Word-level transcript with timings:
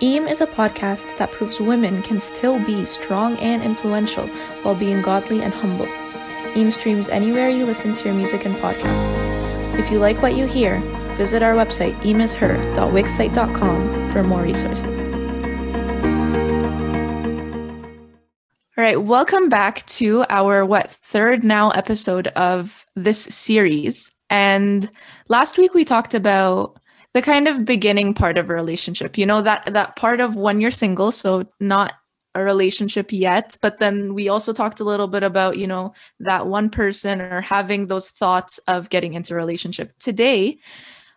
EAM 0.00 0.28
is 0.28 0.40
a 0.40 0.46
podcast 0.46 1.18
that 1.18 1.32
proves 1.32 1.58
women 1.58 2.02
can 2.02 2.20
still 2.20 2.64
be 2.64 2.86
strong 2.86 3.36
and 3.38 3.64
influential 3.64 4.28
while 4.62 4.76
being 4.76 5.02
godly 5.02 5.42
and 5.42 5.52
humble. 5.52 5.88
EAM 6.54 6.70
streams 6.70 7.08
anywhere 7.08 7.48
you 7.48 7.66
listen 7.66 7.94
to 7.94 8.04
your 8.04 8.14
music 8.14 8.46
and 8.46 8.54
podcasts. 8.56 9.76
If 9.76 9.90
you 9.90 9.98
like 9.98 10.22
what 10.22 10.36
you 10.36 10.46
hear, 10.46 10.78
visit 11.16 11.42
our 11.42 11.54
website 11.54 11.96
eamisher.wixsite.com 12.02 14.12
for 14.12 14.22
more 14.22 14.42
resources. 14.42 15.08
All 18.78 18.84
right, 18.84 19.02
welcome 19.02 19.48
back 19.48 19.84
to 19.86 20.24
our 20.28 20.64
what 20.64 20.92
third 20.92 21.42
now 21.42 21.70
episode 21.70 22.28
of 22.28 22.86
this 22.94 23.20
series. 23.20 24.12
And 24.30 24.88
last 25.26 25.58
week 25.58 25.74
we 25.74 25.84
talked 25.84 26.14
about 26.14 26.78
the 27.14 27.22
kind 27.22 27.48
of 27.48 27.64
beginning 27.64 28.14
part 28.14 28.38
of 28.38 28.50
a 28.50 28.54
relationship. 28.54 29.18
You 29.18 29.26
know 29.26 29.42
that 29.42 29.72
that 29.72 29.96
part 29.96 30.20
of 30.20 30.36
when 30.36 30.60
you're 30.60 30.70
single, 30.70 31.10
so 31.10 31.44
not 31.60 31.94
a 32.34 32.42
relationship 32.42 33.12
yet, 33.12 33.56
but 33.60 33.78
then 33.78 34.14
we 34.14 34.28
also 34.28 34.52
talked 34.52 34.80
a 34.80 34.84
little 34.84 35.08
bit 35.08 35.22
about, 35.22 35.56
you 35.56 35.66
know, 35.66 35.92
that 36.20 36.46
one 36.46 36.70
person 36.70 37.20
or 37.20 37.40
having 37.40 37.86
those 37.86 38.10
thoughts 38.10 38.58
of 38.68 38.90
getting 38.90 39.14
into 39.14 39.32
a 39.32 39.36
relationship. 39.36 39.92
Today, 39.98 40.58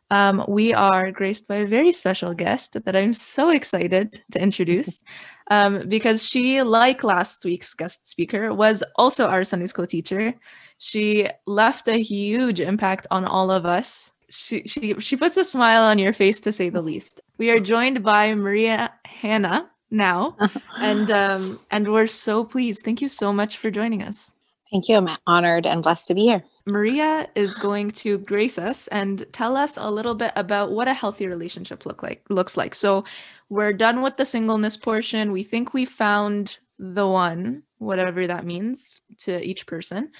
um, 0.10 0.44
we 0.48 0.74
are 0.74 1.12
graced 1.12 1.48
by 1.48 1.58
a 1.58 1.66
very 1.66 1.92
special 1.92 2.34
guest 2.34 2.76
that 2.84 2.96
I'm 2.96 3.14
so 3.14 3.50
excited 3.50 4.22
to 4.32 4.42
introduce 4.42 5.04
um, 5.52 5.88
because 5.88 6.28
she, 6.28 6.62
like 6.62 7.04
last 7.04 7.46
week's 7.46 7.74
guest 7.74 8.08
speaker, 8.08 8.54
was 8.54 8.84
also 8.96 9.28
our 9.28 9.44
Sunday 9.44 9.68
school 9.68 9.88
teacher. 9.88 10.34
She 10.80 11.28
left 11.46 11.88
a 11.88 12.02
huge 12.02 12.60
impact 12.60 13.08
on 13.12 13.26
all 13.26 13.52
of 13.52 13.66
us. 13.66 14.14
She, 14.32 14.64
she, 14.64 15.00
she 15.00 15.18
puts 15.18 15.38
a 15.38 15.44
smile 15.44 15.84
on 15.84 16.00
your 16.00 16.14
face 16.14 16.40
to 16.42 16.52
say 16.52 16.70
the 16.70 16.82
least. 16.82 17.22
We 17.38 17.52
are 17.52 17.60
joined 17.60 18.04
by 18.04 18.34
Maria 18.34 18.92
Hannah 19.06 19.70
now, 19.90 20.38
and 20.80 21.12
um, 21.12 21.60
and 21.70 21.92
we're 21.92 22.08
so 22.08 22.44
pleased. 22.44 22.84
Thank 22.84 23.02
you 23.02 23.10
so 23.10 23.34
much 23.34 23.58
for 23.58 23.70
joining 23.70 24.02
us. 24.02 24.34
Thank 24.72 24.88
you. 24.88 24.96
I'm 24.96 25.10
honored 25.28 25.66
and 25.66 25.84
blessed 25.84 26.08
to 26.08 26.16
be 26.16 26.22
here. 26.22 26.44
Maria 26.66 27.28
is 27.36 27.58
going 27.58 27.92
to 27.92 28.20
grace 28.20 28.58
us 28.58 28.88
and 28.88 29.26
tell 29.34 29.58
us 29.58 29.76
a 29.76 29.92
little 29.92 30.16
bit 30.16 30.32
about 30.38 30.72
what 30.72 30.88
a 30.88 30.94
healthy 30.94 31.28
relationship 31.28 31.86
look 31.86 32.02
like 32.02 32.24
looks 32.30 32.56
like. 32.56 32.74
So 32.74 33.04
we're 33.50 33.74
done 33.74 34.02
with 34.02 34.16
the 34.16 34.26
singleness 34.26 34.78
portion. 34.78 35.34
We 35.34 35.44
think 35.44 35.74
we 35.74 35.84
found 35.84 36.58
the 36.80 37.06
one, 37.06 37.64
whatever 37.80 38.26
that 38.28 38.46
means 38.46 39.02
to 39.20 39.44
each 39.46 39.68
person. 39.68 40.12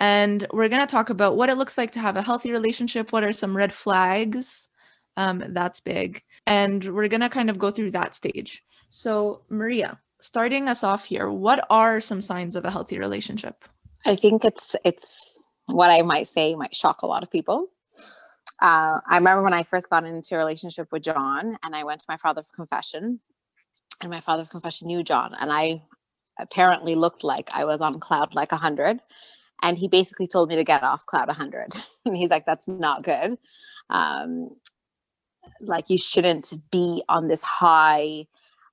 And 0.00 0.46
we're 0.52 0.68
going 0.68 0.84
to 0.84 0.90
talk 0.90 1.10
about 1.10 1.36
what 1.36 1.50
it 1.50 1.58
looks 1.58 1.76
like 1.76 1.92
to 1.92 2.00
have 2.00 2.16
a 2.16 2.22
healthy 2.22 2.50
relationship. 2.50 3.12
What 3.12 3.22
are 3.22 3.32
some 3.32 3.56
red 3.56 3.72
flags? 3.72 4.68
Um, 5.16 5.44
that's 5.48 5.78
big. 5.78 6.22
And 6.46 6.82
we're 6.94 7.08
going 7.08 7.20
to 7.20 7.28
kind 7.28 7.50
of 7.50 7.58
go 7.58 7.70
through 7.70 7.90
that 7.92 8.14
stage. 8.14 8.62
So, 8.88 9.42
Maria, 9.50 10.00
starting 10.20 10.68
us 10.68 10.82
off 10.82 11.04
here, 11.04 11.30
what 11.30 11.66
are 11.68 12.00
some 12.00 12.22
signs 12.22 12.56
of 12.56 12.64
a 12.64 12.70
healthy 12.70 12.98
relationship? 12.98 13.64
I 14.06 14.16
think 14.16 14.44
it's 14.44 14.74
it's 14.84 15.38
what 15.66 15.90
I 15.90 16.02
might 16.02 16.26
say 16.26 16.54
might 16.54 16.74
shock 16.74 17.02
a 17.02 17.06
lot 17.06 17.22
of 17.22 17.30
people. 17.30 17.66
Uh, 18.60 19.00
I 19.06 19.16
remember 19.16 19.42
when 19.42 19.54
I 19.54 19.62
first 19.62 19.88
got 19.90 20.04
into 20.04 20.34
a 20.34 20.38
relationship 20.38 20.88
with 20.90 21.02
John, 21.02 21.56
and 21.62 21.74
I 21.74 21.84
went 21.84 22.00
to 22.00 22.06
my 22.08 22.16
father 22.16 22.42
for 22.42 22.54
confession, 22.54 23.20
and 24.00 24.10
my 24.10 24.20
father 24.20 24.44
for 24.44 24.50
confession 24.50 24.88
knew 24.88 25.02
John, 25.02 25.34
and 25.38 25.52
I 25.52 25.82
apparently 26.38 26.94
looked 26.94 27.22
like 27.22 27.50
I 27.52 27.64
was 27.64 27.80
on 27.80 28.00
cloud 28.00 28.34
like 28.34 28.52
a 28.52 28.56
hundred, 28.56 29.00
and 29.62 29.78
he 29.78 29.88
basically 29.88 30.26
told 30.26 30.48
me 30.48 30.56
to 30.56 30.64
get 30.64 30.82
off 30.82 31.06
cloud 31.06 31.28
hundred, 31.30 31.72
and 32.04 32.16
he's 32.16 32.30
like, 32.30 32.46
"That's 32.46 32.68
not 32.68 33.02
good. 33.02 33.38
Um, 33.88 34.50
like 35.60 35.90
you 35.90 35.98
shouldn't 35.98 36.52
be 36.70 37.02
on 37.08 37.28
this 37.28 37.42
high." 37.42 38.26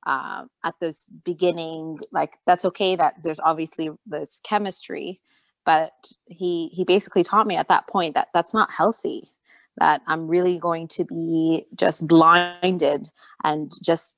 Uh, 0.06 0.46
at 0.64 0.74
this 0.80 1.12
beginning, 1.26 2.00
like 2.14 2.38
that's 2.46 2.64
okay 2.64 2.96
that 2.96 3.16
there's 3.24 3.42
obviously 3.42 3.90
this 4.06 4.40
chemistry, 4.42 5.20
but 5.66 6.14
he 6.28 6.70
he 6.70 6.86
basically 6.86 7.24
taught 7.24 7.46
me 7.46 7.58
at 7.58 7.68
that 7.68 7.88
point 7.88 8.14
that 8.14 8.30
that's 8.34 8.54
not 8.54 8.72
healthy 8.72 9.34
that 9.78 10.02
i'm 10.08 10.28
really 10.28 10.58
going 10.58 10.88
to 10.88 11.04
be 11.04 11.66
just 11.76 12.08
blinded 12.08 13.10
and 13.44 13.72
just 13.82 14.18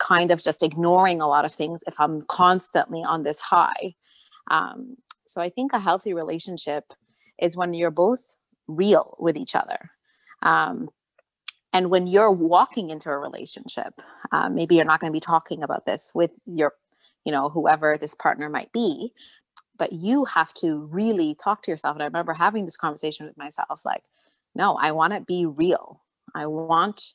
kind 0.00 0.30
of 0.30 0.42
just 0.42 0.62
ignoring 0.62 1.20
a 1.20 1.28
lot 1.28 1.44
of 1.44 1.52
things 1.52 1.82
if 1.86 1.94
i'm 1.98 2.22
constantly 2.22 3.02
on 3.02 3.22
this 3.22 3.40
high 3.40 3.94
um, 4.50 4.96
so 5.28 5.40
i 5.40 5.48
think 5.48 5.72
a 5.72 5.78
healthy 5.78 6.14
relationship 6.14 6.92
is 7.38 7.56
when 7.56 7.74
you're 7.74 7.90
both 7.90 8.36
real 8.66 9.16
with 9.18 9.36
each 9.36 9.54
other 9.54 9.90
um, 10.42 10.88
and 11.72 11.90
when 11.90 12.06
you're 12.06 12.30
walking 12.30 12.90
into 12.90 13.10
a 13.10 13.18
relationship 13.18 13.94
uh, 14.32 14.48
maybe 14.48 14.74
you're 14.74 14.84
not 14.84 15.00
going 15.00 15.12
to 15.12 15.16
be 15.16 15.20
talking 15.20 15.62
about 15.62 15.86
this 15.86 16.10
with 16.14 16.30
your 16.46 16.72
you 17.24 17.32
know 17.32 17.48
whoever 17.48 17.96
this 17.98 18.14
partner 18.14 18.48
might 18.48 18.72
be 18.72 19.12
but 19.76 19.92
you 19.92 20.24
have 20.24 20.52
to 20.54 20.88
really 20.90 21.34
talk 21.34 21.62
to 21.62 21.70
yourself 21.70 21.94
and 21.94 22.02
i 22.02 22.06
remember 22.06 22.32
having 22.32 22.64
this 22.64 22.76
conversation 22.76 23.26
with 23.26 23.36
myself 23.36 23.82
like 23.84 24.02
no 24.54 24.76
i 24.80 24.90
want 24.92 25.12
to 25.12 25.20
be 25.20 25.44
real. 25.46 26.02
I 26.34 26.46
want 26.46 27.14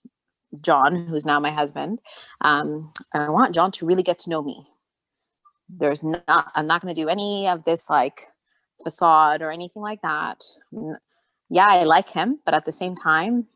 john 0.62 0.96
who's 0.96 1.25
now 1.25 1.40
my 1.40 1.52
husband 1.52 2.00
um, 2.41 2.91
i 3.13 3.29
want 3.29 3.56
john 3.56 3.72
to 3.72 3.85
really 3.85 4.03
get 4.03 4.19
to 4.19 4.29
know 4.29 4.44
me 4.44 4.68
there's 5.78 6.03
not 6.03 6.51
i'm 6.56 6.67
not 6.67 6.81
going 6.81 6.94
to 6.94 7.01
do 7.01 7.09
any 7.09 7.47
of 7.47 7.63
this 7.63 7.89
like 7.89 8.28
facade 8.81 9.41
or 9.41 9.51
anything 9.51 9.81
like 9.81 10.01
that. 10.01 10.44
Yeah 11.50 11.67
i 11.67 11.84
like 11.84 12.09
him 12.09 12.39
but 12.45 12.53
at 12.53 12.66
the 12.66 12.72
same 12.72 12.95
time 12.95 13.47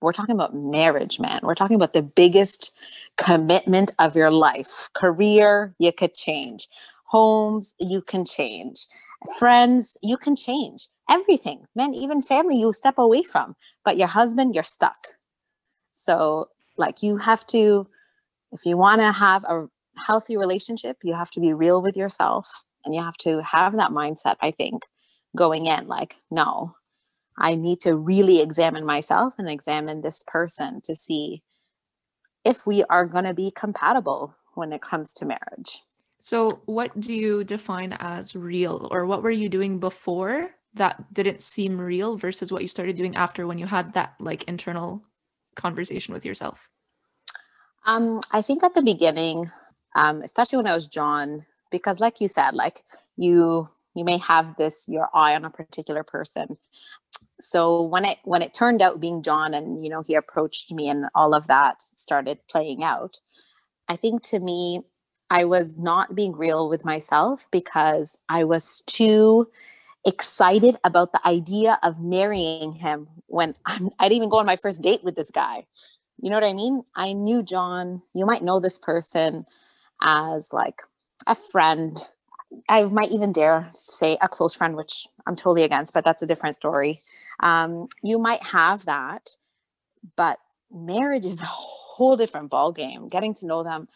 we're 0.00 0.12
talking 0.12 0.34
about 0.34 0.54
marriage 0.54 1.20
man. 1.20 1.40
We're 1.42 1.54
talking 1.54 1.76
about 1.76 1.92
the 1.92 2.02
biggest 2.02 2.72
commitment 3.18 3.92
of 3.98 4.16
your 4.16 4.30
life. 4.30 4.88
Career 4.94 5.74
you 5.78 5.92
could 5.92 6.14
change. 6.14 6.68
Homes 7.04 7.74
you 7.78 8.00
can 8.00 8.24
change. 8.24 8.86
Friends 9.38 9.96
you 10.02 10.16
can 10.16 10.36
change. 10.36 10.88
Everything 11.10 11.66
man 11.74 11.92
even 11.94 12.22
family 12.22 12.58
you 12.58 12.72
step 12.72 12.98
away 12.98 13.22
from 13.22 13.56
but 13.84 13.98
your 13.98 14.08
husband 14.08 14.54
you're 14.54 14.64
stuck. 14.64 15.08
So 15.92 16.48
like 16.76 17.02
you 17.02 17.18
have 17.18 17.46
to 17.48 17.86
if 18.52 18.64
you 18.64 18.76
want 18.76 19.00
to 19.00 19.12
have 19.12 19.44
a 19.44 19.68
healthy 20.06 20.36
relationship 20.36 20.96
you 21.02 21.14
have 21.14 21.30
to 21.30 21.40
be 21.40 21.52
real 21.52 21.82
with 21.82 21.96
yourself 21.96 22.64
and 22.84 22.94
you 22.94 23.02
have 23.02 23.16
to 23.16 23.42
have 23.42 23.76
that 23.76 23.90
mindset 23.90 24.36
i 24.40 24.50
think 24.50 24.86
going 25.36 25.66
in 25.66 25.86
like 25.86 26.16
no 26.30 26.74
i 27.38 27.54
need 27.54 27.80
to 27.80 27.94
really 27.94 28.40
examine 28.40 28.84
myself 28.84 29.34
and 29.38 29.48
examine 29.48 30.00
this 30.00 30.24
person 30.26 30.80
to 30.82 30.94
see 30.96 31.42
if 32.44 32.66
we 32.66 32.82
are 32.84 33.06
going 33.06 33.24
to 33.24 33.34
be 33.34 33.52
compatible 33.54 34.34
when 34.54 34.72
it 34.72 34.82
comes 34.82 35.12
to 35.12 35.24
marriage 35.24 35.82
so, 36.22 36.60
what 36.66 36.98
do 37.00 37.14
you 37.14 37.44
define 37.44 37.94
as 37.94 38.36
real, 38.36 38.88
or 38.90 39.06
what 39.06 39.22
were 39.22 39.30
you 39.30 39.48
doing 39.48 39.80
before 39.80 40.50
that 40.74 41.12
didn't 41.12 41.42
seem 41.42 41.80
real 41.80 42.16
versus 42.16 42.52
what 42.52 42.62
you 42.62 42.68
started 42.68 42.96
doing 42.96 43.16
after 43.16 43.46
when 43.46 43.58
you 43.58 43.66
had 43.66 43.94
that 43.94 44.14
like 44.20 44.44
internal 44.44 45.02
conversation 45.54 46.12
with 46.12 46.26
yourself? 46.26 46.68
Um, 47.86 48.20
I 48.30 48.42
think 48.42 48.62
at 48.62 48.74
the 48.74 48.82
beginning, 48.82 49.50
um, 49.94 50.22
especially 50.22 50.58
when 50.58 50.66
I 50.66 50.74
was 50.74 50.86
John, 50.86 51.46
because 51.70 52.00
like 52.00 52.20
you 52.20 52.28
said, 52.28 52.54
like 52.54 52.82
you 53.16 53.68
you 53.94 54.04
may 54.04 54.18
have 54.18 54.56
this 54.56 54.88
your 54.88 55.08
eye 55.14 55.34
on 55.34 55.44
a 55.44 55.50
particular 55.50 56.04
person. 56.04 56.56
So 57.40 57.82
when 57.82 58.04
it 58.04 58.18
when 58.24 58.42
it 58.42 58.54
turned 58.54 58.82
out 58.82 59.00
being 59.00 59.22
John 59.22 59.54
and 59.54 59.84
you 59.84 59.90
know 59.90 60.02
he 60.02 60.14
approached 60.14 60.72
me 60.72 60.88
and 60.88 61.06
all 61.14 61.34
of 61.34 61.46
that 61.48 61.82
started 61.82 62.38
playing 62.48 62.84
out, 62.84 63.20
I 63.88 63.96
think 63.96 64.22
to 64.24 64.38
me 64.38 64.82
I 65.30 65.44
was 65.44 65.78
not 65.78 66.14
being 66.14 66.32
real 66.32 66.68
with 66.68 66.84
myself 66.84 67.46
because 67.50 68.18
I 68.28 68.44
was 68.44 68.82
too 68.86 69.48
excited 70.06 70.76
about 70.82 71.12
the 71.12 71.26
idea 71.26 71.78
of 71.82 72.02
marrying 72.02 72.72
him 72.72 73.08
when 73.26 73.54
I'm, 73.66 73.90
I 73.98 74.08
didn't 74.08 74.16
even 74.16 74.28
go 74.30 74.38
on 74.38 74.46
my 74.46 74.56
first 74.56 74.82
date 74.82 75.04
with 75.04 75.14
this 75.14 75.30
guy. 75.30 75.66
You 76.20 76.30
know 76.30 76.36
what 76.36 76.44
I 76.44 76.52
mean? 76.52 76.82
I 76.96 77.12
knew 77.12 77.42
John. 77.42 78.02
You 78.14 78.26
might 78.26 78.42
know 78.42 78.60
this 78.60 78.78
person 78.78 79.46
as 80.02 80.52
like 80.52 80.82
a 81.26 81.34
friend. 81.34 81.98
I 82.68 82.84
might 82.84 83.12
even 83.12 83.32
dare 83.32 83.70
say 83.72 84.18
a 84.20 84.28
close 84.28 84.54
friend, 84.54 84.76
which 84.76 85.06
I'm 85.26 85.36
totally 85.36 85.62
against, 85.62 85.94
but 85.94 86.04
that's 86.04 86.22
a 86.22 86.26
different 86.26 86.56
story. 86.56 86.96
Um, 87.40 87.88
you 88.02 88.18
might 88.18 88.42
have 88.42 88.86
that, 88.86 89.30
but 90.16 90.38
marriage 90.72 91.24
is 91.24 91.40
a 91.40 91.46
whole 91.46 92.16
different 92.16 92.50
ball 92.50 92.72
game. 92.72 93.08
Getting 93.08 93.34
to 93.34 93.46
know 93.46 93.62
them, 93.62 93.88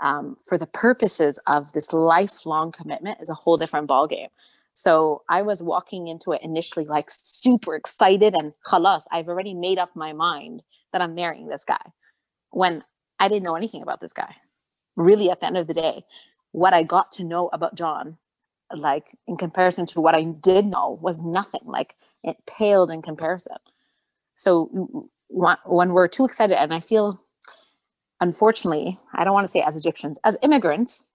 um, 0.00 0.36
for 0.46 0.58
the 0.58 0.66
purposes 0.66 1.38
of 1.46 1.72
this 1.72 1.92
lifelong 1.92 2.72
commitment 2.72 3.18
is 3.20 3.28
a 3.28 3.34
whole 3.34 3.56
different 3.56 3.88
ballgame. 3.88 4.28
So 4.72 5.22
I 5.28 5.42
was 5.42 5.62
walking 5.62 6.06
into 6.06 6.32
it 6.32 6.42
initially 6.42 6.84
like 6.84 7.08
super 7.10 7.74
excited 7.74 8.34
and 8.34 8.52
khalas, 8.64 9.04
I've 9.10 9.28
already 9.28 9.54
made 9.54 9.78
up 9.78 9.96
my 9.96 10.12
mind 10.12 10.62
that 10.92 11.02
I'm 11.02 11.14
marrying 11.14 11.48
this 11.48 11.64
guy 11.64 11.84
when 12.50 12.84
I 13.18 13.26
didn't 13.28 13.42
know 13.42 13.56
anything 13.56 13.82
about 13.82 14.00
this 14.00 14.12
guy. 14.12 14.36
Really, 14.98 15.30
at 15.30 15.38
the 15.38 15.46
end 15.46 15.56
of 15.56 15.68
the 15.68 15.74
day, 15.74 16.04
what 16.50 16.74
I 16.74 16.82
got 16.82 17.12
to 17.12 17.24
know 17.24 17.48
about 17.52 17.76
John, 17.76 18.18
like 18.74 19.16
in 19.28 19.36
comparison 19.36 19.86
to 19.86 20.00
what 20.00 20.16
I 20.16 20.24
did 20.24 20.66
know, 20.66 20.98
was 21.00 21.20
nothing. 21.20 21.60
Like 21.64 21.94
it 22.24 22.36
paled 22.46 22.90
in 22.90 23.00
comparison. 23.00 23.56
So 24.34 25.08
when 25.28 25.92
we're 25.92 26.08
too 26.08 26.24
excited, 26.24 26.60
and 26.60 26.74
I 26.74 26.80
feel 26.80 27.22
unfortunately, 28.20 28.98
I 29.14 29.22
don't 29.22 29.34
want 29.34 29.44
to 29.44 29.50
say 29.50 29.60
as 29.60 29.76
Egyptians, 29.76 30.18
as 30.24 30.36
immigrants 30.42 31.12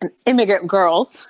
and 0.00 0.10
immigrant 0.26 0.68
girls, 0.68 1.26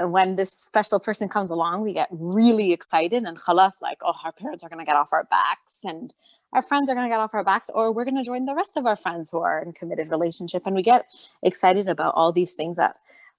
when 0.00 0.36
this 0.36 0.52
special 0.52 1.00
person 1.00 1.28
comes 1.28 1.50
along, 1.50 1.82
we 1.82 1.94
get 1.94 2.08
really 2.10 2.72
excited 2.72 3.24
and 3.24 3.38
khalas, 3.38 3.80
like, 3.80 3.98
oh, 4.02 4.14
our 4.24 4.32
parents 4.32 4.62
are 4.62 4.68
going 4.68 4.78
to 4.78 4.84
get 4.84 4.96
off 4.96 5.12
our 5.12 5.24
backs 5.24 5.80
and 5.84 6.12
our 6.52 6.62
friends 6.62 6.88
are 6.88 6.94
going 6.94 7.06
to 7.06 7.12
get 7.12 7.20
off 7.20 7.34
our 7.34 7.44
backs, 7.44 7.70
or 7.74 7.92
we're 7.92 8.04
going 8.04 8.16
to 8.16 8.22
join 8.22 8.44
the 8.44 8.54
rest 8.54 8.76
of 8.76 8.86
our 8.86 8.96
friends 8.96 9.30
who 9.30 9.38
are 9.38 9.62
in 9.62 9.72
committed 9.72 10.10
relationship. 10.10 10.62
And 10.66 10.74
we 10.74 10.82
get 10.82 11.06
excited 11.42 11.88
about 11.88 12.14
all 12.14 12.32
these 12.32 12.54
things 12.54 12.76
that 12.76 12.96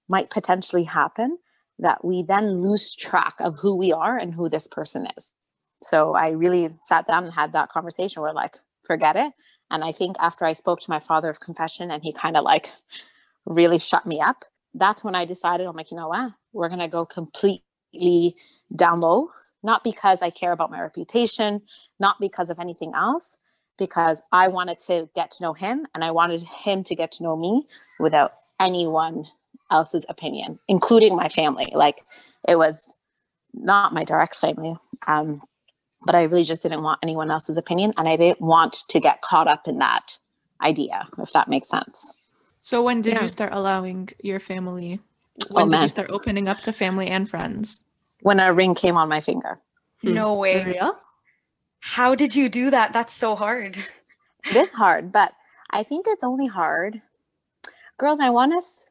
might 0.08 0.30
potentially 0.30 0.84
happen 0.84 1.38
that 1.80 2.04
we 2.04 2.24
then 2.24 2.64
lose 2.64 2.96
track 2.96 3.36
of 3.40 3.58
who 3.58 3.76
we 3.76 3.94
are 3.94 4.18
and 4.18 4.34
who 4.34 4.50
this 4.50 4.68
person 4.68 5.08
is. 5.16 5.34
So 5.82 6.16
I 6.16 6.30
really 6.30 6.70
sat 6.86 7.06
down 7.08 7.26
and 7.26 7.34
had 7.34 7.54
that 7.54 7.70
conversation 7.70 8.22
where 8.22 8.34
like, 8.34 8.58
forget 8.84 9.16
it. 9.16 9.32
And 9.70 9.84
I 9.84 9.92
think 9.92 10.16
after 10.20 10.46
I 10.46 10.54
spoke 10.54 10.80
to 10.82 10.90
my 10.90 11.00
father 11.00 11.30
of 11.30 11.40
confession 11.40 11.92
and 11.92 12.02
he 12.02 12.14
kind 12.14 12.36
of 12.36 12.44
like 12.44 12.74
really 13.46 13.78
shut 13.80 14.06
me 14.06 14.20
up, 14.22 14.46
that's 14.74 15.04
when 15.04 15.16
I 15.16 15.26
decided, 15.26 15.68
I'm 15.68 15.76
like, 15.76 15.92
you 15.92 15.98
know 15.98 16.08
what? 16.08 16.32
We're 16.58 16.70
going 16.70 16.80
to 16.80 16.88
go 16.88 17.06
completely 17.06 18.36
down 18.76 19.00
low, 19.00 19.30
not 19.64 19.84
because 19.84 20.22
I 20.22 20.30
care 20.30 20.52
about 20.52 20.72
my 20.72 20.82
reputation, 20.82 21.62
not 22.00 22.18
because 22.20 22.50
of 22.50 22.60
anything 22.60 22.94
else, 22.96 23.38
because 23.78 24.22
I 24.32 24.48
wanted 24.48 24.80
to 24.82 25.10
get 25.16 25.32
to 25.32 25.44
know 25.44 25.54
him 25.54 25.86
and 25.94 26.04
I 26.04 26.12
wanted 26.12 26.44
him 26.44 26.84
to 26.86 26.96
get 26.96 27.12
to 27.14 27.24
know 27.24 27.36
me 27.36 27.68
without 28.00 28.32
anyone 28.60 29.26
else's 29.72 30.06
opinion, 30.10 30.60
including 30.68 31.16
my 31.16 31.30
family. 31.30 31.72
Like 31.74 31.98
it 32.48 32.58
was 32.58 32.98
not 33.54 33.94
my 33.94 34.04
direct 34.04 34.36
family. 34.36 34.76
Um, 35.06 35.42
but 36.06 36.16
I 36.16 36.24
really 36.24 36.44
just 36.44 36.64
didn't 36.64 36.84
want 36.84 37.00
anyone 37.04 37.32
else's 37.32 37.58
opinion 37.58 37.94
and 37.98 38.08
I 38.08 38.16
didn't 38.16 38.42
want 38.42 38.78
to 38.90 39.00
get 39.00 39.22
caught 39.22 39.48
up 39.48 39.68
in 39.68 39.80
that 39.80 40.18
idea, 40.62 41.08
if 41.18 41.34
that 41.34 41.48
makes 41.48 41.70
sense. 41.70 42.14
So 42.62 42.82
when 42.82 43.02
did 43.02 43.14
yeah. 43.14 43.24
you 43.24 43.28
start 43.28 43.54
allowing 43.54 44.10
your 44.22 44.40
family? 44.40 45.00
Oh, 45.44 45.54
when 45.54 45.64
oh, 45.64 45.66
did 45.68 45.72
man. 45.72 45.82
you 45.84 45.88
start 45.88 46.10
opening 46.10 46.48
up 46.48 46.62
to 46.62 46.74
family 46.74 47.08
and 47.08 47.30
friends? 47.30 47.84
When 48.22 48.40
a 48.40 48.54
ring 48.54 48.76
came 48.76 48.98
on 48.98 49.10
my 49.10 49.22
finger. 49.22 49.60
Hmm. 50.02 50.14
No 50.14 50.34
way. 50.34 50.64
Real? 50.64 50.98
How 51.80 52.16
did 52.16 52.36
you 52.36 52.50
do 52.50 52.72
that? 52.72 52.94
That's 52.94 53.14
so 53.14 53.36
hard. 53.36 53.78
It 54.50 54.56
is 54.56 54.72
hard, 54.72 55.12
but 55.12 55.34
I 55.72 55.84
think 55.84 56.06
it's 56.08 56.24
only 56.24 56.48
hard. 56.48 57.02
Girls, 58.00 58.20
I 58.20 58.30
want 58.30 58.54
us 58.54 58.90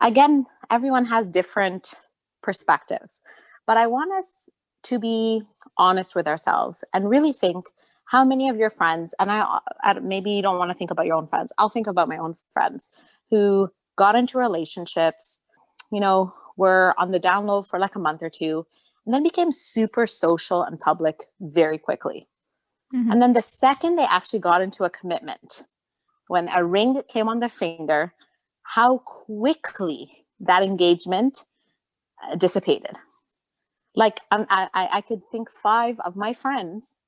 again, 0.00 0.46
everyone 0.70 1.06
has 1.06 1.30
different 1.30 1.94
perspectives, 2.42 3.22
but 3.66 3.76
I 3.76 3.86
want 3.86 4.12
us 4.12 4.50
to 4.84 4.98
be 4.98 5.42
honest 5.78 6.14
with 6.14 6.26
ourselves 6.26 6.84
and 6.92 7.08
really 7.08 7.32
think 7.32 7.66
how 8.06 8.24
many 8.24 8.48
of 8.48 8.56
your 8.56 8.70
friends 8.70 9.14
and 9.18 9.30
I, 9.30 9.58
I, 9.82 9.94
maybe 10.00 10.32
you 10.32 10.42
don't 10.42 10.58
want 10.58 10.70
to 10.70 10.74
think 10.74 10.90
about 10.90 11.06
your 11.06 11.16
own 11.16 11.26
friends 11.26 11.52
i'll 11.58 11.68
think 11.68 11.86
about 11.86 12.08
my 12.08 12.18
own 12.18 12.34
friends 12.50 12.90
who 13.30 13.70
got 13.96 14.16
into 14.16 14.38
relationships 14.38 15.40
you 15.92 16.00
know 16.00 16.34
were 16.56 16.94
on 16.98 17.10
the 17.10 17.18
down 17.18 17.46
low 17.46 17.62
for 17.62 17.78
like 17.78 17.94
a 17.94 18.00
month 18.00 18.22
or 18.22 18.30
two 18.30 18.66
and 19.04 19.14
then 19.14 19.22
became 19.22 19.52
super 19.52 20.06
social 20.06 20.62
and 20.62 20.80
public 20.80 21.24
very 21.40 21.78
quickly 21.78 22.28
mm-hmm. 22.94 23.10
and 23.10 23.22
then 23.22 23.32
the 23.32 23.42
second 23.42 23.96
they 23.96 24.06
actually 24.08 24.38
got 24.38 24.62
into 24.62 24.84
a 24.84 24.90
commitment 24.90 25.62
when 26.28 26.48
a 26.48 26.64
ring 26.64 27.00
came 27.08 27.28
on 27.28 27.40
their 27.40 27.48
finger 27.48 28.14
how 28.62 28.98
quickly 28.98 30.24
that 30.40 30.62
engagement 30.62 31.44
uh, 32.24 32.34
dissipated 32.34 32.98
like 33.94 34.20
um, 34.30 34.46
I, 34.48 34.68
I 34.72 35.00
could 35.02 35.20
think 35.30 35.50
five 35.50 36.00
of 36.00 36.16
my 36.16 36.32
friends 36.32 37.00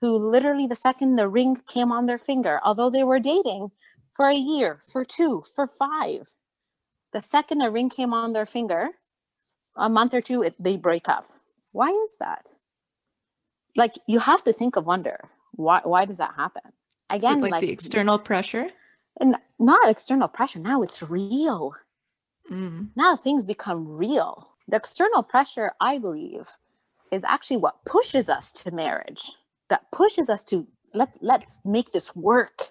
who 0.00 0.16
literally 0.16 0.66
the 0.66 0.74
second 0.74 1.16
the 1.16 1.28
ring 1.28 1.58
came 1.68 1.92
on 1.92 2.06
their 2.06 2.18
finger, 2.18 2.60
although 2.64 2.90
they 2.90 3.04
were 3.04 3.20
dating 3.20 3.68
for 4.08 4.26
a 4.26 4.34
year, 4.34 4.80
for 4.90 5.04
two, 5.04 5.44
for 5.54 5.66
five, 5.66 6.28
the 7.12 7.20
second 7.20 7.62
a 7.62 7.70
ring 7.70 7.90
came 7.90 8.12
on 8.14 8.32
their 8.32 8.46
finger, 8.46 8.90
a 9.76 9.88
month 9.88 10.14
or 10.14 10.20
two, 10.20 10.42
it, 10.42 10.54
they 10.58 10.76
break 10.76 11.08
up. 11.08 11.30
Why 11.72 11.88
is 11.88 12.16
that? 12.18 12.52
Like 13.76 13.92
you 14.06 14.18
have 14.20 14.42
to 14.44 14.52
think 14.52 14.76
of 14.76 14.86
wonder. 14.86 15.30
Why 15.52 15.80
why 15.84 16.04
does 16.04 16.18
that 16.18 16.34
happen? 16.36 16.62
Again, 17.08 17.40
like, 17.40 17.52
like, 17.52 17.60
the 17.60 17.70
external 17.70 18.18
pressure? 18.18 18.70
And 19.20 19.36
not 19.58 19.88
external 19.88 20.28
pressure. 20.28 20.60
Now 20.60 20.82
it's 20.82 21.02
real. 21.02 21.74
Mm. 22.50 22.90
Now 22.96 23.16
things 23.16 23.46
become 23.46 23.86
real 23.86 24.50
the 24.70 24.76
external 24.76 25.22
pressure, 25.22 25.72
I 25.80 25.98
believe, 25.98 26.48
is 27.10 27.24
actually 27.24 27.56
what 27.56 27.84
pushes 27.84 28.28
us 28.28 28.52
to 28.54 28.70
marriage, 28.70 29.32
that 29.68 29.90
pushes 29.90 30.30
us 30.30 30.44
to 30.44 30.66
let 30.94 31.14
let's 31.20 31.60
make 31.64 31.92
this 31.92 32.14
work. 32.14 32.70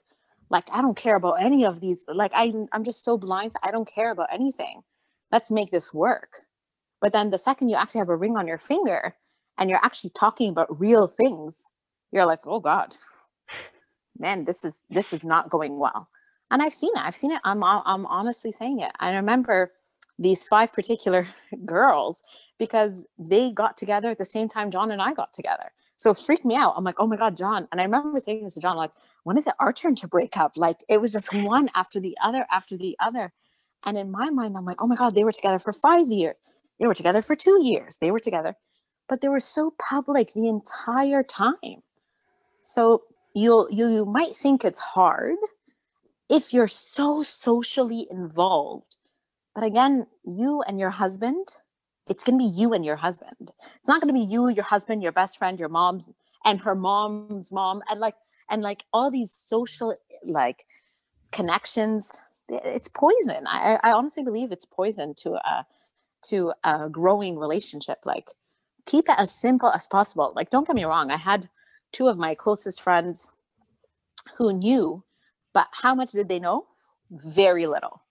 Like 0.50 0.66
I 0.72 0.82
don't 0.82 0.98
care 0.98 1.16
about 1.16 1.42
any 1.42 1.66
of 1.66 1.80
these. 1.82 2.06
Like 2.08 2.32
I 2.34 2.54
I'm 2.72 2.84
just 2.84 3.04
so 3.04 3.18
blind. 3.18 3.54
I 3.64 3.72
don't 3.72 3.88
care 3.88 4.12
about 4.12 4.30
anything. 4.32 4.82
Let's 5.32 5.52
make 5.52 5.72
this 5.72 5.94
work. 5.94 6.46
But 7.02 7.14
then 7.14 7.30
the 7.30 7.38
second 7.38 7.70
you 7.70 7.76
actually 7.76 8.00
have 8.00 8.10
a 8.10 8.16
ring 8.16 8.36
on 8.36 8.48
your 8.48 8.58
finger 8.58 9.16
and 9.58 9.70
you're 9.70 9.84
actually 9.84 10.12
talking 10.12 10.50
about 10.50 10.80
real 10.80 11.08
things, 11.08 11.68
you're 12.12 12.26
like, 12.26 12.40
oh 12.46 12.60
God, 12.60 12.96
man, 14.18 14.46
this 14.46 14.66
is 14.66 14.82
this 14.90 15.14
is 15.14 15.24
not 15.24 15.50
going 15.50 15.78
well. 15.78 16.10
And 16.52 16.64
I've 16.64 16.74
seen 16.74 16.92
it. 16.96 17.06
I've 17.06 17.16
seen 17.16 17.32
it. 17.32 17.42
I'm 17.44 17.64
I'm 17.64 18.06
honestly 18.08 18.52
saying 18.52 18.80
it. 18.80 18.92
I 19.00 19.12
remember 19.14 19.72
these 20.18 20.44
five 20.44 20.74
particular 20.74 21.28
girls 21.66 22.24
because 22.58 23.06
they 23.18 23.52
got 23.52 23.78
together 23.78 24.10
at 24.10 24.18
the 24.18 24.26
same 24.26 24.50
time 24.50 24.72
John 24.72 24.92
and 24.92 25.02
I 25.02 25.14
got 25.14 25.32
together. 25.32 25.72
So 26.00 26.12
it 26.12 26.18
freaked 26.18 26.46
me 26.46 26.56
out. 26.56 26.76
I'm 26.78 26.86
like, 26.86 26.96
oh 26.98 27.08
my 27.08 27.18
God, 27.18 27.36
John. 27.36 27.68
And 27.72 27.82
I 27.82 27.84
remember 27.84 28.20
saying 28.20 28.46
this 28.46 28.54
to 28.54 28.62
John, 28.62 28.78
like, 28.78 28.92
when 29.30 29.38
is 29.38 29.48
it 29.48 29.54
our 29.60 29.72
turn 29.72 29.96
to 29.98 30.08
break 30.08 30.36
up? 30.36 30.58
Like 30.58 30.80
it 30.90 31.00
was 31.00 31.14
just 31.14 31.34
one 31.34 31.70
after 31.76 32.00
the 32.00 32.18
other 32.22 32.46
after 32.52 32.76
the 32.76 32.98
other. 33.00 33.32
And 33.86 33.98
in 33.98 34.12
my 34.12 34.30
mind, 34.30 34.58
I'm 34.58 34.66
like, 34.66 34.82
oh 34.82 34.88
my 34.88 34.96
God, 34.96 35.16
they 35.16 35.24
were 35.24 35.32
together 35.32 35.60
for 35.60 35.72
five 35.72 36.08
years. 36.08 36.36
They 36.80 36.88
were 36.88 36.96
together 36.96 37.22
for 37.22 37.36
two 37.36 37.60
years. 37.64 37.98
They 38.02 38.12
were 38.12 38.20
together, 38.20 38.56
but 39.08 39.22
they 39.22 39.30
were 39.30 39.40
so 39.40 39.74
public 39.80 40.34
the 40.34 40.50
entire 40.50 41.24
time. 41.24 41.84
So 42.64 43.02
you'll 43.36 43.70
you, 43.72 43.88
you 43.90 44.06
might 44.06 44.36
think 44.36 44.66
it's 44.66 44.80
hard 44.80 45.38
if 46.30 46.54
you're 46.54 46.68
so 46.68 47.22
socially 47.22 48.08
involved 48.12 48.98
but 49.56 49.64
again, 49.64 50.08
you 50.24 50.64
and 50.68 50.80
your 50.80 50.92
husband, 50.92 51.48
it's 52.08 52.24
going 52.24 52.40
to 52.40 52.46
be 52.48 52.50
you 52.50 52.74
and 52.74 52.86
your 52.86 52.96
husband. 52.96 53.52
It's 53.76 53.90
not 53.90 54.02
going 54.02 54.14
to 54.14 54.20
be 54.20 54.26
you, 54.26 54.48
your 54.50 54.64
husband, 54.64 55.04
your 55.04 55.12
best 55.12 55.38
friend, 55.38 55.60
your 55.60 55.70
mom's 55.70 56.10
and 56.46 56.62
her 56.62 56.76
mom's 56.76 57.52
mom 57.52 57.82
and 57.90 58.00
like 58.00 58.16
and 58.50 58.62
like 58.62 58.84
all 58.94 59.12
these 59.12 59.32
social 59.32 59.96
like 60.24 60.66
connections 61.32 62.20
it's 62.50 62.88
poison. 62.88 63.46
I, 63.48 63.80
I 63.84 63.92
honestly 63.92 64.24
believe 64.24 64.52
it's 64.52 64.66
poison 64.66 65.14
to 65.16 65.34
a 65.34 65.66
to 66.30 66.54
a 66.64 66.90
growing 66.90 67.38
relationship. 67.38 68.00
Like 68.06 68.30
keep 68.86 69.08
it 69.10 69.16
as 69.18 69.32
simple 69.32 69.70
as 69.72 69.88
possible. 69.88 70.34
Like 70.36 70.50
don't 70.50 70.68
get 70.68 70.76
me 70.76 70.86
wrong 70.86 71.12
i 71.12 71.18
had 71.18 71.50
two 71.92 72.08
of 72.08 72.18
my 72.18 72.36
closest 72.36 72.82
friends 72.82 73.32
who 74.38 74.54
knew 74.54 75.04
but 75.54 75.68
how 75.72 75.96
much 75.96 76.12
did 76.12 76.30
they 76.30 76.40
know? 76.40 76.68
Very 77.12 77.66
little. 77.68 78.02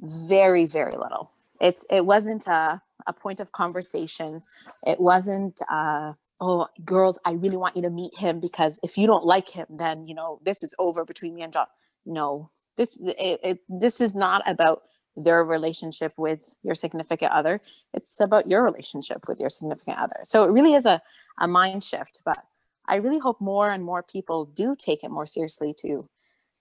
Very 0.00 0.66
very 0.66 0.96
little. 0.96 1.30
It's 1.60 1.84
it 1.90 2.04
wasn't 2.06 2.46
a, 2.46 2.82
a 3.06 3.12
point 3.12 3.40
of 3.40 3.52
conversation. 3.52 4.40
It 4.86 5.00
wasn't 5.00 5.60
uh 5.70 6.12
oh 6.44 6.66
girls 6.84 7.18
i 7.24 7.32
really 7.32 7.56
want 7.56 7.76
you 7.76 7.82
to 7.82 7.90
meet 7.90 8.16
him 8.18 8.40
because 8.40 8.78
if 8.82 8.96
you 8.98 9.06
don't 9.06 9.24
like 9.24 9.48
him 9.50 9.66
then 9.70 10.06
you 10.06 10.14
know 10.14 10.38
this 10.44 10.62
is 10.62 10.74
over 10.78 11.04
between 11.04 11.34
me 11.34 11.42
and 11.42 11.52
john. 11.52 11.66
No 12.06 12.50
this 12.76 12.98
it, 13.00 13.40
it, 13.42 13.58
this 13.68 14.00
is 14.00 14.14
not 14.14 14.42
about 14.46 14.82
their 15.16 15.44
relationship 15.44 16.12
with 16.16 16.56
your 16.64 16.74
significant 16.74 17.30
other. 17.30 17.60
It's 17.92 18.18
about 18.18 18.48
your 18.48 18.64
relationship 18.64 19.28
with 19.28 19.38
your 19.38 19.48
significant 19.48 19.98
other. 19.98 20.16
So 20.24 20.42
it 20.42 20.50
really 20.50 20.74
is 20.74 20.86
a, 20.86 21.00
a 21.40 21.48
mind 21.48 21.82
shift 21.82 22.22
but 22.24 22.38
i 22.86 22.96
really 22.96 23.18
hope 23.18 23.40
more 23.40 23.70
and 23.70 23.82
more 23.82 24.02
people 24.02 24.44
do 24.44 24.74
take 24.76 25.02
it 25.02 25.10
more 25.10 25.26
seriously 25.26 25.74
too 25.74 26.08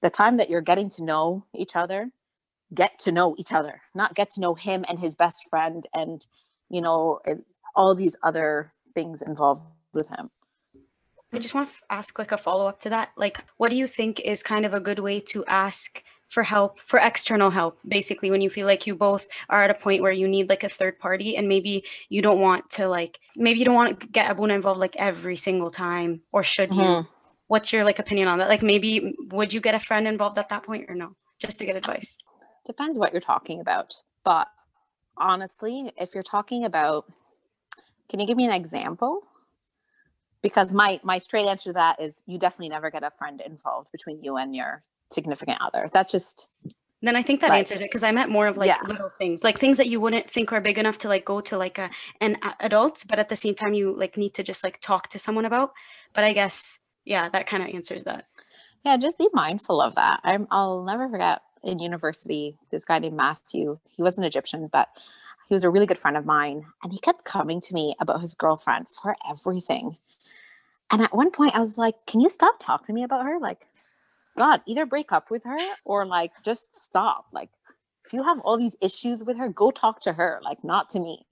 the 0.02 0.10
time 0.10 0.38
that 0.38 0.50
you're 0.50 0.62
getting 0.62 0.90
to 0.90 1.04
know 1.04 1.46
each 1.54 1.76
other 1.76 2.12
get 2.74 3.00
to 3.00 3.12
know 3.12 3.36
each 3.38 3.52
other, 3.52 3.82
not 3.94 4.16
get 4.16 4.30
to 4.32 4.42
know 4.42 4.56
him 4.56 4.86
and 4.88 5.00
his 5.00 5.16
best 5.16 5.50
friend 5.50 5.86
and, 5.94 6.26
you 6.70 6.82
know, 6.82 7.20
all 7.76 7.96
these 7.96 8.16
other 8.24 8.74
things 8.96 9.22
involved 9.22 9.62
with 9.94 10.08
him. 10.10 10.30
I 11.32 11.40
just 11.40 11.56
want 11.56 11.70
to 11.70 11.76
ask 11.90 12.20
like 12.20 12.32
a 12.32 12.38
follow 12.38 12.68
up 12.68 12.80
to 12.82 12.90
that. 12.90 13.10
Like, 13.18 13.44
what 13.58 13.70
do 13.70 13.76
you 13.76 13.88
think 13.88 14.20
is 14.20 14.44
kind 14.44 14.66
of 14.66 14.74
a 14.74 14.80
good 14.80 15.00
way 15.00 15.20
to 15.22 15.44
ask 15.46 16.04
for 16.30 16.44
help, 16.44 16.80
for 16.80 17.00
external 17.00 17.50
help, 17.50 17.80
basically, 17.88 18.32
when 18.32 18.42
you 18.42 18.50
feel 18.50 18.68
like 18.68 18.88
you 18.88 18.96
both 18.96 19.28
are 19.50 19.64
at 19.64 19.70
a 19.70 19.76
point 19.76 20.02
where 20.02 20.12
you 20.12 20.28
need 20.28 20.50
like 20.50 20.64
a 20.64 20.70
third 20.70 21.00
party 21.00 21.38
and 21.38 21.48
maybe 21.48 21.84
you 22.10 22.22
don't 22.22 22.40
want 22.40 22.70
to, 22.72 22.88
like, 22.88 23.20
maybe 23.36 23.60
you 23.60 23.66
don't 23.66 23.76
want 23.76 24.00
to 24.00 24.08
get 24.08 24.30
Abuna 24.32 24.54
involved 24.54 24.80
like 24.80 24.96
every 24.98 25.36
single 25.36 25.70
time, 25.70 26.22
or 26.32 26.44
should 26.44 26.70
mm-hmm. 26.70 27.02
you? 27.02 27.08
What's 27.48 27.74
your 27.74 27.84
like 27.84 28.00
opinion 28.00 28.28
on 28.28 28.40
that? 28.40 28.50
Like, 28.50 28.64
maybe 28.64 29.16
would 29.32 29.54
you 29.54 29.60
get 29.60 29.76
a 29.76 29.80
friend 29.80 30.08
involved 30.08 30.38
at 30.38 30.50
that 30.50 30.64
point 30.64 30.86
or 30.90 30.96
no? 30.96 31.16
Just 31.40 31.60
to 31.60 31.66
get 31.66 31.76
advice 31.76 32.18
depends 32.66 32.98
what 32.98 33.12
you're 33.12 33.22
talking 33.22 33.60
about. 33.60 33.96
But 34.24 34.48
honestly, 35.18 35.92
if 35.98 36.14
you're 36.14 36.24
talking 36.24 36.66
about, 36.66 37.06
can 38.10 38.20
you 38.20 38.28
give 38.28 38.38
me 38.38 38.46
an 38.46 38.54
example? 38.54 39.24
Because 40.44 40.74
my 40.74 41.00
my 41.04 41.18
straight 41.18 41.48
answer 41.48 41.70
to 41.70 41.74
that 41.74 42.00
is 42.00 42.22
you 42.28 42.38
definitely 42.38 42.70
never 42.70 42.92
get 42.92 43.04
a 43.04 43.10
friend 43.10 43.42
involved 43.44 43.92
between 43.92 44.22
you 44.24 44.38
and 44.38 44.56
your 44.56 44.84
significant 45.12 45.58
other. 45.62 45.88
That's 45.92 46.12
just 46.12 46.52
then 47.02 47.16
I 47.16 47.22
think 47.24 47.42
that 47.42 47.50
Like- 47.50 47.60
answers 47.60 47.82
it 47.82 47.86
because 47.90 48.04
I 48.04 48.12
meant 48.12 48.30
more 48.30 48.48
of 48.48 48.56
like 48.58 48.68
Yeah. 48.68 48.78
little 48.88 49.10
things, 49.10 49.44
like 49.44 49.58
things 49.60 49.78
that 49.78 49.88
you 49.88 50.00
wouldn't 50.00 50.30
think 50.30 50.54
are 50.54 50.62
big 50.62 50.78
enough 50.78 50.98
to 51.00 51.08
like 51.10 51.26
go 51.26 51.42
to 51.42 51.58
like 51.58 51.78
a 51.78 51.90
an 52.22 52.38
adult, 52.60 53.04
but 53.10 53.20
at 53.20 53.30
the 53.30 53.36
same 53.36 53.56
time 53.56 53.74
you 53.74 53.96
like 53.98 54.16
need 54.18 54.34
to 54.36 54.44
just 54.44 54.64
like 54.64 54.80
talk 54.80 55.08
to 55.10 55.18
someone 55.20 55.46
about. 55.46 55.74
But 56.14 56.24
I 56.26 56.34
guess 56.34 56.78
yeah, 57.06 57.28
that 57.30 57.48
kind 57.48 57.64
of 57.64 57.70
answers 57.74 58.04
that. 58.06 58.26
yeah, 58.86 58.96
just 58.98 59.18
be 59.18 59.28
mindful 59.34 59.82
of 59.82 59.96
that. 59.96 60.20
I'm 60.24 60.48
I'll 60.52 60.84
never 60.84 61.08
forget 61.10 61.42
in 61.64 61.80
university 61.80 62.58
this 62.72 62.84
guy 62.86 63.00
named 63.00 63.16
Matthew. 63.18 63.80
He 63.90 64.02
was 64.04 64.18
an 64.18 64.24
Egyptian, 64.26 64.68
but 64.68 64.90
he 65.48 65.54
was 65.54 65.64
a 65.66 65.70
really 65.70 65.86
good 65.86 65.98
friend 65.98 66.16
of 66.18 66.26
mine, 66.26 66.66
and 66.84 66.92
he 66.94 67.00
kept 67.00 67.24
coming 67.26 67.60
to 67.62 67.74
me 67.74 67.94
about 68.00 68.22
his 68.22 68.34
girlfriend 68.34 68.88
for 68.90 69.16
everything. 69.30 69.98
And 70.94 71.02
at 71.02 71.16
one 71.16 71.32
point, 71.32 71.56
I 71.56 71.60
was 71.60 71.78
like, 71.78 71.96
"Can 72.06 72.20
you 72.20 72.30
stop 72.30 72.60
talking 72.60 72.88
to 72.88 72.94
me 72.94 73.04
about 73.04 73.26
her? 73.26 73.40
Like, 73.40 73.68
God, 74.38 74.62
either 74.68 74.86
break 74.86 75.12
up 75.12 75.32
with 75.32 75.44
her 75.44 75.58
or 75.86 76.06
like 76.06 76.32
just 76.46 76.76
stop. 76.76 77.26
Like, 77.32 77.50
if 78.06 78.14
you 78.14 78.24
have 78.24 78.40
all 78.42 78.58
these 78.58 78.76
issues 78.80 79.24
with 79.24 79.38
her, 79.38 79.50
go 79.50 79.72
talk 79.72 80.02
to 80.02 80.14
her, 80.14 80.40
like 80.44 80.64
not 80.64 80.90
to 80.90 81.00
me." 81.00 81.26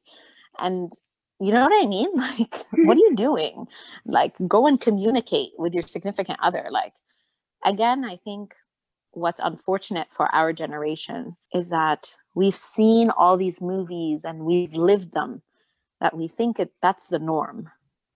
And 0.59 0.91
you 1.39 1.51
know 1.51 1.61
what 1.61 1.83
I 1.83 1.87
mean? 1.87 2.09
Like, 2.15 2.55
what 2.71 2.97
are 2.97 3.01
you 3.01 3.15
doing? 3.27 3.67
Like, 4.05 4.33
go 4.47 4.65
and 4.65 4.81
communicate 4.81 5.51
with 5.59 5.73
your 5.75 5.83
significant 5.83 6.39
other. 6.41 6.67
Like, 6.71 6.93
again, 7.63 8.03
I 8.03 8.17
think 8.17 8.55
what's 9.11 9.39
unfortunate 9.39 10.11
for 10.11 10.33
our 10.33 10.53
generation 10.53 11.37
is 11.53 11.69
that 11.69 12.13
we've 12.33 12.55
seen 12.55 13.11
all 13.11 13.37
these 13.37 13.61
movies 13.61 14.23
and 14.25 14.45
we've 14.45 14.73
lived 14.73 15.13
them 15.13 15.43
that 15.99 16.17
we 16.17 16.27
think 16.27 16.59
it 16.59 16.73
that's 16.81 17.09
the 17.09 17.19
norm 17.19 17.69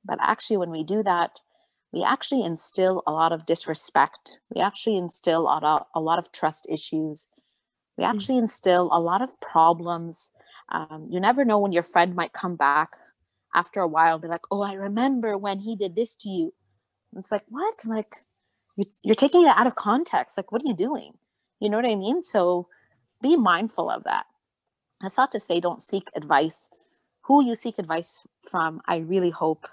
but 0.05 0.19
actually 0.21 0.57
when 0.57 0.71
we 0.71 0.83
do 0.83 1.03
that 1.03 1.39
we 1.95 2.03
actually 2.03 2.43
instill 2.43 3.03
a 3.07 3.11
lot 3.13 3.31
of 3.31 3.45
disrespect. 3.45 4.39
We 4.53 4.61
actually 4.61 4.97
instill 4.97 5.43
a 5.43 5.55
lot, 5.63 5.87
a 5.95 6.01
lot 6.01 6.19
of 6.19 6.29
trust 6.29 6.67
issues. 6.69 7.27
We 7.97 8.03
actually 8.03 8.37
instill 8.37 8.89
a 8.91 8.99
lot 8.99 9.21
of 9.21 9.39
problems. 9.39 10.31
Um, 10.69 11.07
you 11.09 11.21
never 11.21 11.45
know 11.45 11.57
when 11.57 11.71
your 11.71 11.83
friend 11.83 12.13
might 12.13 12.33
come 12.33 12.57
back 12.57 12.97
after 13.55 13.79
a 13.79 13.87
while 13.87 14.15
and 14.15 14.21
be 14.21 14.27
like 14.27 14.43
oh 14.51 14.61
i 14.61 14.73
remember 14.73 15.37
when 15.37 15.59
he 15.59 15.77
did 15.77 15.95
this 15.95 16.15
to 16.17 16.29
you. 16.29 16.53
And 17.13 17.19
it's 17.19 17.31
like 17.31 17.45
what? 17.47 17.75
Like 17.85 18.25
you, 18.75 18.83
you're 19.01 19.15
taking 19.15 19.43
it 19.43 19.55
out 19.55 19.67
of 19.67 19.75
context. 19.75 20.35
Like 20.35 20.51
what 20.51 20.63
are 20.63 20.67
you 20.67 20.75
doing? 20.75 21.13
You 21.61 21.69
know 21.69 21.77
what 21.77 21.89
i 21.89 21.95
mean? 21.95 22.21
So 22.21 22.67
be 23.21 23.37
mindful 23.37 23.89
of 23.89 24.03
that. 24.03 24.25
That's 24.99 25.15
not 25.15 25.31
to 25.31 25.39
say 25.39 25.61
don't 25.61 25.81
seek 25.81 26.09
advice. 26.13 26.67
Who 27.21 27.41
you 27.41 27.55
seek 27.55 27.79
advice 27.79 28.27
from 28.41 28.81
i 28.85 28.97
really 28.97 29.29
hope 29.29 29.65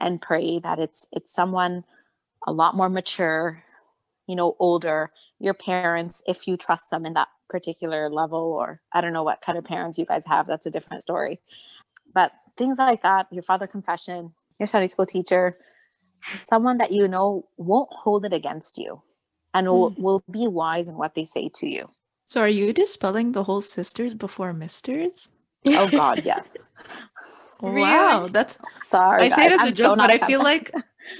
and 0.00 0.20
pray 0.20 0.58
that 0.58 0.78
it's 0.78 1.06
it's 1.12 1.32
someone 1.32 1.84
a 2.46 2.52
lot 2.52 2.74
more 2.74 2.88
mature 2.88 3.62
you 4.26 4.34
know 4.34 4.56
older 4.58 5.10
your 5.38 5.54
parents 5.54 6.22
if 6.26 6.46
you 6.46 6.56
trust 6.56 6.90
them 6.90 7.04
in 7.04 7.14
that 7.14 7.28
particular 7.48 8.08
level 8.10 8.38
or 8.38 8.80
i 8.92 9.00
don't 9.00 9.12
know 9.12 9.22
what 9.22 9.42
kind 9.42 9.58
of 9.58 9.64
parents 9.64 9.98
you 9.98 10.06
guys 10.06 10.24
have 10.26 10.46
that's 10.46 10.66
a 10.66 10.70
different 10.70 11.02
story. 11.02 11.40
But 12.12 12.32
things 12.56 12.78
like 12.78 13.02
that 13.02 13.26
your 13.30 13.42
father 13.42 13.66
confession 13.66 14.30
your 14.58 14.66
sunday 14.66 14.88
school 14.88 15.06
teacher 15.06 15.54
someone 16.40 16.78
that 16.78 16.92
you 16.92 17.08
know 17.08 17.46
won't 17.56 17.92
hold 17.92 18.24
it 18.24 18.32
against 18.32 18.78
you 18.78 19.02
and 19.54 19.66
will, 19.66 19.90
mm-hmm. 19.90 20.02
will 20.02 20.24
be 20.30 20.46
wise 20.46 20.88
in 20.88 20.96
what 20.96 21.14
they 21.14 21.24
say 21.24 21.50
to 21.54 21.68
you. 21.68 21.88
So 22.26 22.40
are 22.40 22.48
you 22.48 22.72
dispelling 22.72 23.32
the 23.32 23.44
whole 23.44 23.60
sisters 23.60 24.14
before 24.14 24.52
misters? 24.52 25.30
Oh 25.68 25.88
god 25.88 26.24
yes. 26.24 26.56
Wow, 27.62 28.28
that's 28.32 28.56
sorry 28.74 29.24
I 29.24 29.28
say 29.28 29.44
it 29.44 29.52
as 29.52 29.60
a 29.60 29.66
I'm 29.66 29.72
so 29.74 29.82
joke, 29.84 29.98
but 29.98 30.10
I 30.10 30.16
feel 30.18 30.40
like 30.42 30.72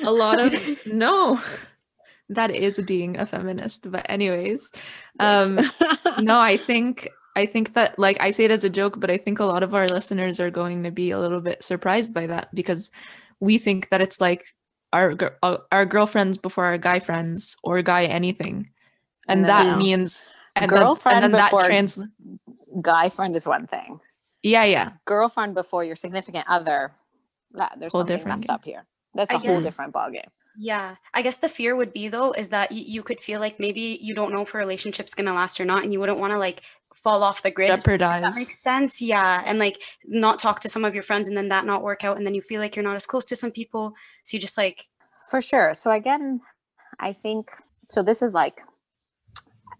a 0.02 0.10
lot 0.10 0.40
of 0.40 0.54
no, 0.86 1.38
that 2.30 2.50
is 2.50 2.80
being 2.80 3.18
a 3.18 3.26
feminist. 3.26 3.90
But 3.90 4.06
anyways, 4.08 4.72
um, 5.20 5.60
no, 6.18 6.40
I 6.40 6.56
think 6.56 7.10
I 7.36 7.44
think 7.44 7.74
that 7.74 7.98
like 7.98 8.16
I 8.20 8.30
say 8.30 8.46
it 8.46 8.50
as 8.50 8.64
a 8.64 8.70
joke, 8.70 8.98
but 8.98 9.10
I 9.10 9.18
think 9.18 9.38
a 9.38 9.44
lot 9.44 9.62
of 9.62 9.74
our 9.74 9.86
listeners 9.86 10.40
are 10.40 10.50
going 10.50 10.82
to 10.84 10.90
be 10.90 11.10
a 11.10 11.18
little 11.20 11.42
bit 11.42 11.62
surprised 11.62 12.14
by 12.14 12.26
that 12.28 12.48
because 12.54 12.90
we 13.40 13.58
think 13.58 13.90
that 13.90 14.00
it's 14.00 14.18
like 14.18 14.56
our 14.94 15.14
uh, 15.42 15.58
our 15.70 15.84
girlfriends 15.84 16.38
before 16.38 16.64
our 16.64 16.78
guy 16.78 17.00
friends 17.00 17.54
or 17.62 17.82
guy 17.82 18.04
anything, 18.06 18.70
and 19.28 19.44
that 19.44 19.76
means 19.76 20.34
and 20.56 20.70
then- 20.70 20.80
Girlfriend 20.80 21.24
and 21.24 21.34
then 21.34 21.42
before- 21.44 21.60
that 21.60 21.66
trans 21.68 22.00
guy 22.80 23.10
friend 23.10 23.36
is 23.36 23.46
one 23.46 23.66
thing 23.66 24.00
yeah 24.42 24.64
yeah. 24.64 24.90
Girlfriend 25.04 25.54
before 25.54 25.84
your 25.84 25.96
significant 25.96 26.44
other. 26.48 26.92
La- 27.52 27.70
there's 27.78 27.92
Whole 27.92 28.00
something 28.02 28.16
different 28.16 28.38
messed 28.40 28.46
game. 28.46 28.54
up 28.54 28.64
here. 28.64 28.86
That's 29.14 29.32
I 29.32 29.36
a 29.36 29.38
whole 29.38 29.56
get- 29.56 29.62
different 29.64 29.92
ballgame. 29.94 30.28
Yeah, 30.58 30.96
I 31.14 31.22
guess 31.22 31.36
the 31.36 31.48
fear 31.48 31.76
would 31.76 31.92
be 31.92 32.08
though 32.08 32.32
is 32.32 32.48
that 32.50 32.70
y- 32.70 32.84
you 32.86 33.02
could 33.02 33.20
feel 33.20 33.40
like 33.40 33.58
maybe 33.60 33.98
you 34.02 34.14
don't 34.14 34.32
know 34.32 34.42
if 34.42 34.52
a 34.54 34.58
relationship's 34.58 35.14
gonna 35.14 35.32
last 35.34 35.60
or 35.60 35.64
not, 35.64 35.82
and 35.84 35.92
you 35.92 36.00
wouldn't 36.00 36.18
want 36.18 36.32
to 36.32 36.38
like 36.38 36.62
fall 36.94 37.22
off 37.22 37.42
the 37.42 37.50
grid. 37.50 37.70
If 37.70 37.84
That 37.84 38.34
makes 38.36 38.60
sense, 38.60 39.00
yeah, 39.00 39.42
and 39.46 39.58
like 39.58 39.80
not 40.04 40.38
talk 40.38 40.60
to 40.60 40.68
some 40.68 40.84
of 40.84 40.92
your 40.92 41.02
friends, 41.04 41.28
and 41.28 41.36
then 41.36 41.48
that 41.48 41.64
not 41.66 41.82
work 41.82 42.04
out, 42.04 42.16
and 42.18 42.26
then 42.26 42.34
you 42.34 42.42
feel 42.42 42.60
like 42.60 42.76
you're 42.76 42.82
not 42.82 42.96
as 42.96 43.06
close 43.06 43.24
to 43.26 43.36
some 43.36 43.50
people, 43.52 43.94
so 44.24 44.36
you 44.36 44.40
just 44.40 44.58
like 44.58 44.84
for 45.30 45.40
sure. 45.40 45.72
So 45.72 45.90
again 45.90 46.40
i 46.98 47.12
think 47.12 47.50
so 47.86 48.02
this 48.02 48.20
is 48.20 48.34
like 48.34 48.60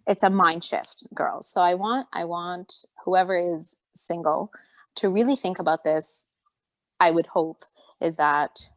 it's 0.07 0.23
a 0.23 0.31
mind 0.31 0.65
shift 0.65 1.07
girls. 1.15 1.47
So 1.47 1.61
i 1.61 1.75
want 1.75 2.07
i 2.13 2.25
want 2.25 2.85
whoever 3.05 3.37
is 3.37 3.77
single 3.95 4.51
to 4.97 5.09
really 5.09 5.37
think 5.37 5.59
about 5.59 5.85
this 5.85 6.29
i 7.01 7.11
would 7.11 7.27
hope 7.27 7.59
is 8.01 8.17
that 8.17 8.69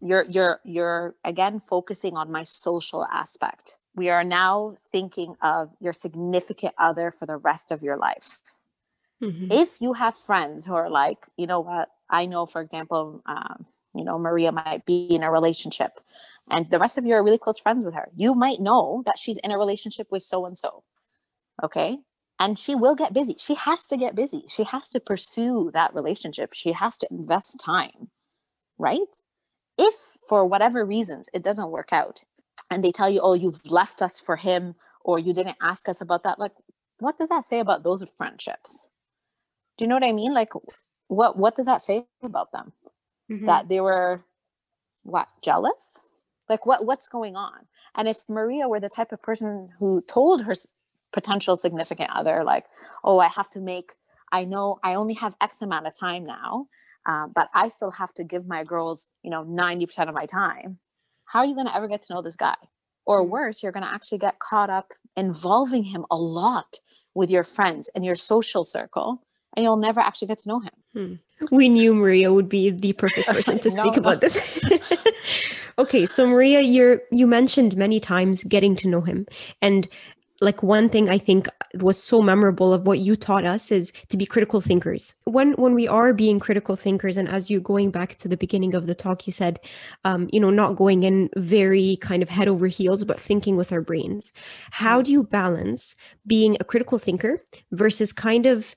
you're 0.00 0.24
you're 0.28 0.60
you're 0.64 1.14
again 1.24 1.60
focusing 1.60 2.16
on 2.16 2.30
my 2.32 2.44
social 2.44 3.04
aspect. 3.06 3.76
We 3.94 4.08
are 4.08 4.24
now 4.24 4.76
thinking 4.92 5.36
of 5.42 5.70
your 5.80 5.92
significant 5.92 6.74
other 6.78 7.10
for 7.10 7.26
the 7.26 7.36
rest 7.36 7.70
of 7.70 7.82
your 7.82 7.96
life. 7.96 8.38
Mhm. 9.22 9.52
if 9.52 9.80
you 9.82 9.92
have 9.94 10.14
friends 10.14 10.64
who 10.64 10.74
are 10.74 10.88
like, 10.88 11.26
you 11.36 11.46
know 11.46 11.60
what, 11.60 11.90
I 12.08 12.24
know, 12.24 12.46
for 12.46 12.62
example, 12.62 13.20
um, 13.26 13.66
you 13.94 14.04
know, 14.04 14.18
Maria 14.18 14.52
might 14.52 14.84
be 14.86 15.06
in 15.06 15.22
a 15.22 15.30
relationship 15.30 15.92
and 16.50 16.70
the 16.70 16.78
rest 16.78 16.96
of 16.96 17.04
you 17.04 17.14
are 17.14 17.22
really 17.22 17.38
close 17.38 17.58
friends 17.58 17.84
with 17.84 17.94
her. 17.94 18.08
You 18.16 18.34
might 18.34 18.60
know 18.60 19.02
that 19.04 19.18
she's 19.18 19.38
in 19.38 19.50
a 19.50 19.58
relationship 19.58 20.06
with 20.10 20.22
so 20.22 20.46
and 20.46 20.56
so. 20.56 20.84
Okay. 21.62 21.98
And 22.38 22.58
she 22.58 22.74
will 22.74 22.94
get 22.94 23.12
busy. 23.12 23.36
She 23.38 23.54
has 23.54 23.86
to 23.88 23.98
get 23.98 24.16
busy. 24.16 24.44
She 24.48 24.64
has 24.64 24.88
to 24.90 25.00
pursue 25.00 25.70
that 25.74 25.94
relationship. 25.94 26.54
She 26.54 26.72
has 26.72 26.96
to 26.98 27.08
invest 27.10 27.60
time. 27.60 28.10
Right. 28.78 29.16
If 29.76 29.94
for 30.26 30.46
whatever 30.46 30.84
reasons 30.84 31.28
it 31.34 31.42
doesn't 31.42 31.70
work 31.70 31.92
out 31.92 32.22
and 32.70 32.82
they 32.82 32.92
tell 32.92 33.10
you, 33.10 33.20
oh, 33.22 33.34
you've 33.34 33.70
left 33.70 34.00
us 34.00 34.18
for 34.18 34.36
him 34.36 34.74
or 35.02 35.18
you 35.18 35.34
didn't 35.34 35.58
ask 35.60 35.88
us 35.88 36.00
about 36.00 36.22
that, 36.22 36.38
like, 36.38 36.52
what 36.98 37.18
does 37.18 37.28
that 37.28 37.44
say 37.44 37.60
about 37.60 37.82
those 37.82 38.04
friendships? 38.16 38.88
Do 39.76 39.84
you 39.84 39.88
know 39.88 39.96
what 39.96 40.04
I 40.04 40.12
mean? 40.12 40.32
Like, 40.32 40.50
what 41.08 41.36
what 41.38 41.56
does 41.56 41.66
that 41.66 41.82
say 41.82 42.04
about 42.22 42.52
them? 42.52 42.72
Mhm. 43.30 43.46
That 43.46 43.68
they 43.68 43.80
were 43.80 44.24
what 45.04 45.28
jealous? 45.42 46.06
Like, 46.48 46.66
what 46.66 46.84
what's 46.84 47.08
going 47.08 47.36
on? 47.36 47.66
And 47.96 48.08
if 48.08 48.18
Maria 48.28 48.68
were 48.68 48.80
the 48.80 48.88
type 48.88 49.12
of 49.12 49.22
person 49.22 49.70
who 49.78 50.02
told 50.02 50.42
her 50.42 50.54
potential 51.12 51.56
significant 51.56 52.10
other, 52.12 52.44
like, 52.44 52.66
oh, 53.04 53.18
I 53.18 53.28
have 53.28 53.50
to 53.50 53.60
make, 53.60 53.92
I 54.32 54.44
know 54.44 54.78
I 54.84 54.94
only 54.94 55.14
have 55.14 55.36
X 55.40 55.62
amount 55.62 55.86
of 55.86 55.98
time 55.98 56.24
now, 56.26 56.66
uh, 57.06 57.26
but 57.34 57.48
I 57.54 57.68
still 57.68 57.92
have 57.92 58.12
to 58.14 58.24
give 58.24 58.46
my 58.46 58.64
girls, 58.64 59.08
you 59.22 59.30
know, 59.30 59.42
ninety 59.44 59.86
percent 59.86 60.08
of 60.08 60.14
my 60.14 60.26
time. 60.26 60.78
How 61.26 61.40
are 61.40 61.46
you 61.46 61.54
going 61.54 61.66
to 61.66 61.74
ever 61.76 61.88
get 61.88 62.02
to 62.02 62.14
know 62.14 62.22
this 62.22 62.36
guy? 62.36 62.56
Or 63.06 63.24
Mm. 63.24 63.28
worse, 63.28 63.62
you're 63.62 63.72
going 63.72 63.84
to 63.84 63.90
actually 63.92 64.18
get 64.18 64.38
caught 64.38 64.70
up 64.70 64.92
involving 65.16 65.84
him 65.84 66.04
a 66.10 66.16
lot 66.16 66.76
with 67.14 67.30
your 67.30 67.44
friends 67.44 67.88
and 67.94 68.04
your 68.04 68.16
social 68.16 68.64
circle, 68.64 69.22
and 69.56 69.64
you'll 69.64 69.76
never 69.76 70.00
actually 70.00 70.28
get 70.28 70.38
to 70.40 70.48
know 70.48 70.60
him. 70.60 71.20
We 71.50 71.68
knew 71.68 71.94
Maria 71.94 72.32
would 72.32 72.48
be 72.48 72.70
the 72.70 72.92
perfect 72.92 73.26
person 73.28 73.58
to 73.60 73.70
speak 73.70 73.96
no. 73.96 74.00
about 74.00 74.20
this. 74.20 74.60
okay, 75.78 76.06
so 76.06 76.26
Maria, 76.26 76.60
you're 76.60 77.00
you 77.10 77.26
mentioned 77.26 77.76
many 77.76 78.00
times 78.00 78.44
getting 78.44 78.76
to 78.76 78.88
know 78.88 79.00
him, 79.00 79.26
and 79.62 79.88
like 80.40 80.62
one 80.62 80.88
thing 80.88 81.08
I 81.08 81.18
think 81.18 81.48
was 81.74 82.02
so 82.02 82.22
memorable 82.22 82.72
of 82.72 82.86
what 82.86 82.98
you 82.98 83.14
taught 83.14 83.44
us 83.44 83.70
is 83.70 83.92
to 84.08 84.16
be 84.16 84.24
critical 84.26 84.60
thinkers. 84.60 85.14
When 85.24 85.52
when 85.52 85.74
we 85.74 85.86
are 85.86 86.12
being 86.12 86.40
critical 86.40 86.76
thinkers, 86.76 87.16
and 87.16 87.28
as 87.28 87.50
you 87.50 87.60
going 87.60 87.90
back 87.90 88.16
to 88.16 88.28
the 88.28 88.36
beginning 88.36 88.74
of 88.74 88.86
the 88.86 88.94
talk, 88.94 89.26
you 89.26 89.32
said, 89.32 89.60
um, 90.04 90.28
you 90.32 90.40
know, 90.40 90.50
not 90.50 90.76
going 90.76 91.02
in 91.02 91.30
very 91.36 91.98
kind 92.00 92.22
of 92.22 92.28
head 92.28 92.48
over 92.48 92.66
heels, 92.66 93.04
but 93.04 93.20
thinking 93.20 93.56
with 93.56 93.72
our 93.72 93.82
brains. 93.82 94.32
How 94.70 95.02
do 95.02 95.12
you 95.12 95.22
balance 95.22 95.96
being 96.26 96.56
a 96.58 96.64
critical 96.64 96.98
thinker 96.98 97.44
versus 97.72 98.12
kind 98.12 98.46
of 98.46 98.74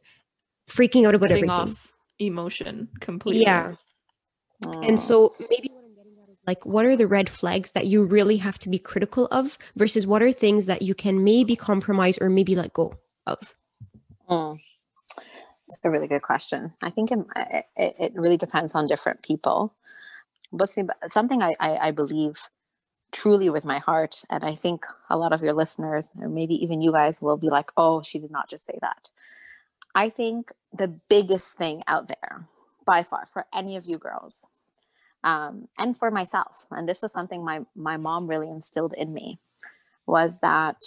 freaking 0.70 1.08
out 1.08 1.16
about 1.16 1.30
cutting 1.30 1.50
everything? 1.50 1.74
off 1.74 1.92
emotion 2.20 2.90
completely. 3.00 3.44
Yeah. 3.46 3.76
Mm. 4.64 4.90
And 4.90 5.00
so 5.00 5.34
maybe 5.50 5.70
what 5.74 5.84
I'm 5.84 5.96
getting 5.96 6.14
at 6.24 6.30
is 6.30 6.38
like 6.48 6.66
what 6.66 6.86
are 6.86 6.96
the 6.96 7.08
red 7.08 7.30
flags 7.30 7.72
that 7.72 7.88
you 7.88 8.04
really 8.04 8.38
have 8.38 8.60
to 8.60 8.70
be 8.70 8.80
critical 8.80 9.28
of 9.32 9.58
versus 9.76 10.08
what 10.08 10.22
are 10.22 10.32
things 10.32 10.66
that 10.68 10.82
you 10.82 10.96
can 10.96 11.24
maybe 11.24 11.56
compromise 11.56 12.18
or 12.20 12.30
maybe 12.30 12.56
let 12.56 12.74
go 12.74 12.98
of? 13.26 13.56
Mm. 14.30 14.60
It's 15.68 15.78
a 15.84 15.90
really 15.90 16.08
good 16.08 16.22
question. 16.22 16.74
I 16.82 16.90
think 16.90 17.12
it, 17.12 17.20
it, 17.76 17.96
it 18.00 18.14
really 18.16 18.38
depends 18.38 18.76
on 18.76 18.86
different 18.86 19.24
people. 19.24 19.74
But 20.52 20.70
see, 20.70 20.84
something 21.08 21.42
I, 21.42 21.56
I, 21.60 21.88
I 21.88 21.92
believe 21.92 22.50
truly 23.12 23.50
with 23.50 23.64
my 23.64 23.80
heart. 23.80 24.24
And 24.30 24.44
I 24.44 24.56
think 24.56 24.86
a 25.10 25.18
lot 25.18 25.34
of 25.34 25.42
your 25.42 25.54
listeners, 25.54 26.12
or 26.20 26.28
maybe 26.28 26.56
even 26.56 26.82
you 26.82 26.92
guys, 26.92 27.22
will 27.22 27.38
be 27.38 27.50
like, 27.50 27.72
oh, 27.78 28.02
she 28.02 28.20
did 28.20 28.32
not 28.32 28.50
just 28.50 28.66
say 28.66 28.78
that. 28.82 29.10
I 29.96 30.10
think 30.10 30.52
the 30.72 31.00
biggest 31.10 31.58
thing 31.58 31.84
out 31.88 32.08
there, 32.08 32.48
by 32.86 33.04
far, 33.04 33.26
for 33.26 33.46
any 33.54 33.76
of 33.76 33.86
you 33.86 33.98
girls, 33.98 34.46
um, 35.24 35.68
and 35.78 35.98
for 35.98 36.12
myself, 36.12 36.66
and 36.72 36.88
this 36.88 37.02
was 37.02 37.14
something 37.14 37.44
my 37.44 37.62
my 37.76 37.98
mom 37.98 38.28
really 38.28 38.50
instilled 38.50 38.94
in 38.94 39.14
me, 39.14 39.40
was 40.06 40.40
that 40.42 40.84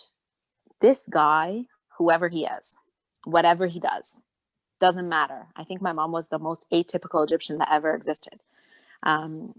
this 0.81 1.07
guy, 1.09 1.65
whoever 1.99 2.29
he 2.29 2.45
is, 2.45 2.77
whatever 3.25 3.67
he 3.67 3.81
does, 3.81 4.23
doesn't 4.79 5.09
matter. 5.09 5.47
I 5.57 5.65
think 5.65 5.81
my 5.81 5.93
mom 5.93 6.13
was 6.13 6.29
the 6.29 6.39
most 6.39 6.67
atypical 6.71 7.25
Egyptian 7.25 7.59
that 7.59 7.73
ever 7.73 7.95
existed. 7.95 8.41
Um, 9.03 9.55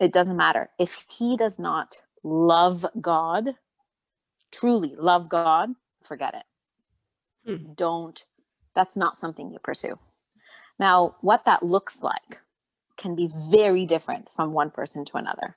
it 0.00 0.12
doesn't 0.12 0.36
matter. 0.36 0.70
If 0.78 1.04
he 1.08 1.36
does 1.36 1.58
not 1.58 2.02
love 2.24 2.84
God, 3.00 3.50
truly 4.50 4.94
love 4.96 5.28
God, 5.28 5.74
forget 6.02 6.34
it. 6.34 6.44
Hmm. 7.46 7.72
Don't, 7.74 8.24
that's 8.74 8.96
not 8.96 9.16
something 9.16 9.50
you 9.50 9.58
pursue. 9.58 9.98
Now, 10.78 11.16
what 11.20 11.44
that 11.44 11.62
looks 11.62 12.02
like 12.02 12.40
can 12.96 13.14
be 13.14 13.28
very 13.50 13.86
different 13.86 14.30
from 14.30 14.52
one 14.52 14.70
person 14.70 15.04
to 15.06 15.16
another. 15.16 15.56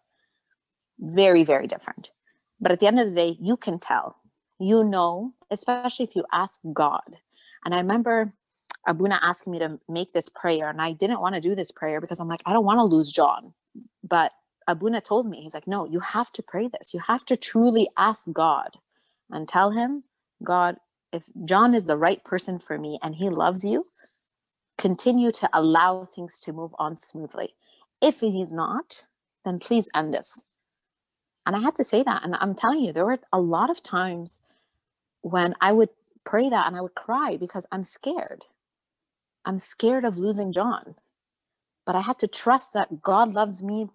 Very, 1.00 1.44
very 1.44 1.68
different. 1.68 2.12
But 2.60 2.72
at 2.72 2.80
the 2.80 2.88
end 2.88 3.00
of 3.00 3.10
the 3.10 3.15
day, 3.15 3.38
you 3.39 3.58
can 3.58 3.80
tell. 3.80 4.18
You 4.60 4.84
know, 4.84 5.34
especially 5.51 6.06
if 6.06 6.15
you 6.15 6.24
ask 6.32 6.62
God. 6.74 7.18
And 7.65 7.74
I 7.74 7.77
remember 7.77 8.34
Abuna 8.88 9.20
asking 9.22 9.51
me 9.51 9.60
to 9.60 9.80
make 9.89 10.13
this 10.13 10.30
prayer, 10.30 10.70
and 10.70 10.82
I 10.82 10.94
didn't 10.94 11.20
want 11.20 11.36
to 11.36 11.42
do 11.42 11.56
this 11.56 11.72
prayer 11.72 12.00
because 12.00 12.20
I'm 12.20 12.27
like, 12.27 12.44
I 12.46 12.54
don't 12.54 12.65
want 12.65 12.80
to 12.80 12.84
lose 12.84 13.12
John. 13.12 13.54
But 14.04 14.32
Abuna 14.68 15.01
told 15.01 15.27
me, 15.27 15.42
he's 15.42 15.54
like, 15.54 15.68
no, 15.68 15.86
you 15.86 16.00
have 16.00 16.32
to 16.34 16.44
pray 16.44 16.68
this. 16.68 16.94
You 16.94 17.01
have 17.08 17.25
to 17.25 17.36
truly 17.36 17.89
ask 17.98 18.32
God 18.32 18.77
and 19.30 19.48
tell 19.48 19.72
him, 19.72 20.04
God, 20.44 20.77
if 21.15 21.29
John 21.45 21.74
is 21.74 21.86
the 21.86 21.98
right 21.98 22.24
person 22.24 22.60
for 22.60 22.77
me 22.77 23.00
and 23.01 23.15
he 23.15 23.29
loves 23.29 23.63
you, 23.63 23.88
continue 24.77 25.31
to 25.31 25.50
allow 25.53 26.05
things 26.05 26.39
to 26.41 26.53
move 26.53 26.75
on 26.77 26.98
smoothly. 26.98 27.55
If 28.01 28.19
he's 28.19 28.53
not, 28.53 29.05
then 29.45 29.57
please 29.60 29.88
end 29.95 30.13
this. 30.13 30.45
And 31.45 31.55
I 31.55 31.60
had 31.60 31.75
to 31.75 31.84
say 31.84 32.03
that. 32.03 32.24
And 32.24 32.36
I'm 32.39 32.55
telling 32.55 32.81
you, 32.81 32.91
there 32.91 33.05
were 33.05 33.19
a 33.31 33.39
lot 33.39 33.69
of 33.69 33.81
times 33.81 34.39
when 35.22 35.55
I 35.62 35.72
would 35.72 35.89
pray 36.25 36.50
that 36.50 36.67
and 36.67 36.75
I 36.75 36.81
would 36.81 36.95
cry 36.95 37.38
because 37.39 37.65
I'm 37.72 37.84
scared. 37.84 38.43
I'm 39.45 39.60
scared 39.60 40.03
of 40.03 40.17
losing 40.17 40.51
John. 40.51 40.95
But 41.86 41.95
I 41.95 42.01
had 42.01 42.17
to 42.19 42.27
trust 42.27 42.74
that 42.74 43.01
God 43.01 43.34
loves 43.36 43.63
me 43.63 43.88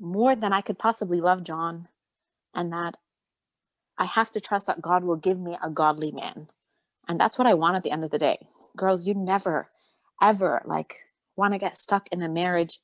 more 0.00 0.34
than 0.34 0.52
I 0.52 0.62
could 0.62 0.78
possibly 0.78 1.20
love 1.20 1.44
John, 1.44 1.86
and 2.54 2.72
that 2.72 2.96
I 4.02 4.06
have 4.06 4.32
to 4.32 4.40
trust 4.40 4.66
that 4.66 4.82
God 4.82 5.04
will 5.04 5.14
give 5.14 5.38
me 5.38 5.56
a 5.62 5.70
godly 5.70 6.10
man. 6.10 6.48
And 7.06 7.20
that's 7.20 7.38
what 7.38 7.46
I 7.46 7.54
want 7.54 7.76
at 7.76 7.84
the 7.84 7.92
end 7.92 8.02
of 8.02 8.10
the 8.10 8.18
day. 8.18 8.48
Girls, 8.76 9.06
you 9.06 9.14
never, 9.14 9.68
ever 10.20 10.60
like 10.64 10.96
want 11.36 11.52
to 11.52 11.58
get 11.58 11.76
stuck 11.76 12.08
in 12.10 12.20
a 12.20 12.28
marriage 12.28 12.80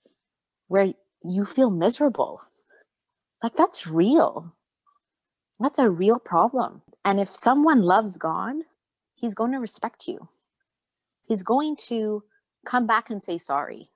where 0.68 0.94
you 1.25 1.44
feel 1.44 1.70
miserable. 1.70 2.42
Like 3.42 3.54
that's 3.54 3.84
real. 3.84 4.54
That's 5.58 5.80
a 5.80 5.90
real 5.90 6.20
problem. 6.20 6.82
And 7.04 7.18
if 7.18 7.26
someone 7.26 7.82
loves 7.82 8.16
God, 8.16 8.54
he's 9.16 9.34
going 9.34 9.50
to 9.50 9.58
respect 9.58 10.06
you. 10.06 10.28
He's 11.26 11.42
going 11.42 11.75
to 11.88 12.22
come 12.64 12.87
back 12.87 13.10
and 13.10 13.20
say 13.20 13.38
sorry. 13.38 13.90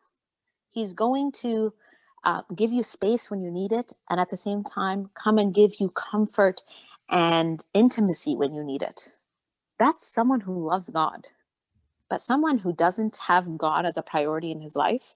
He's 0.71 0.93
going 0.93 1.31
to 1.43 1.73
uh, 2.25 2.43
give 2.53 2.73
you 2.73 2.83
space 2.83 3.31
when 3.31 3.43
you 3.43 3.51
need 3.53 3.71
it, 3.71 3.93
and 4.11 4.19
at 4.19 4.31
the 4.31 4.37
same 4.37 4.65
time, 4.65 5.11
come 5.15 5.39
and 5.39 5.55
give 5.55 5.75
you 5.79 5.89
comfort 5.89 6.63
and 7.11 7.65
intimacy 7.75 8.35
when 8.35 8.55
you 8.55 8.65
need 8.65 8.83
it. 8.83 9.13
That's 9.79 10.07
someone 10.07 10.43
who 10.43 10.55
loves 10.55 10.91
God. 10.91 11.29
But 12.09 12.23
someone 12.23 12.59
who 12.59 12.75
doesn't 12.75 13.17
have 13.29 13.57
God 13.57 13.87
as 13.87 13.97
a 13.97 14.03
priority 14.03 14.51
in 14.51 14.61
his 14.61 14.77
life, 14.77 15.15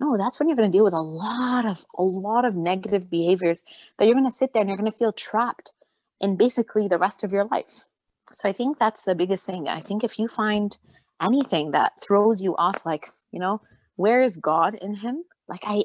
no, 0.00 0.16
that's 0.16 0.40
when 0.40 0.48
you're 0.48 0.56
going 0.56 0.70
to 0.70 0.76
deal 0.76 0.84
with 0.84 0.94
a 0.94 1.02
lot 1.02 1.66
of 1.66 1.84
a 1.96 2.02
lot 2.02 2.46
of 2.46 2.54
negative 2.56 3.10
behaviors 3.10 3.62
that 3.98 4.06
you're 4.06 4.14
going 4.14 4.24
to 4.24 4.34
sit 4.34 4.52
there 4.52 4.62
and 4.62 4.68
you're 4.68 4.78
going 4.78 4.90
to 4.90 4.96
feel 4.96 5.12
trapped 5.12 5.72
in 6.20 6.36
basically 6.36 6.88
the 6.88 6.98
rest 6.98 7.22
of 7.22 7.32
your 7.32 7.44
life. 7.44 7.84
So 8.32 8.48
I 8.48 8.52
think 8.52 8.78
that's 8.78 9.02
the 9.02 9.14
biggest 9.14 9.44
thing. 9.44 9.68
I 9.68 9.80
think 9.80 10.02
if 10.02 10.18
you 10.18 10.28
find 10.28 10.78
anything 11.20 11.72
that 11.72 12.00
throws 12.00 12.40
you 12.40 12.56
off 12.56 12.86
like, 12.86 13.08
you 13.30 13.38
know, 13.38 13.60
where 13.96 14.22
is 14.22 14.38
God 14.38 14.74
in 14.74 14.96
him? 14.96 15.24
Like 15.46 15.64
I 15.66 15.84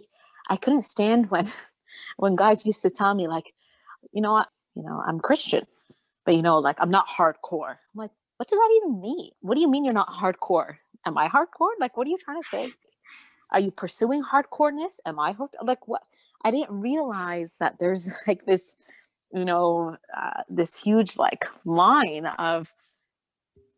I 0.50 0.56
couldn't 0.56 0.84
stand 0.84 1.30
when 1.30 1.46
when 2.18 2.36
guys 2.36 2.66
used 2.66 2.82
to 2.84 2.90
tell 2.90 3.14
me 3.14 3.28
like, 3.28 3.54
you 4.14 4.22
know 4.22 4.34
what, 4.34 4.48
you 4.76 4.84
know, 4.84 5.02
I'm 5.06 5.20
Christian, 5.20 5.66
but 6.26 6.36
you 6.36 6.42
know, 6.42 6.60
like 6.60 6.78
I'm 6.80 6.90
not 6.90 7.08
hardcore. 7.08 7.72
I'm 7.72 7.96
like, 7.96 8.12
what 8.38 8.50
does 8.50 8.60
that 8.60 8.82
even 8.82 9.02
mean? 9.02 9.32
What 9.42 9.56
do 9.56 9.62
you 9.62 9.70
mean 9.70 9.86
you're 9.86 9.94
not 9.94 10.10
hardcore? 10.10 10.78
Am 11.06 11.18
I 11.18 11.30
hardcore? 11.30 11.72
Like, 11.80 11.96
what 11.96 12.08
are 12.08 12.10
you 12.10 12.18
trying 12.18 12.42
to 12.42 12.48
say? 12.48 12.72
Are 13.52 13.60
you 13.60 13.72
pursuing 13.72 14.24
hardcoreness? 14.24 15.00
Am 15.06 15.20
I 15.20 15.34
hooked? 15.34 15.56
Like, 15.62 15.88
what? 15.88 16.04
I 16.44 16.52
didn't 16.52 16.80
realize 16.80 17.56
that 17.60 17.80
there's 17.80 18.14
like 18.28 18.46
this, 18.46 18.76
you 19.34 19.46
know, 19.46 19.98
uh, 20.16 20.42
this 20.50 20.82
huge 20.82 21.18
like 21.18 21.46
line 21.64 22.26
of 22.26 22.68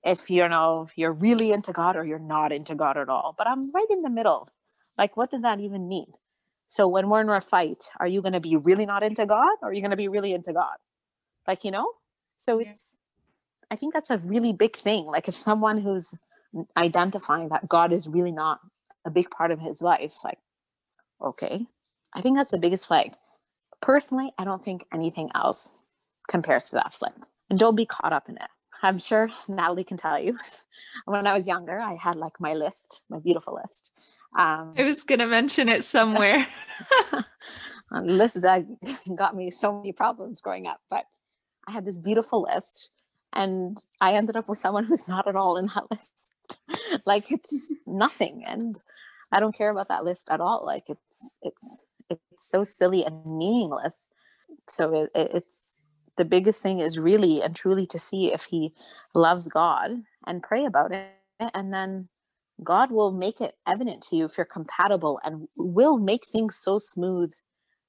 if 0.04 0.30
you 0.30 0.48
know 0.48 0.88
you're 0.96 1.12
really 1.12 1.52
into 1.52 1.74
God 1.74 1.96
or 1.96 2.06
you're 2.06 2.20
not 2.20 2.52
into 2.52 2.76
God 2.76 2.98
at 2.98 3.10
all. 3.10 3.36
But 3.38 3.48
I'm 3.48 3.62
right 3.74 3.88
in 3.90 4.02
the 4.02 4.10
middle. 4.10 4.50
Like, 4.98 5.16
what 5.16 5.30
does 5.30 5.44
that 5.44 5.60
even 5.60 5.88
mean? 5.88 6.08
So 6.68 6.88
when 6.88 7.10
we're 7.10 7.22
in 7.22 7.30
a 7.30 7.40
fight, 7.40 7.84
are 8.00 8.08
you 8.08 8.22
going 8.22 8.34
to 8.34 8.40
be 8.40 8.58
really 8.58 8.86
not 8.86 9.04
into 9.04 9.26
God 9.26 9.56
or 9.62 9.70
are 9.70 9.74
you 9.74 9.82
going 9.82 9.92
to 9.92 9.98
be 9.98 10.08
really 10.08 10.34
into 10.34 10.54
God? 10.54 10.76
Like, 11.48 11.64
you 11.64 11.72
know? 11.72 11.92
So 12.36 12.60
it's, 12.60 12.98
I 13.72 13.76
think 13.76 13.94
that's 13.94 14.10
a 14.10 14.20
really 14.20 14.54
big 14.54 14.76
thing. 14.76 15.06
Like 15.06 15.28
if 15.28 15.36
someone 15.36 15.80
who's 15.80 16.14
identifying 16.76 17.50
that 17.50 17.68
God 17.68 17.92
is 17.92 18.08
really 18.08 18.32
not 18.32 18.60
a 19.06 19.12
big 19.12 19.30
part 19.32 19.52
of 19.52 19.60
his 19.60 19.82
life, 19.82 20.16
like, 20.24 20.40
okay, 21.22 21.66
I 22.14 22.22
think 22.22 22.38
that's 22.38 22.52
the 22.52 22.58
biggest 22.58 22.88
flag. 22.88 23.12
Personally, 23.82 24.32
I 24.38 24.44
don't 24.44 24.64
think 24.64 24.86
anything 24.94 25.30
else 25.34 25.76
compares 26.28 26.66
to 26.66 26.76
that 26.76 26.94
flag. 26.94 27.14
And 27.50 27.58
don't 27.58 27.76
be 27.76 27.86
caught 27.86 28.14
up 28.14 28.30
in 28.30 28.36
it. 28.36 28.50
I'm 28.84 29.00
sure 29.00 29.30
Natalie 29.48 29.84
can 29.84 29.98
tell 29.98 30.20
you. 30.20 30.38
when 31.06 31.28
I 31.28 31.34
was 31.34 31.48
younger, 31.48 31.80
I 31.80 31.96
had 31.96 32.16
like 32.16 32.40
my 32.40 32.54
list, 32.54 33.02
my 33.10 33.20
beautiful 33.20 33.56
list. 33.56 33.92
Um, 34.38 34.74
I 34.78 34.84
was 34.84 35.04
going 35.04 35.20
to 35.20 35.28
mention 35.28 35.70
it 35.70 35.84
somewhere. 35.84 36.46
list 38.04 38.42
that 38.42 38.66
got 39.16 39.36
me 39.36 39.50
so 39.52 39.74
many 39.74 39.94
problems 39.94 40.42
growing 40.42 40.68
up, 40.68 40.82
but 40.90 41.06
I 41.68 41.72
had 41.72 41.86
this 41.86 42.00
beautiful 42.00 42.48
list, 42.52 42.90
and 43.34 43.84
I 44.00 44.14
ended 44.14 44.38
up 44.38 44.48
with 44.48 44.58
someone 44.58 44.84
who's 44.88 45.08
not 45.08 45.28
at 45.28 45.36
all 45.36 45.58
in 45.58 45.70
that 45.76 45.86
list. 45.92 46.28
like 47.06 47.32
it's 47.32 47.74
nothing, 47.86 48.44
and 48.48 48.82
I 49.32 49.40
don't 49.40 49.56
care 49.56 49.70
about 49.70 49.90
that 49.90 50.06
list 50.06 50.30
at 50.32 50.40
all. 50.40 50.66
Like 50.66 50.90
it's 50.90 51.38
it's 51.42 51.86
it's 52.10 52.22
so 52.38 52.64
silly 52.64 53.06
and 53.06 53.26
meaningless. 53.26 54.08
So 54.68 54.94
it, 54.94 55.12
it's 55.14 55.82
the 56.16 56.26
biggest 56.26 56.64
thing 56.64 56.80
is 56.80 56.98
really 56.98 57.42
and 57.42 57.56
truly 57.56 57.86
to 57.88 58.00
see 58.00 58.34
if 58.34 58.46
he 58.46 58.74
loves 59.14 59.48
God 59.50 60.04
and 60.26 60.42
pray 60.42 60.66
about 60.66 60.94
it, 60.94 61.12
and 61.54 61.74
then 61.74 62.08
God 62.64 62.92
will 62.92 63.12
make 63.12 63.40
it 63.42 63.56
evident 63.68 64.02
to 64.04 64.16
you 64.16 64.26
if 64.26 64.38
you're 64.38 64.46
compatible 64.46 65.20
and 65.24 65.48
will 65.58 65.98
make 65.98 66.26
things 66.26 66.56
so 66.56 66.78
smooth 66.78 67.34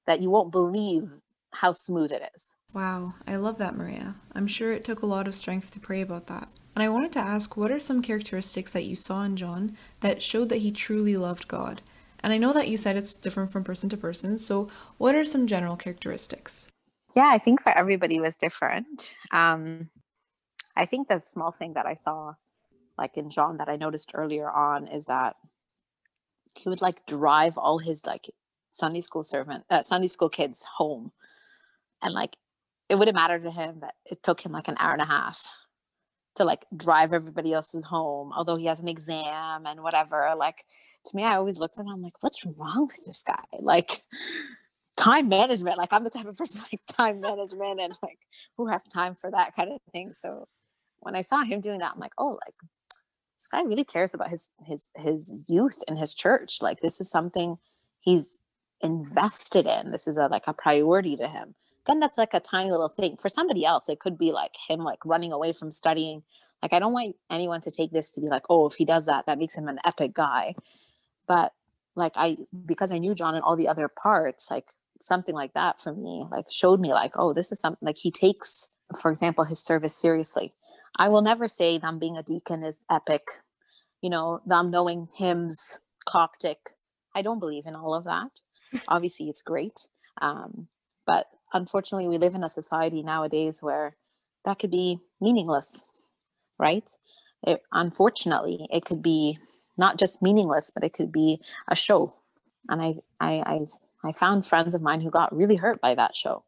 that 0.06 0.20
you 0.20 0.30
won't 0.30 0.52
believe 0.52 1.20
how 1.52 1.72
smooth 1.72 2.12
it 2.12 2.30
is. 2.34 2.54
Wow, 2.78 3.14
I 3.26 3.34
love 3.34 3.58
that, 3.58 3.74
Maria. 3.74 4.14
I'm 4.36 4.46
sure 4.46 4.70
it 4.70 4.84
took 4.84 5.02
a 5.02 5.06
lot 5.06 5.26
of 5.26 5.34
strength 5.34 5.72
to 5.72 5.80
pray 5.80 6.00
about 6.00 6.28
that. 6.28 6.46
And 6.76 6.82
I 6.84 6.88
wanted 6.88 7.10
to 7.14 7.18
ask 7.18 7.56
what 7.56 7.72
are 7.72 7.80
some 7.80 8.02
characteristics 8.02 8.72
that 8.72 8.84
you 8.84 8.94
saw 8.94 9.24
in 9.24 9.34
John 9.34 9.76
that 9.98 10.22
showed 10.22 10.48
that 10.50 10.58
he 10.58 10.70
truly 10.70 11.16
loved 11.16 11.48
God? 11.48 11.82
And 12.22 12.32
I 12.32 12.38
know 12.38 12.52
that 12.52 12.68
you 12.68 12.76
said 12.76 12.94
it's 12.94 13.14
different 13.14 13.50
from 13.50 13.64
person 13.64 13.88
to 13.88 13.96
person, 13.96 14.38
so 14.38 14.68
what 14.96 15.16
are 15.16 15.24
some 15.24 15.48
general 15.48 15.74
characteristics? 15.74 16.70
Yeah, 17.16 17.26
I 17.26 17.38
think 17.38 17.64
for 17.64 17.76
everybody 17.76 18.20
was 18.20 18.36
different. 18.36 19.16
Um, 19.32 19.90
I 20.76 20.86
think 20.86 21.08
the 21.08 21.18
small 21.18 21.50
thing 21.50 21.72
that 21.72 21.84
I 21.84 21.94
saw 21.94 22.34
like 22.96 23.16
in 23.16 23.28
John 23.28 23.56
that 23.56 23.68
I 23.68 23.74
noticed 23.74 24.12
earlier 24.14 24.48
on 24.48 24.86
is 24.86 25.06
that 25.06 25.34
he 26.56 26.68
would 26.68 26.80
like 26.80 27.04
drive 27.06 27.58
all 27.58 27.80
his 27.80 28.06
like 28.06 28.30
Sunday 28.70 29.00
school 29.00 29.24
servant 29.24 29.64
uh, 29.68 29.82
Sunday 29.82 30.06
school 30.06 30.28
kids 30.28 30.64
home 30.76 31.10
and 32.00 32.14
like 32.14 32.36
it 32.88 32.98
wouldn't 32.98 33.14
matter 33.14 33.38
to 33.38 33.50
him 33.50 33.80
that 33.80 33.94
it 34.04 34.22
took 34.22 34.40
him 34.40 34.52
like 34.52 34.68
an 34.68 34.76
hour 34.78 34.92
and 34.92 35.02
a 35.02 35.06
half 35.06 35.54
to 36.36 36.44
like 36.44 36.64
drive 36.76 37.12
everybody 37.12 37.52
else's 37.52 37.84
home 37.84 38.32
although 38.34 38.56
he 38.56 38.66
has 38.66 38.80
an 38.80 38.88
exam 38.88 39.66
and 39.66 39.82
whatever 39.82 40.32
like 40.36 40.64
to 41.04 41.16
me 41.16 41.24
I 41.24 41.36
always 41.36 41.58
looked 41.58 41.78
at 41.78 41.82
him 41.82 41.88
I'm 41.88 42.02
like 42.02 42.14
what's 42.20 42.44
wrong 42.44 42.86
with 42.86 43.04
this 43.04 43.22
guy 43.26 43.42
like 43.60 44.02
time 44.96 45.28
management 45.28 45.78
like 45.78 45.92
I'm 45.92 46.04
the 46.04 46.10
type 46.10 46.26
of 46.26 46.36
person 46.36 46.62
like 46.72 46.80
time 46.86 47.20
management 47.20 47.80
and 47.80 47.98
like 48.02 48.18
who 48.56 48.68
has 48.68 48.82
time 48.84 49.14
for 49.14 49.30
that 49.30 49.54
kind 49.54 49.72
of 49.72 49.80
thing 49.92 50.12
so 50.16 50.46
when 51.00 51.16
I 51.16 51.22
saw 51.22 51.42
him 51.42 51.60
doing 51.60 51.78
that 51.78 51.92
I'm 51.94 52.00
like 52.00 52.14
oh 52.18 52.38
like 52.44 52.54
this 53.38 53.48
guy 53.52 53.62
really 53.62 53.84
cares 53.84 54.14
about 54.14 54.30
his 54.30 54.50
his 54.64 54.88
his 54.96 55.34
youth 55.46 55.82
and 55.88 55.98
his 55.98 56.14
church 56.14 56.58
like 56.60 56.80
this 56.80 57.00
is 57.00 57.10
something 57.10 57.58
he's 58.00 58.38
invested 58.80 59.66
in. 59.66 59.90
This 59.90 60.06
is 60.06 60.16
a 60.16 60.26
like 60.26 60.46
a 60.46 60.52
priority 60.52 61.16
to 61.16 61.28
him. 61.28 61.54
Then 61.88 62.00
that's 62.00 62.18
like 62.18 62.34
a 62.34 62.40
tiny 62.40 62.70
little 62.70 62.88
thing. 62.90 63.16
For 63.16 63.30
somebody 63.30 63.64
else, 63.64 63.88
it 63.88 63.98
could 64.00 64.18
be 64.18 64.32
like 64.32 64.54
him 64.68 64.80
like 64.80 65.04
running 65.04 65.32
away 65.32 65.52
from 65.52 65.72
studying. 65.72 66.22
Like 66.62 66.74
I 66.74 66.78
don't 66.78 66.92
want 66.92 67.16
anyone 67.30 67.62
to 67.62 67.70
take 67.70 67.92
this 67.92 68.10
to 68.12 68.20
be 68.20 68.28
like, 68.28 68.44
oh, 68.50 68.66
if 68.66 68.74
he 68.74 68.84
does 68.84 69.06
that, 69.06 69.26
that 69.26 69.38
makes 69.38 69.56
him 69.56 69.68
an 69.68 69.78
epic 69.84 70.14
guy. 70.14 70.54
But 71.26 71.52
like 71.96 72.12
I 72.16 72.38
because 72.66 72.92
I 72.92 72.98
knew 72.98 73.14
John 73.14 73.34
and 73.34 73.44
all 73.44 73.56
the 73.56 73.68
other 73.68 73.88
parts, 73.88 74.50
like 74.50 74.74
something 75.00 75.34
like 75.34 75.54
that 75.54 75.80
for 75.80 75.94
me, 75.94 76.26
like 76.30 76.46
showed 76.50 76.80
me 76.80 76.92
like, 76.92 77.12
oh, 77.16 77.32
this 77.32 77.52
is 77.52 77.60
something 77.60 77.86
like 77.86 77.98
he 77.98 78.10
takes, 78.10 78.68
for 79.00 79.10
example, 79.10 79.44
his 79.44 79.60
service 79.60 79.96
seriously. 79.96 80.52
I 80.96 81.08
will 81.08 81.22
never 81.22 81.48
say 81.48 81.78
them 81.78 81.98
being 81.98 82.16
a 82.16 82.22
deacon 82.22 82.62
is 82.62 82.84
epic, 82.90 83.22
you 84.02 84.10
know, 84.10 84.40
them 84.46 84.70
knowing 84.70 85.08
hymns, 85.16 85.78
Coptic. 86.06 86.58
I 87.14 87.22
don't 87.22 87.38
believe 87.38 87.66
in 87.66 87.76
all 87.76 87.94
of 87.94 88.04
that. 88.04 88.30
Obviously, 88.88 89.28
it's 89.28 89.42
great. 89.42 89.88
Um, 90.20 90.68
but 91.06 91.26
unfortunately, 91.52 92.08
we 92.08 92.18
live 92.18 92.34
in 92.34 92.44
a 92.44 92.48
society 92.48 93.02
nowadays 93.02 93.62
where 93.62 93.96
that 94.44 94.58
could 94.58 94.70
be 94.70 95.00
meaningless, 95.20 95.88
right? 96.58 96.88
It, 97.42 97.62
unfortunately, 97.72 98.66
it 98.70 98.84
could 98.84 99.02
be 99.02 99.38
not 99.76 99.98
just 99.98 100.22
meaningless, 100.22 100.70
but 100.72 100.84
it 100.84 100.92
could 100.92 101.12
be 101.12 101.40
a 101.68 101.76
show. 101.76 102.14
And 102.68 102.82
I, 102.82 102.94
I, 103.20 103.32
I, 103.46 104.08
I 104.08 104.12
found 104.12 104.44
friends 104.44 104.74
of 104.74 104.82
mine 104.82 105.00
who 105.00 105.10
got 105.10 105.34
really 105.34 105.56
hurt 105.56 105.80
by 105.80 105.94
that 105.94 106.16
show. 106.16 106.44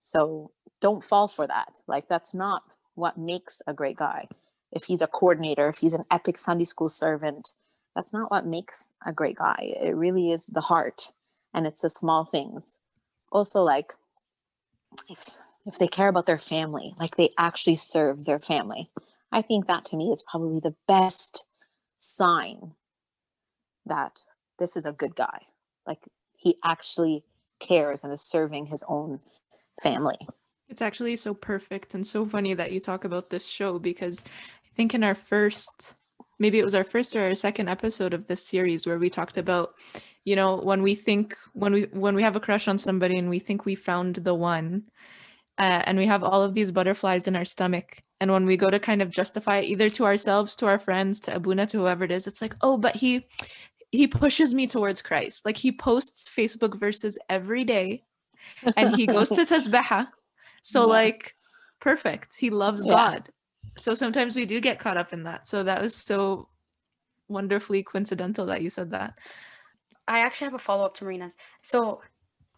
So 0.00 0.50
don't 0.80 1.04
fall 1.04 1.28
for 1.28 1.46
that. 1.46 1.78
Like 1.86 2.08
that's 2.08 2.34
not 2.34 2.62
what 2.94 3.16
makes 3.16 3.62
a 3.66 3.72
great 3.72 3.96
guy. 3.96 4.28
If 4.72 4.84
he's 4.84 5.02
a 5.02 5.06
coordinator, 5.06 5.68
if 5.68 5.78
he's 5.78 5.94
an 5.94 6.04
epic 6.10 6.36
Sunday 6.36 6.64
school 6.64 6.88
servant, 6.88 7.52
that's 7.94 8.12
not 8.12 8.30
what 8.30 8.46
makes 8.46 8.90
a 9.06 9.12
great 9.12 9.36
guy. 9.36 9.74
It 9.80 9.94
really 9.94 10.32
is 10.32 10.46
the 10.46 10.62
heart 10.62 11.08
and 11.54 11.66
it's 11.66 11.82
the 11.82 11.90
small 11.90 12.24
things. 12.24 12.76
Also, 13.30 13.62
like 13.62 13.86
if, 15.08 15.78
they 15.78 15.86
care 15.86 16.08
about 16.08 16.26
their 16.26 16.38
family, 16.38 16.94
like 16.98 17.16
they 17.16 17.30
actually 17.38 17.76
serve 17.76 18.24
their 18.24 18.40
family, 18.40 18.90
I 19.30 19.42
think 19.42 19.66
that 19.66 19.84
to 19.86 19.96
me 19.96 20.10
is 20.10 20.24
probably 20.28 20.60
the 20.60 20.74
best 20.88 21.44
sign 21.96 22.74
that 23.86 24.20
this 24.58 24.76
is 24.76 24.84
a 24.84 24.92
good 24.92 25.14
guy. 25.14 25.46
Like 25.86 26.00
he 26.36 26.56
actually 26.64 27.24
cares 27.60 28.02
and 28.02 28.12
is 28.12 28.20
serving 28.20 28.66
his 28.66 28.84
own 28.88 29.20
family. 29.80 30.18
It's 30.68 30.82
actually 30.82 31.16
so 31.16 31.34
perfect 31.34 31.94
and 31.94 32.06
so 32.06 32.26
funny 32.26 32.54
that 32.54 32.72
you 32.72 32.80
talk 32.80 33.04
about 33.04 33.30
this 33.30 33.46
show 33.46 33.78
because 33.78 34.24
I 34.26 34.74
think 34.74 34.94
in 34.94 35.04
our 35.04 35.14
first, 35.14 35.94
maybe 36.40 36.58
it 36.58 36.64
was 36.64 36.74
our 36.74 36.84
first 36.84 37.14
or 37.14 37.22
our 37.22 37.34
second 37.34 37.68
episode 37.68 38.14
of 38.14 38.26
this 38.26 38.46
series 38.46 38.86
where 38.86 38.98
we 38.98 39.10
talked 39.10 39.38
about, 39.38 39.74
you 40.24 40.36
know, 40.36 40.56
when 40.56 40.82
we 40.82 40.94
think 40.94 41.36
when 41.52 41.72
we 41.72 41.82
when 41.92 42.14
we 42.14 42.22
have 42.22 42.36
a 42.36 42.40
crush 42.40 42.68
on 42.68 42.78
somebody 42.78 43.18
and 43.18 43.28
we 43.28 43.38
think 43.38 43.64
we 43.64 43.74
found 43.74 44.16
the 44.16 44.34
one, 44.34 44.84
uh, 45.58 45.82
and 45.84 45.98
we 45.98 46.06
have 46.06 46.22
all 46.22 46.42
of 46.42 46.54
these 46.54 46.70
butterflies 46.70 47.26
in 47.26 47.36
our 47.36 47.44
stomach, 47.44 48.02
and 48.20 48.30
when 48.30 48.46
we 48.46 48.56
go 48.56 48.70
to 48.70 48.78
kind 48.78 49.02
of 49.02 49.10
justify 49.10 49.60
either 49.60 49.90
to 49.90 50.04
ourselves, 50.04 50.54
to 50.56 50.66
our 50.66 50.78
friends, 50.78 51.18
to 51.20 51.34
Abuna, 51.34 51.66
to 51.66 51.78
whoever 51.78 52.04
it 52.04 52.12
is, 52.12 52.26
it's 52.26 52.40
like, 52.40 52.54
oh, 52.62 52.76
but 52.76 52.94
he 52.94 53.26
he 53.90 54.06
pushes 54.06 54.54
me 54.54 54.66
towards 54.66 55.02
Christ. 55.02 55.44
Like 55.44 55.56
he 55.56 55.70
posts 55.70 56.28
Facebook 56.28 56.78
verses 56.78 57.18
every 57.28 57.64
day 57.64 58.04
and 58.76 58.96
he 58.96 59.06
goes 59.06 59.28
to 59.28 59.34
Tasbeha. 59.46 60.06
So 60.62 60.82
yeah. 60.82 60.86
like 60.86 61.34
perfect. 61.80 62.36
He 62.38 62.50
loves 62.50 62.86
yeah. 62.86 62.94
God. 62.94 63.28
So 63.76 63.94
sometimes 63.94 64.34
we 64.34 64.46
do 64.46 64.60
get 64.60 64.78
caught 64.78 64.96
up 64.96 65.12
in 65.12 65.24
that. 65.24 65.46
So 65.46 65.62
that 65.62 65.82
was 65.82 65.94
so 65.94 66.48
wonderfully 67.28 67.82
coincidental 67.82 68.46
that 68.46 68.62
you 68.62 68.70
said 68.70 68.92
that. 68.92 69.18
I 70.08 70.20
actually 70.20 70.46
have 70.46 70.54
a 70.54 70.58
follow 70.58 70.84
up 70.84 70.94
to 70.94 71.04
Marina's. 71.04 71.36
So 71.62 72.00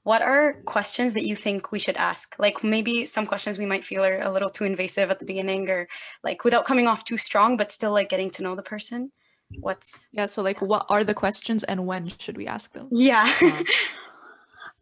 what 0.02 0.22
are 0.22 0.60
questions 0.64 1.14
that 1.14 1.26
you 1.26 1.36
think 1.36 1.72
we 1.72 1.78
should 1.78 1.96
ask? 1.96 2.34
Like 2.38 2.62
maybe 2.62 3.06
some 3.06 3.26
questions 3.26 3.58
we 3.58 3.66
might 3.66 3.84
feel 3.84 4.04
are 4.04 4.20
a 4.20 4.30
little 4.30 4.50
too 4.50 4.64
invasive 4.64 5.10
at 5.10 5.18
the 5.18 5.24
beginning 5.24 5.68
or 5.70 5.88
like 6.22 6.44
without 6.44 6.64
coming 6.64 6.86
off 6.86 7.04
too 7.04 7.16
strong, 7.16 7.56
but 7.56 7.72
still 7.72 7.92
like 7.92 8.08
getting 8.08 8.30
to 8.30 8.42
know 8.42 8.54
the 8.54 8.62
person. 8.62 9.12
What's 9.60 10.08
yeah, 10.12 10.26
so 10.26 10.42
like 10.42 10.60
what 10.62 10.86
are 10.88 11.04
the 11.04 11.14
questions 11.14 11.64
and 11.64 11.86
when 11.86 12.08
should 12.18 12.36
we 12.36 12.46
ask 12.46 12.72
them? 12.72 12.88
Yeah. 12.90 13.30
Uh, 13.42 13.62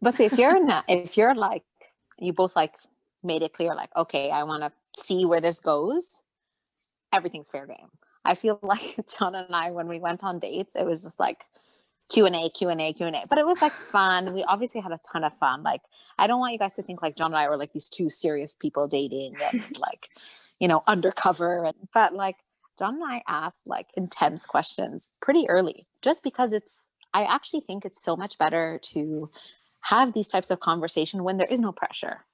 but 0.03 0.13
see 0.13 0.25
if 0.25 0.37
you're 0.37 0.63
not 0.63 0.83
if 0.87 1.17
you're 1.17 1.33
like 1.33 1.63
you 2.19 2.33
both 2.33 2.55
like 2.55 2.75
made 3.23 3.41
it 3.41 3.53
clear 3.53 3.73
like 3.73 3.89
okay 3.95 4.29
i 4.29 4.43
want 4.43 4.61
to 4.61 5.01
see 5.01 5.25
where 5.25 5.41
this 5.41 5.57
goes 5.57 6.21
everything's 7.11 7.49
fair 7.49 7.65
game 7.65 7.89
i 8.25 8.35
feel 8.35 8.59
like 8.63 8.99
john 9.17 9.33
and 9.33 9.55
i 9.55 9.71
when 9.71 9.87
we 9.87 9.99
went 9.99 10.23
on 10.23 10.37
dates 10.37 10.75
it 10.75 10.85
was 10.85 11.01
just 11.01 11.19
like 11.19 11.45
q&a 12.13 12.49
q&a 12.49 12.93
q&a 12.93 13.21
but 13.29 13.37
it 13.37 13.45
was 13.45 13.61
like 13.61 13.71
fun 13.71 14.33
we 14.33 14.43
obviously 14.43 14.81
had 14.81 14.91
a 14.91 14.99
ton 15.11 15.23
of 15.23 15.35
fun 15.37 15.63
like 15.63 15.81
i 16.17 16.27
don't 16.27 16.39
want 16.39 16.53
you 16.53 16.59
guys 16.59 16.73
to 16.73 16.83
think 16.83 17.01
like 17.01 17.15
john 17.15 17.31
and 17.31 17.37
i 17.37 17.47
were 17.49 17.57
like 17.57 17.71
these 17.73 17.89
two 17.89 18.09
serious 18.09 18.55
people 18.55 18.87
dating 18.87 19.35
and 19.51 19.63
like 19.79 20.09
you 20.59 20.67
know 20.67 20.81
undercover 20.87 21.65
and, 21.65 21.75
but 21.93 22.13
like 22.13 22.37
john 22.77 22.95
and 22.95 23.03
i 23.03 23.21
asked 23.27 23.63
like 23.65 23.85
intense 23.97 24.45
questions 24.45 25.09
pretty 25.21 25.47
early 25.49 25.87
just 26.01 26.23
because 26.23 26.53
it's 26.53 26.89
i 27.13 27.23
actually 27.23 27.61
think 27.61 27.85
it's 27.85 28.01
so 28.01 28.15
much 28.15 28.37
better 28.37 28.79
to 28.83 29.29
have 29.81 30.13
these 30.13 30.27
types 30.27 30.51
of 30.51 30.59
conversation 30.59 31.23
when 31.23 31.37
there 31.37 31.47
is 31.49 31.59
no 31.59 31.71
pressure 31.71 32.25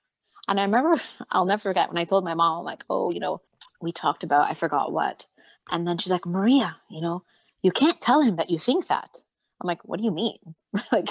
and 0.48 0.60
I 0.60 0.64
remember, 0.64 1.02
I'll 1.32 1.46
never 1.46 1.62
forget 1.62 1.90
when 1.90 1.98
I 1.98 2.06
told 2.06 2.24
my 2.24 2.34
mom, 2.34 2.66
like, 2.66 2.84
oh, 2.90 3.12
you 3.12 3.20
know, 3.20 3.42
we 3.82 3.92
talked 3.92 4.24
about, 4.24 4.50
I 4.50 4.54
forgot 4.54 4.92
what. 4.92 5.26
And 5.72 5.88
then 5.88 5.98
she's 5.98 6.12
like, 6.12 6.26
Maria, 6.26 6.78
you 6.90 7.02
know, 7.02 7.24
you 7.62 7.72
can't 7.72 8.00
tell 8.00 8.22
him 8.22 8.36
that 8.38 8.50
you 8.50 8.60
think 8.60 8.88
that. 8.88 9.18
I'm 9.62 9.68
like, 9.68 9.88
what 9.88 10.00
do 10.00 10.06
you 10.06 10.12
mean? 10.12 10.38
like, 10.92 11.10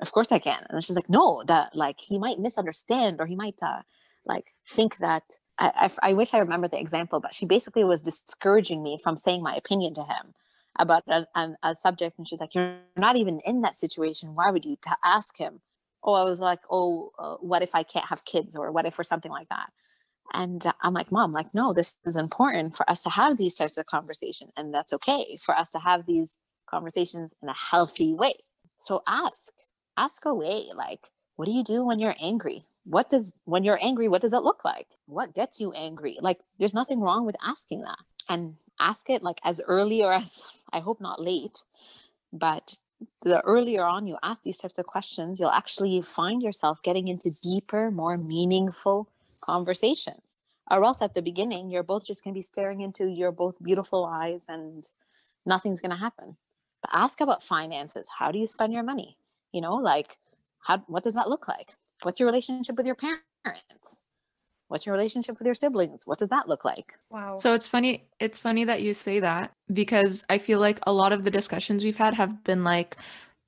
of 0.00 0.12
course 0.12 0.30
I 0.32 0.38
can. 0.38 0.64
And 0.68 0.84
she's 0.84 0.96
like, 0.96 1.10
no, 1.10 1.42
that 1.46 1.74
like 1.74 2.00
he 2.00 2.18
might 2.18 2.38
misunderstand 2.38 3.20
or 3.20 3.26
he 3.26 3.36
might 3.36 3.62
uh, 3.62 3.82
like 4.24 4.54
think 4.68 4.98
that. 4.98 5.24
I, 5.58 5.90
I, 6.02 6.10
I 6.10 6.12
wish 6.14 6.32
I 6.32 6.38
remember 6.38 6.68
the 6.68 6.80
example, 6.80 7.20
but 7.20 7.34
she 7.34 7.44
basically 7.46 7.84
was 7.84 8.00
discouraging 8.00 8.82
me 8.82 8.98
from 9.02 9.16
saying 9.16 9.42
my 9.42 9.54
opinion 9.54 9.94
to 9.94 10.02
him 10.02 10.34
about 10.78 11.02
a, 11.08 11.26
a, 11.34 11.50
a 11.62 11.74
subject. 11.74 12.16
And 12.16 12.26
she's 12.26 12.40
like, 12.40 12.54
you're 12.54 12.76
not 12.96 13.16
even 13.16 13.40
in 13.44 13.60
that 13.62 13.74
situation. 13.74 14.34
Why 14.34 14.50
would 14.50 14.64
you 14.64 14.76
t- 14.82 14.90
ask 15.04 15.36
him? 15.36 15.60
oh 16.02 16.14
i 16.14 16.24
was 16.24 16.40
like 16.40 16.60
oh 16.70 17.10
uh, 17.18 17.36
what 17.36 17.62
if 17.62 17.74
i 17.74 17.82
can't 17.82 18.06
have 18.06 18.24
kids 18.24 18.56
or 18.56 18.70
what 18.72 18.86
if 18.86 18.98
or 18.98 19.04
something 19.04 19.30
like 19.30 19.48
that 19.48 19.70
and 20.32 20.66
uh, 20.66 20.72
i'm 20.82 20.94
like 20.94 21.12
mom 21.12 21.32
like 21.32 21.48
no 21.54 21.72
this 21.72 21.98
is 22.04 22.16
important 22.16 22.74
for 22.76 22.88
us 22.90 23.02
to 23.02 23.10
have 23.10 23.36
these 23.36 23.54
types 23.54 23.76
of 23.76 23.86
conversations 23.86 24.52
and 24.56 24.72
that's 24.72 24.92
okay 24.92 25.38
for 25.44 25.56
us 25.56 25.70
to 25.70 25.78
have 25.78 26.06
these 26.06 26.36
conversations 26.70 27.34
in 27.42 27.48
a 27.48 27.54
healthy 27.54 28.14
way. 28.14 28.32
So 28.78 29.02
ask 29.06 29.52
ask 29.96 30.24
away 30.24 30.64
like 30.74 31.08
what 31.36 31.46
do 31.46 31.52
you 31.52 31.64
do 31.64 31.84
when 31.84 31.98
you're 31.98 32.16
angry? 32.22 32.64
What 32.84 33.10
does 33.10 33.34
when 33.44 33.64
you're 33.64 33.78
angry 33.82 34.08
what 34.08 34.22
does 34.22 34.32
it 34.32 34.42
look 34.42 34.64
like? 34.64 34.88
What 35.06 35.34
gets 35.34 35.60
you 35.60 35.72
angry? 35.72 36.16
Like 36.20 36.38
there's 36.58 36.74
nothing 36.74 37.00
wrong 37.00 37.26
with 37.26 37.36
asking 37.44 37.82
that. 37.82 37.98
And 38.28 38.54
ask 38.78 39.10
it 39.10 39.22
like 39.22 39.40
as 39.44 39.60
early 39.66 40.04
or 40.04 40.12
as 40.12 40.42
i 40.72 40.78
hope 40.78 41.00
not 41.00 41.20
late 41.20 41.64
but 42.32 42.76
the 43.22 43.40
earlier 43.44 43.84
on 43.84 44.06
you 44.06 44.16
ask 44.22 44.42
these 44.42 44.58
types 44.58 44.78
of 44.78 44.86
questions, 44.86 45.40
you'll 45.40 45.50
actually 45.50 46.00
find 46.02 46.42
yourself 46.42 46.82
getting 46.82 47.08
into 47.08 47.30
deeper, 47.42 47.90
more 47.90 48.16
meaningful 48.16 49.08
conversations. 49.42 50.36
Or 50.70 50.84
else 50.84 51.02
at 51.02 51.14
the 51.14 51.22
beginning, 51.22 51.70
you're 51.70 51.82
both 51.82 52.06
just 52.06 52.22
going 52.22 52.34
to 52.34 52.38
be 52.38 52.42
staring 52.42 52.80
into 52.80 53.06
your 53.08 53.32
both 53.32 53.60
beautiful 53.62 54.04
eyes 54.04 54.46
and 54.48 54.88
nothing's 55.44 55.80
going 55.80 55.90
to 55.90 55.96
happen. 55.96 56.36
But 56.90 56.98
ask 56.98 57.20
about 57.20 57.42
finances. 57.42 58.08
How 58.18 58.30
do 58.32 58.38
you 58.38 58.46
spend 58.46 58.72
your 58.72 58.82
money? 58.82 59.16
You 59.52 59.60
know, 59.60 59.74
like, 59.74 60.18
how, 60.60 60.78
what 60.86 61.04
does 61.04 61.14
that 61.14 61.28
look 61.28 61.48
like? 61.48 61.74
What's 62.02 62.20
your 62.20 62.26
relationship 62.28 62.76
with 62.76 62.86
your 62.86 62.96
parents? 62.96 64.08
what's 64.70 64.86
your 64.86 64.94
relationship 64.94 65.36
with 65.38 65.46
your 65.46 65.54
siblings 65.54 66.02
what 66.06 66.18
does 66.18 66.28
that 66.28 66.48
look 66.48 66.64
like 66.64 66.94
wow 67.10 67.36
so 67.38 67.54
it's 67.54 67.66
funny 67.66 68.08
it's 68.20 68.38
funny 68.38 68.64
that 68.64 68.82
you 68.82 68.94
say 68.94 69.18
that 69.18 69.52
because 69.72 70.24
i 70.30 70.38
feel 70.38 70.60
like 70.60 70.78
a 70.86 70.92
lot 70.92 71.12
of 71.12 71.24
the 71.24 71.30
discussions 71.30 71.82
we've 71.82 71.96
had 71.96 72.14
have 72.14 72.42
been 72.44 72.62
like 72.62 72.96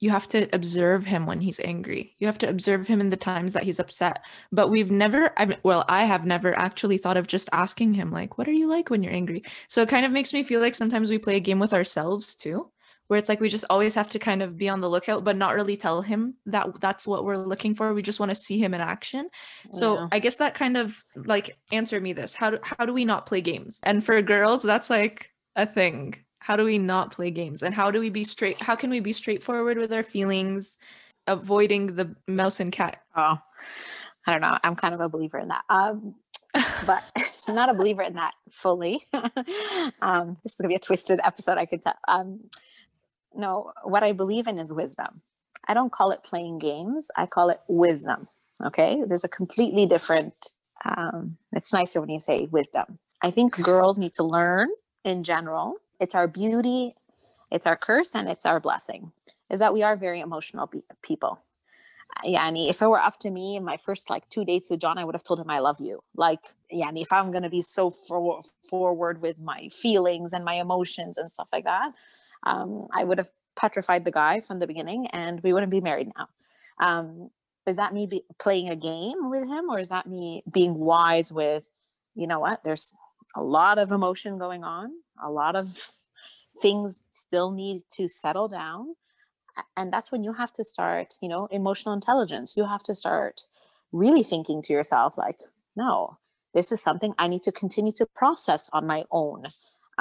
you 0.01 0.11
have 0.11 0.27
to 0.27 0.49
observe 0.53 1.05
him 1.07 1.25
when 1.25 1.41
he's 1.41 1.61
angry 1.61 2.13
you 2.19 2.27
have 2.27 2.39
to 2.39 2.49
observe 2.49 2.89
him 2.89 3.01
in 3.01 3.11
the 3.11 3.17
times 3.17 3.53
that 3.53 3.63
he's 3.63 3.79
upset 3.79 4.25
but 4.51 4.69
we've 4.69 4.91
never 4.91 5.33
I've, 5.37 5.57
well 5.63 5.85
i 5.89 6.05
have 6.05 6.27
never 6.27 6.59
actually 6.59 6.99
thought 6.99 7.17
of 7.17 7.29
just 7.29 7.49
asking 7.53 7.95
him 7.95 8.11
like 8.11 8.37
what 8.37 8.49
are 8.49 8.53
you 8.53 8.69
like 8.69 8.91
when 8.91 9.05
you're 9.05 9.13
angry 9.13 9.45
so 9.69 9.81
it 9.83 9.89
kind 9.89 10.05
of 10.05 10.11
makes 10.11 10.33
me 10.33 10.43
feel 10.43 10.61
like 10.61 10.75
sometimes 10.75 11.09
we 11.09 11.19
play 11.19 11.37
a 11.37 11.41
game 11.41 11.61
with 11.61 11.73
ourselves 11.73 12.35
too 12.35 12.69
where 13.09 13.19
it's 13.19 13.29
like 13.29 13.41
we 13.41 13.49
just 13.49 13.65
always 13.69 13.95
have 13.95 14.09
to 14.11 14.19
kind 14.19 14.43
of 14.43 14.57
be 14.57 14.69
on 14.69 14.81
the 14.81 14.89
lookout 14.89 15.25
but 15.25 15.37
not 15.37 15.55
really 15.55 15.77
tell 15.77 16.03
him 16.03 16.35
that 16.47 16.81
that's 16.81 17.07
what 17.07 17.25
we're 17.25 17.37
looking 17.37 17.75
for. 17.75 17.93
We 17.93 18.03
just 18.03 18.21
want 18.21 18.31
to 18.31 18.37
see 18.37 18.59
him 18.59 18.75
in 18.75 18.81
action. 18.81 19.29
So 19.73 19.99
yeah. 19.99 20.09
i 20.13 20.19
guess 20.19 20.37
that 20.37 20.55
kind 20.55 20.77
of 20.77 21.05
like 21.15 21.57
answer 21.71 22.01
me 22.01 22.13
this. 22.13 22.35
How 22.35 22.51
do, 22.51 22.59
how 22.63 22.87
do 22.87 22.93
we 22.93 23.05
not 23.05 23.27
play 23.27 23.41
games? 23.41 23.81
And 23.83 24.05
for 24.05 24.21
girls 24.23 24.63
that's 24.63 24.91
like 24.91 25.31
a 25.57 25.67
thing. 25.67 26.17
How 26.39 26.57
do 26.57 26.65
we 26.65 26.79
not 26.79 27.13
play 27.13 27.31
games? 27.31 27.63
And 27.63 27.75
how 27.75 27.91
do 27.91 28.01
we 28.01 28.11
be 28.11 28.25
straight 28.25 28.61
how 28.61 28.77
can 28.77 28.91
we 28.91 29.01
be 29.01 29.13
straightforward 29.13 29.79
with 29.79 29.93
our 29.93 30.03
feelings 30.03 30.79
avoiding 31.27 31.95
the 31.95 32.17
mouse 32.27 32.61
and 32.61 32.73
cat? 32.73 33.03
Oh 33.17 33.39
i 34.27 34.33
don't 34.33 34.41
know. 34.41 34.57
I'm 34.63 34.75
kind 34.75 34.95
of 34.95 35.01
a 35.01 35.09
believer 35.09 35.39
in 35.39 35.49
that. 35.49 35.65
Um 35.69 36.15
but 36.87 37.03
I'm 37.49 37.55
not 37.55 37.71
a 37.71 37.75
believer 37.75 38.03
in 38.03 38.15
that 38.15 38.35
fully. 38.51 39.07
um, 40.03 40.37
this 40.43 40.53
is 40.53 40.59
gonna 40.61 40.69
be 40.69 40.75
a 40.75 40.79
twisted 40.79 41.21
episode, 41.25 41.59
I 41.59 41.67
could 41.67 41.83
tell. 41.83 41.95
Um, 42.09 42.41
no, 43.37 43.73
what 43.85 44.03
I 44.03 44.13
believe 44.13 44.47
in 44.47 44.59
is 44.59 44.73
wisdom. 44.73 45.23
I 45.67 45.75
don't 45.75 45.93
call 45.93 46.11
it 46.11 46.25
playing 46.25 46.59
games. 46.59 47.11
I 47.17 47.27
call 47.27 47.51
it 47.51 47.61
wisdom. 47.69 48.29
Okay. 48.65 49.03
There's 49.07 49.25
a 49.25 49.29
completely 49.29 49.87
different, 49.87 50.35
um, 50.85 51.37
it's 51.53 51.73
nicer 51.73 52.01
when 52.01 52.11
you 52.11 52.21
say 52.21 52.49
wisdom. 52.51 52.99
I 53.23 53.31
think 53.31 53.55
girls 53.63 53.99
need 53.99 54.13
to 54.15 54.25
learn 54.25 54.69
in 55.05 55.25
general. 55.25 55.77
It's 56.01 56.15
our 56.15 56.27
beauty, 56.27 56.93
it's 57.51 57.67
our 57.67 57.77
curse, 57.77 58.15
and 58.15 58.29
it's 58.29 58.45
our 58.45 58.59
blessing, 58.59 59.13
is 59.51 59.61
that 59.61 59.73
we 59.73 59.83
are 59.83 59.97
very 59.97 60.21
emotional 60.21 60.67
be- 60.67 60.83
people. 61.03 61.39
Yeah, 62.25 62.51
if 62.55 62.83
it 62.83 62.87
were 62.87 63.01
up 63.01 63.19
to 63.21 63.31
me 63.31 63.57
in 63.57 63.65
my 63.65 63.77
first 63.77 64.11
like 64.11 64.29
two 64.29 64.45
dates 64.45 64.71
with 64.71 64.81
John, 64.81 64.99
I 64.99 65.05
would 65.05 65.15
have 65.15 65.25
told 65.25 65.41
him 65.41 65.51
I 65.51 65.61
love 65.61 65.79
you. 65.81 65.99
Like, 66.15 66.41
and 66.71 66.99
if 66.99 67.13
I'm 67.13 67.33
gonna 67.33 67.51
be 67.51 67.63
so 67.63 67.91
for- 67.91 68.43
forward 68.69 69.23
with 69.23 69.39
my 69.39 69.69
feelings 69.71 70.33
and 70.33 70.45
my 70.45 70.55
emotions 70.55 71.19
and 71.19 71.31
stuff 71.31 71.49
like 71.53 71.65
that, 71.65 71.93
um, 72.45 72.89
I 72.93 73.05
would 73.05 73.19
have 73.19 73.31
petrified 73.57 74.05
the 74.05 74.11
guy 74.11 74.41
from 74.41 74.59
the 74.59 74.67
beginning, 74.67 75.07
and 75.09 75.41
we 75.43 75.53
wouldn't 75.53 75.71
be 75.71 75.81
married 75.81 76.11
now. 76.17 76.29
Um, 76.81 77.31
is 77.67 77.77
that 77.77 77.95
me 77.95 78.07
be- 78.07 78.25
playing 78.39 78.71
a 78.71 78.77
game 78.77 79.31
with 79.31 79.47
him, 79.47 79.71
or 79.71 79.79
is 79.79 79.91
that 79.91 80.07
me 80.07 80.43
being 80.51 80.75
wise 80.75 81.33
with, 81.33 81.65
you 82.15 82.27
know 82.27 82.41
what? 82.41 82.65
There's 82.65 82.95
a 83.37 83.43
lot 83.43 83.79
of 83.79 83.93
emotion 83.93 84.39
going 84.39 84.65
on, 84.65 84.91
a 85.23 85.31
lot 85.31 85.57
of 85.57 85.67
things 86.61 87.01
still 87.11 87.51
need 87.51 87.83
to 87.93 88.09
settle 88.09 88.49
down 88.49 88.95
and 89.77 89.93
that's 89.93 90.11
when 90.11 90.23
you 90.23 90.33
have 90.33 90.53
to 90.53 90.65
start 90.65 91.15
you 91.21 91.29
know 91.29 91.47
emotional 91.51 91.95
intelligence 91.95 92.55
you 92.57 92.65
have 92.65 92.83
to 92.83 92.95
start 92.95 93.43
really 93.93 94.23
thinking 94.23 94.63
to 94.63 94.73
yourself 94.73 95.19
like 95.19 95.41
no 95.77 96.19
this 96.55 96.73
is 96.73 96.81
something 96.81 97.15
i 97.19 97.29
need 97.29 97.43
to 97.43 97.53
continue 97.53 97.93
to 97.93 98.07
process 98.15 98.71
on 98.73 98.87
my 98.87 99.05
own 99.11 99.45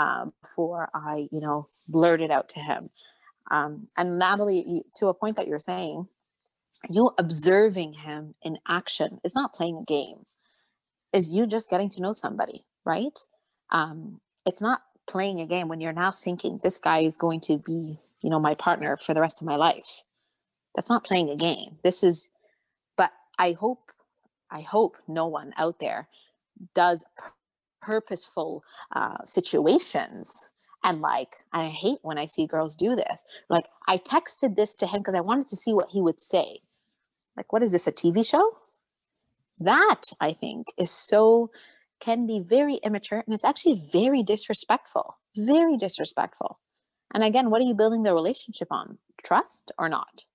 um, 0.01 0.33
before 0.41 0.89
i 0.93 1.27
you 1.31 1.41
know 1.41 1.65
blurt 1.89 2.21
it 2.21 2.31
out 2.31 2.49
to 2.49 2.59
him. 2.59 2.89
Um, 3.49 3.87
and 3.97 4.17
natalie 4.17 4.63
you, 4.67 4.83
to 4.95 5.07
a 5.07 5.13
point 5.13 5.35
that 5.35 5.47
you're 5.47 5.59
saying 5.59 6.07
you 6.89 7.11
observing 7.17 7.93
him 7.93 8.35
in 8.41 8.57
action 8.67 9.19
is 9.25 9.35
not 9.35 9.53
playing 9.53 9.77
a 9.77 9.83
game. 9.83 10.21
Is 11.11 11.33
you 11.33 11.45
just 11.45 11.69
getting 11.69 11.89
to 11.89 12.01
know 12.01 12.13
somebody 12.13 12.65
right? 12.85 13.19
Um, 13.69 14.21
it's 14.45 14.61
not 14.61 14.81
playing 15.07 15.39
a 15.39 15.45
game 15.45 15.67
when 15.67 15.81
you're 15.81 15.93
now 15.93 16.11
thinking 16.11 16.59
this 16.63 16.79
guy 16.79 16.99
is 16.99 17.17
going 17.17 17.39
to 17.41 17.57
be 17.57 17.97
you 18.21 18.29
know 18.29 18.39
my 18.39 18.53
partner 18.53 18.97
for 18.97 19.13
the 19.13 19.21
rest 19.21 19.41
of 19.41 19.47
my 19.47 19.55
life. 19.55 20.03
That's 20.75 20.89
not 20.89 21.03
playing 21.03 21.29
a 21.29 21.35
game. 21.35 21.75
This 21.83 22.03
is 22.03 22.29
but 22.97 23.11
i 23.37 23.53
hope 23.53 23.91
i 24.49 24.61
hope 24.61 24.97
no 25.07 25.27
one 25.27 25.53
out 25.57 25.79
there 25.79 26.07
does 26.73 27.03
purposeful 27.82 28.63
uh, 28.96 29.17
situations 29.26 30.46
and 30.84 31.00
like 31.00 31.44
i 31.54 31.63
hate 31.63 32.00
when 32.02 32.17
i 32.17 32.26
see 32.26 32.48
girls 32.48 32.76
do 32.76 32.96
this 32.96 33.24
like 33.50 33.63
i 33.88 33.98
texted 33.98 34.56
this 34.56 34.76
to 34.76 34.88
him 34.88 35.00
because 35.00 35.15
i 35.15 35.22
wanted 35.22 35.48
to 35.48 35.56
see 35.56 35.74
what 35.74 35.89
he 35.91 36.02
would 36.02 36.20
say 36.20 36.60
like 37.38 37.52
what 37.54 37.63
is 37.63 37.72
this 37.72 37.88
a 37.88 37.91
tv 37.91 38.28
show 38.28 38.58
that 39.60 40.13
i 40.20 40.34
think 40.34 40.67
is 40.78 40.91
so 40.91 41.52
can 42.00 42.26
be 42.26 42.39
very 42.39 42.76
immature 42.78 43.24
and 43.26 43.36
it's 43.36 43.46
actually 43.46 43.80
very 43.91 44.24
disrespectful 44.24 45.17
very 45.36 45.78
disrespectful 45.78 46.60
and 47.13 47.24
again, 47.24 47.50
what 47.50 47.62
are 47.62 47.65
you 47.65 47.74
building 47.74 48.04
the 48.04 48.13
relationship 48.13 48.70
on? 48.72 48.98
Trust 49.24 49.72
or 49.78 49.89
not? 49.89 50.26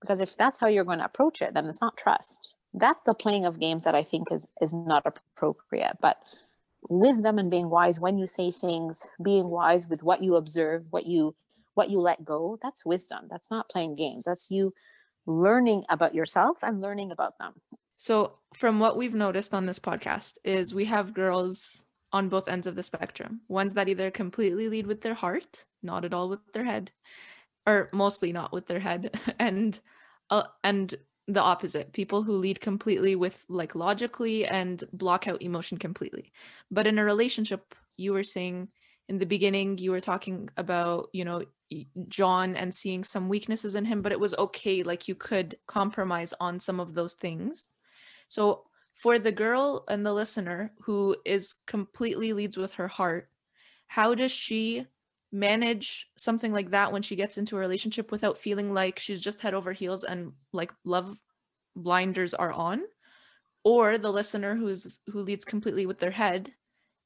Because 0.00 0.20
if 0.20 0.36
that's 0.36 0.58
how 0.58 0.68
you're 0.68 0.84
going 0.84 0.98
to 0.98 1.04
approach 1.04 1.42
it, 1.42 1.54
then 1.54 1.66
it's 1.66 1.80
not 1.80 1.96
trust. 1.96 2.54
That's 2.76 3.04
the 3.04 3.14
playing 3.14 3.46
of 3.46 3.58
games 3.58 3.84
that 3.84 3.94
I 3.94 4.02
think 4.02 4.30
is 4.30 4.46
is 4.60 4.72
not 4.72 5.04
appropriate. 5.06 5.96
But 6.00 6.16
wisdom 6.88 7.38
and 7.38 7.50
being 7.50 7.70
wise 7.70 7.98
when 7.98 8.18
you 8.18 8.26
say 8.26 8.50
things, 8.50 9.08
being 9.22 9.48
wise 9.48 9.88
with 9.88 10.02
what 10.02 10.22
you 10.22 10.36
observe, 10.36 10.84
what 10.90 11.06
you 11.06 11.34
what 11.74 11.90
you 11.90 12.00
let 12.00 12.24
go, 12.24 12.58
that's 12.62 12.86
wisdom. 12.86 13.26
That's 13.28 13.50
not 13.50 13.68
playing 13.68 13.96
games. 13.96 14.24
That's 14.24 14.50
you 14.50 14.72
learning 15.26 15.84
about 15.88 16.14
yourself 16.14 16.58
and 16.62 16.80
learning 16.80 17.10
about 17.10 17.38
them. 17.38 17.54
So, 17.98 18.38
from 18.54 18.78
what 18.78 18.96
we've 18.96 19.14
noticed 19.14 19.54
on 19.54 19.66
this 19.66 19.78
podcast 19.78 20.34
is 20.44 20.74
we 20.74 20.84
have 20.86 21.14
girls 21.14 21.84
on 22.12 22.28
both 22.28 22.48
ends 22.48 22.66
of 22.66 22.76
the 22.76 22.82
spectrum. 22.82 23.40
Ones 23.48 23.74
that 23.74 23.88
either 23.88 24.10
completely 24.10 24.68
lead 24.68 24.86
with 24.86 25.02
their 25.02 25.14
heart, 25.14 25.66
not 25.82 26.04
at 26.04 26.14
all 26.14 26.28
with 26.28 26.40
their 26.52 26.64
head, 26.64 26.92
or 27.66 27.88
mostly 27.92 28.32
not 28.32 28.52
with 28.52 28.66
their 28.66 28.80
head, 28.80 29.18
and 29.38 29.78
uh, 30.30 30.44
and 30.64 30.94
the 31.28 31.42
opposite, 31.42 31.92
people 31.92 32.22
who 32.22 32.36
lead 32.36 32.60
completely 32.60 33.16
with 33.16 33.44
like 33.48 33.74
logically 33.74 34.46
and 34.46 34.82
block 34.92 35.26
out 35.26 35.42
emotion 35.42 35.78
completely. 35.78 36.32
But 36.70 36.86
in 36.86 36.98
a 36.98 37.04
relationship, 37.04 37.74
you 37.96 38.12
were 38.12 38.24
saying 38.24 38.68
in 39.08 39.18
the 39.18 39.26
beginning 39.26 39.78
you 39.78 39.90
were 39.90 40.00
talking 40.00 40.48
about, 40.56 41.08
you 41.12 41.24
know, 41.24 41.42
John 42.08 42.54
and 42.54 42.72
seeing 42.72 43.02
some 43.02 43.28
weaknesses 43.28 43.74
in 43.74 43.84
him, 43.84 44.02
but 44.02 44.12
it 44.12 44.20
was 44.20 44.34
okay 44.38 44.84
like 44.84 45.08
you 45.08 45.16
could 45.16 45.56
compromise 45.66 46.32
on 46.38 46.60
some 46.60 46.78
of 46.78 46.94
those 46.94 47.14
things. 47.14 47.72
So 48.28 48.64
for 48.94 49.18
the 49.18 49.32
girl 49.32 49.84
and 49.88 50.06
the 50.06 50.12
listener 50.12 50.72
who 50.82 51.16
is 51.24 51.56
completely 51.66 52.32
leads 52.32 52.56
with 52.56 52.74
her 52.74 52.88
heart 52.88 53.28
how 53.86 54.14
does 54.14 54.32
she 54.32 54.86
manage 55.32 56.08
something 56.16 56.52
like 56.52 56.70
that 56.70 56.92
when 56.92 57.02
she 57.02 57.16
gets 57.16 57.38
into 57.38 57.56
a 57.56 57.60
relationship 57.60 58.10
without 58.10 58.38
feeling 58.38 58.72
like 58.72 58.98
she's 58.98 59.20
just 59.20 59.40
head 59.40 59.54
over 59.54 59.72
heels 59.72 60.04
and 60.04 60.32
like 60.52 60.72
love 60.84 61.20
blinders 61.74 62.32
are 62.32 62.52
on 62.52 62.82
or 63.64 63.98
the 63.98 64.10
listener 64.10 64.54
who's 64.54 65.00
who 65.08 65.22
leads 65.22 65.44
completely 65.44 65.84
with 65.84 65.98
their 65.98 66.12
head 66.12 66.50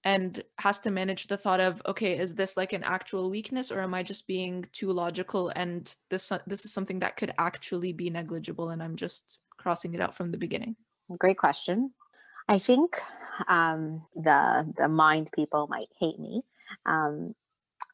and 0.04 0.42
has 0.59 0.78
to 0.78 0.90
manage 0.90 1.26
the 1.26 1.37
thought 1.37 1.61
of 1.61 1.83
okay 1.87 2.18
is 2.18 2.35
this 2.35 2.56
like 2.56 2.72
an 2.72 2.85
actual 2.85 3.30
weakness 3.30 3.72
or 3.72 3.80
am 3.80 3.94
i 3.94 4.02
just 4.02 4.26
being 4.26 4.64
too 4.72 4.92
logical 4.92 5.50
and 5.56 5.96
this 6.11 6.30
this 6.46 6.64
is 6.64 6.72
something 6.72 7.00
that 7.00 7.16
could 7.16 7.33
actually 7.38 7.92
be 7.92 8.11
negligible 8.11 8.70
and 8.70 8.83
i'm 8.83 8.96
just 8.96 9.38
crossing 9.56 9.94
it 9.94 10.00
out 10.00 10.14
from 10.14 10.30
the 10.30 10.38
beginning 10.38 10.76
Great 11.18 11.38
question. 11.38 11.92
I 12.48 12.59
think 12.59 12.96
um, 13.48 14.04
the 14.14 14.72
the 14.76 14.88
mind 14.88 15.30
people 15.35 15.66
might 15.68 15.88
hate 15.98 16.18
me, 16.18 16.42
um, 16.87 17.35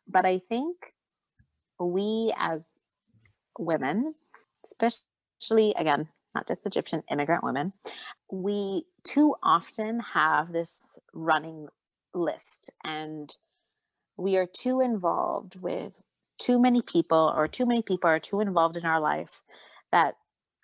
but 0.09 0.27
I 0.27 0.39
think 0.39 0.95
we 1.79 2.33
as 2.37 2.73
women, 3.59 4.15
especially 4.65 5.75
again, 5.77 6.09
not 6.35 6.47
just 6.49 6.67
Egyptian 6.67 7.03
immigrant 7.11 7.45
women, 7.45 7.73
we 8.31 8.85
too 9.05 9.35
often 9.43 10.01
have 10.15 10.53
this 10.53 10.99
running 11.13 11.69
list, 12.15 12.71
and 12.85 13.37
we 14.17 14.37
are 14.37 14.47
too 14.47 14.81
involved 14.81 15.61
with 15.61 16.01
too 16.39 16.61
many 16.61 16.83
people, 16.83 17.33
or 17.37 17.49
too 17.49 17.67
many 17.67 17.83
people 17.83 18.09
are 18.09 18.21
too 18.21 18.41
involved 18.41 18.77
in 18.77 18.85
our 18.85 19.01
life 19.01 19.43
that 19.93 20.17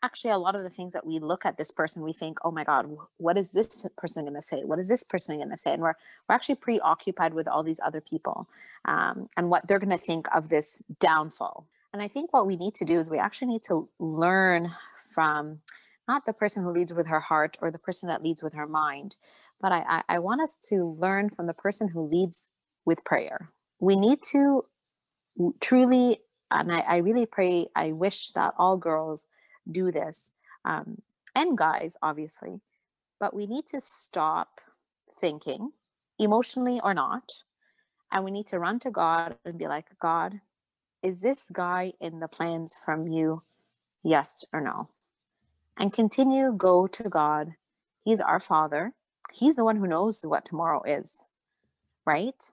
actually 0.02 0.30
a 0.30 0.38
lot 0.38 0.56
of 0.56 0.62
the 0.62 0.70
things 0.70 0.92
that 0.92 1.06
we 1.06 1.18
look 1.18 1.44
at 1.44 1.56
this 1.56 1.70
person 1.70 2.02
we 2.02 2.12
think 2.12 2.38
oh 2.44 2.50
my 2.50 2.64
god 2.64 2.86
what 3.18 3.38
is 3.38 3.52
this 3.52 3.86
person 3.96 4.24
going 4.24 4.34
to 4.34 4.42
say? 4.42 4.64
What 4.64 4.78
is 4.78 4.88
this 4.88 5.04
person 5.04 5.36
going 5.36 5.50
to 5.50 5.56
say? 5.56 5.72
And 5.72 5.82
we're 5.82 5.94
we're 6.28 6.34
actually 6.34 6.56
preoccupied 6.56 7.34
with 7.34 7.48
all 7.48 7.62
these 7.62 7.80
other 7.84 8.00
people 8.00 8.48
um, 8.84 9.28
and 9.36 9.50
what 9.50 9.66
they're 9.66 9.78
going 9.78 9.90
to 9.90 9.98
think 9.98 10.26
of 10.34 10.48
this 10.48 10.82
downfall. 10.98 11.66
And 11.92 12.02
i 12.02 12.08
think 12.08 12.32
what 12.32 12.46
we 12.46 12.56
need 12.56 12.74
to 12.76 12.84
do 12.84 12.98
is 12.98 13.10
we 13.10 13.18
actually 13.18 13.48
need 13.48 13.62
to 13.64 13.88
learn 13.98 14.72
from 15.14 15.60
not 16.08 16.26
the 16.26 16.32
person 16.32 16.62
who 16.62 16.72
leads 16.72 16.92
with 16.92 17.06
her 17.06 17.20
heart 17.20 17.56
or 17.60 17.70
the 17.70 17.78
person 17.78 18.08
that 18.08 18.22
leads 18.22 18.42
with 18.42 18.54
her 18.54 18.66
mind 18.66 19.16
but 19.60 19.72
i 19.72 19.84
i, 19.88 20.16
I 20.16 20.18
want 20.18 20.40
us 20.40 20.56
to 20.70 20.96
learn 20.98 21.30
from 21.30 21.46
the 21.46 21.54
person 21.54 21.88
who 21.88 22.02
leads 22.02 22.48
with 22.84 23.04
prayer. 23.04 23.50
We 23.78 23.94
need 23.96 24.22
to 24.32 24.64
truly 25.60 26.18
and 26.50 26.72
I, 26.72 26.80
I 26.80 26.96
really 26.96 27.26
pray 27.26 27.66
i 27.76 27.92
wish 27.92 28.30
that 28.32 28.54
all 28.58 28.76
girls 28.76 29.28
do 29.70 29.90
this 29.90 30.33
um, 30.64 31.03
and 31.35 31.57
guys 31.57 31.96
obviously 32.03 32.61
but 33.18 33.35
we 33.35 33.46
need 33.46 33.66
to 33.66 33.81
stop 33.81 34.61
thinking 35.16 35.72
emotionally 36.18 36.81
or 36.83 36.94
not 36.94 37.31
and 38.11 38.25
we 38.25 38.31
need 38.31 38.46
to 38.46 38.59
run 38.59 38.79
to 38.79 38.90
god 38.90 39.37
and 39.44 39.59
be 39.59 39.66
like 39.66 39.98
god 39.98 40.40
is 41.03 41.20
this 41.20 41.48
guy 41.53 41.92
in 42.01 42.20
the 42.20 42.29
plans 42.29 42.77
from 42.85 43.09
you? 43.09 43.42
Yes 44.05 44.44
or 44.53 44.61
no? 44.61 44.88
And 45.77 45.92
continue 45.92 46.53
go 46.57 46.87
to 46.87 47.09
god. 47.09 47.55
He's 48.05 48.20
our 48.20 48.38
father. 48.38 48.92
He's 49.33 49.57
the 49.57 49.64
one 49.64 49.77
who 49.77 49.87
knows 49.87 50.25
what 50.25 50.44
tomorrow 50.44 50.83
is 50.85 51.27
right? 52.07 52.51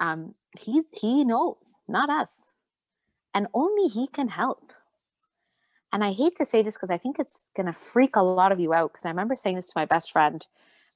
Um 0.00 0.34
he 0.58 0.82
he 0.92 1.24
knows 1.24 1.76
not 1.86 2.10
us. 2.10 2.48
And 3.32 3.46
only 3.54 3.88
he 3.88 4.08
can 4.08 4.28
help 4.28 4.72
and 5.92 6.04
I 6.04 6.12
hate 6.12 6.36
to 6.36 6.44
say 6.44 6.62
this 6.62 6.76
because 6.76 6.90
I 6.90 6.98
think 6.98 7.18
it's 7.18 7.44
going 7.56 7.66
to 7.66 7.72
freak 7.72 8.16
a 8.16 8.22
lot 8.22 8.52
of 8.52 8.60
you 8.60 8.72
out. 8.72 8.92
Because 8.92 9.04
I 9.04 9.08
remember 9.08 9.34
saying 9.34 9.56
this 9.56 9.66
to 9.66 9.72
my 9.76 9.84
best 9.84 10.12
friend 10.12 10.46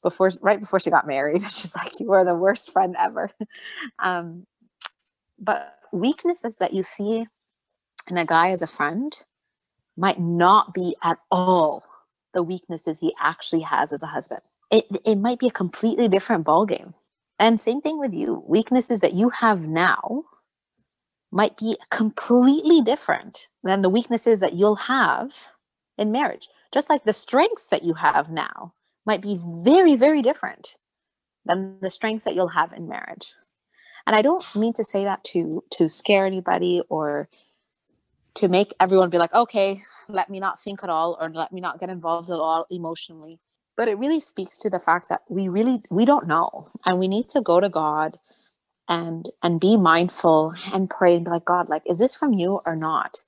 before, 0.02 0.30
right 0.40 0.60
before 0.60 0.78
she 0.78 0.90
got 0.90 1.06
married. 1.06 1.42
She's 1.50 1.74
like, 1.74 1.98
"You 1.98 2.12
are 2.12 2.24
the 2.24 2.34
worst 2.34 2.72
friend 2.72 2.94
ever." 2.98 3.30
um, 3.98 4.46
but 5.38 5.78
weaknesses 5.92 6.56
that 6.56 6.72
you 6.72 6.82
see 6.82 7.26
in 8.08 8.16
a 8.16 8.26
guy 8.26 8.50
as 8.50 8.62
a 8.62 8.66
friend 8.66 9.18
might 9.96 10.20
not 10.20 10.74
be 10.74 10.94
at 11.02 11.18
all 11.30 11.84
the 12.32 12.42
weaknesses 12.42 13.00
he 13.00 13.14
actually 13.20 13.62
has 13.62 13.92
as 13.92 14.02
a 14.02 14.08
husband. 14.08 14.40
It 14.70 14.86
it 15.04 15.16
might 15.16 15.38
be 15.38 15.48
a 15.48 15.52
completely 15.52 16.08
different 16.08 16.44
ballgame. 16.44 16.94
And 17.38 17.60
same 17.60 17.80
thing 17.80 17.98
with 17.98 18.14
you. 18.14 18.44
Weaknesses 18.46 19.00
that 19.00 19.14
you 19.14 19.30
have 19.30 19.62
now 19.62 20.24
might 21.34 21.56
be 21.56 21.76
completely 21.90 22.80
different 22.80 23.48
than 23.64 23.82
the 23.82 23.90
weaknesses 23.90 24.38
that 24.38 24.54
you'll 24.54 24.76
have 24.76 25.48
in 25.98 26.12
marriage. 26.12 26.48
Just 26.72 26.88
like 26.88 27.04
the 27.04 27.12
strengths 27.12 27.68
that 27.68 27.82
you 27.82 27.94
have 27.94 28.30
now 28.30 28.72
might 29.04 29.20
be 29.20 29.38
very, 29.42 29.96
very 29.96 30.22
different 30.22 30.76
than 31.44 31.78
the 31.82 31.90
strengths 31.90 32.24
that 32.24 32.36
you'll 32.36 32.48
have 32.60 32.72
in 32.72 32.88
marriage. 32.88 33.32
And 34.06 34.14
I 34.14 34.22
don't 34.22 34.44
mean 34.54 34.74
to 34.74 34.84
say 34.84 35.02
that 35.04 35.24
to 35.32 35.64
to 35.72 35.88
scare 35.88 36.24
anybody 36.24 36.82
or 36.88 37.28
to 38.34 38.48
make 38.48 38.72
everyone 38.78 39.10
be 39.10 39.18
like, 39.18 39.34
okay, 39.34 39.82
let 40.08 40.30
me 40.30 40.38
not 40.38 40.60
think 40.60 40.84
at 40.84 40.90
all 40.90 41.18
or 41.20 41.30
let 41.30 41.52
me 41.52 41.60
not 41.60 41.80
get 41.80 41.90
involved 41.90 42.30
at 42.30 42.38
all 42.38 42.66
emotionally. 42.70 43.40
But 43.76 43.88
it 43.88 43.98
really 43.98 44.20
speaks 44.20 44.60
to 44.60 44.70
the 44.70 44.78
fact 44.78 45.08
that 45.08 45.22
we 45.28 45.48
really 45.48 45.82
we 45.90 46.04
don't 46.04 46.28
know 46.28 46.70
and 46.86 47.00
we 47.00 47.08
need 47.08 47.28
to 47.30 47.40
go 47.40 47.58
to 47.58 47.68
God 47.68 48.18
and 48.88 49.28
and 49.42 49.60
be 49.60 49.76
mindful 49.76 50.52
and 50.72 50.90
pray 50.90 51.16
and 51.16 51.24
be 51.24 51.30
like, 51.30 51.44
God, 51.44 51.68
like, 51.68 51.82
is 51.86 51.98
this 51.98 52.16
from 52.16 52.32
you 52.32 52.60
or 52.66 52.76
not? 52.76 53.22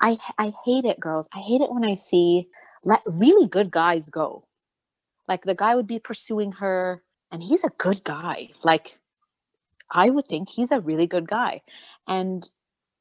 I 0.00 0.16
I 0.38 0.52
hate 0.64 0.84
it, 0.84 1.00
girls. 1.00 1.28
I 1.34 1.40
hate 1.40 1.60
it 1.60 1.72
when 1.72 1.84
I 1.84 1.94
see 1.94 2.48
let 2.84 3.00
really 3.06 3.48
good 3.48 3.70
guys 3.70 4.10
go. 4.10 4.46
Like 5.28 5.44
the 5.44 5.54
guy 5.54 5.74
would 5.74 5.86
be 5.86 5.98
pursuing 5.98 6.52
her 6.52 7.02
and 7.32 7.42
he's 7.42 7.64
a 7.64 7.70
good 7.78 8.04
guy. 8.04 8.50
Like 8.62 8.98
I 9.90 10.10
would 10.10 10.26
think 10.26 10.48
he's 10.50 10.70
a 10.70 10.80
really 10.80 11.06
good 11.06 11.28
guy. 11.28 11.62
And 12.06 12.48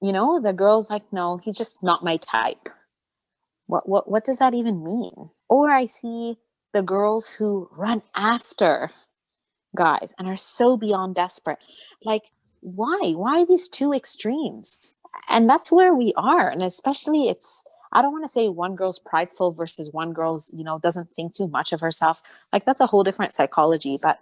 you 0.02 0.12
know, 0.12 0.40
the 0.40 0.54
girl's 0.54 0.90
like, 0.90 1.04
no, 1.14 1.38
he's 1.38 1.58
just 1.58 1.84
not 1.84 2.04
my 2.04 2.18
type. 2.18 2.70
What 3.68 3.88
what 3.88 4.10
what 4.10 4.26
does 4.26 4.40
that 4.40 4.54
even 4.54 4.84
mean? 4.84 5.30
Or 5.50 5.72
I 5.72 5.86
see 5.86 6.38
the 6.74 6.82
girls 6.82 7.28
who 7.38 7.70
run 7.72 8.02
after 8.16 8.92
guys 9.76 10.14
and 10.18 10.28
are 10.28 10.36
so 10.36 10.78
beyond 10.78 11.16
desperate. 11.16 11.60
Like, 12.04 12.32
why? 12.62 13.14
Why 13.16 13.46
these 13.46 13.68
two 13.70 13.94
extremes? 13.94 14.94
And 15.30 15.50
that's 15.50 15.72
where 15.72 15.94
we 15.94 16.14
are. 16.16 16.50
And 16.50 16.64
especially 16.64 17.30
it's 17.30 17.64
I 17.94 18.02
don't 18.02 18.12
want 18.12 18.26
to 18.26 18.30
say 18.30 18.50
one 18.50 18.76
girl's 18.76 19.00
prideful 19.00 19.52
versus 19.52 19.94
one 19.94 20.14
girl's, 20.14 20.52
you 20.52 20.64
know, 20.64 20.80
doesn't 20.80 21.12
think 21.16 21.34
too 21.34 21.48
much 21.48 21.72
of 21.72 21.80
herself. 21.80 22.22
Like 22.52 22.66
that's 22.66 22.82
a 22.82 22.88
whole 22.88 23.04
different 23.04 23.34
psychology. 23.34 23.98
But 24.02 24.18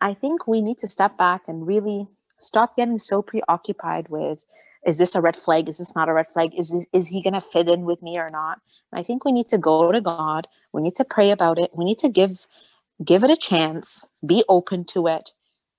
I 0.00 0.12
think 0.12 0.46
we 0.46 0.60
need 0.60 0.76
to 0.78 0.86
step 0.86 1.16
back 1.16 1.48
and 1.48 1.66
really 1.66 2.06
stop 2.38 2.76
getting 2.76 2.98
so 2.98 3.22
preoccupied 3.22 4.06
with 4.10 4.44
is 4.86 4.98
this 4.98 5.16
a 5.16 5.20
red 5.20 5.34
flag? 5.34 5.68
Is 5.68 5.78
this 5.78 5.96
not 5.96 6.08
a 6.08 6.12
red 6.12 6.28
flag? 6.28 6.56
Is 6.56 6.70
this, 6.70 6.86
is 6.92 7.08
he 7.08 7.20
going 7.20 7.34
to 7.34 7.40
fit 7.40 7.68
in 7.68 7.82
with 7.86 8.02
me 8.02 8.18
or 8.18 8.30
not? 8.30 8.60
And 8.92 9.00
I 9.00 9.02
think 9.02 9.24
we 9.24 9.32
need 9.32 9.48
to 9.48 9.58
go 9.58 9.90
to 9.90 10.00
God. 10.00 10.46
We 10.72 10.80
need 10.80 10.94
to 10.94 11.04
pray 11.04 11.32
about 11.32 11.58
it. 11.58 11.72
We 11.74 11.84
need 11.84 11.98
to 11.98 12.08
give 12.08 12.46
give 13.04 13.24
it 13.24 13.30
a 13.30 13.36
chance, 13.36 14.10
be 14.26 14.44
open 14.48 14.84
to 14.86 15.06
it, 15.06 15.30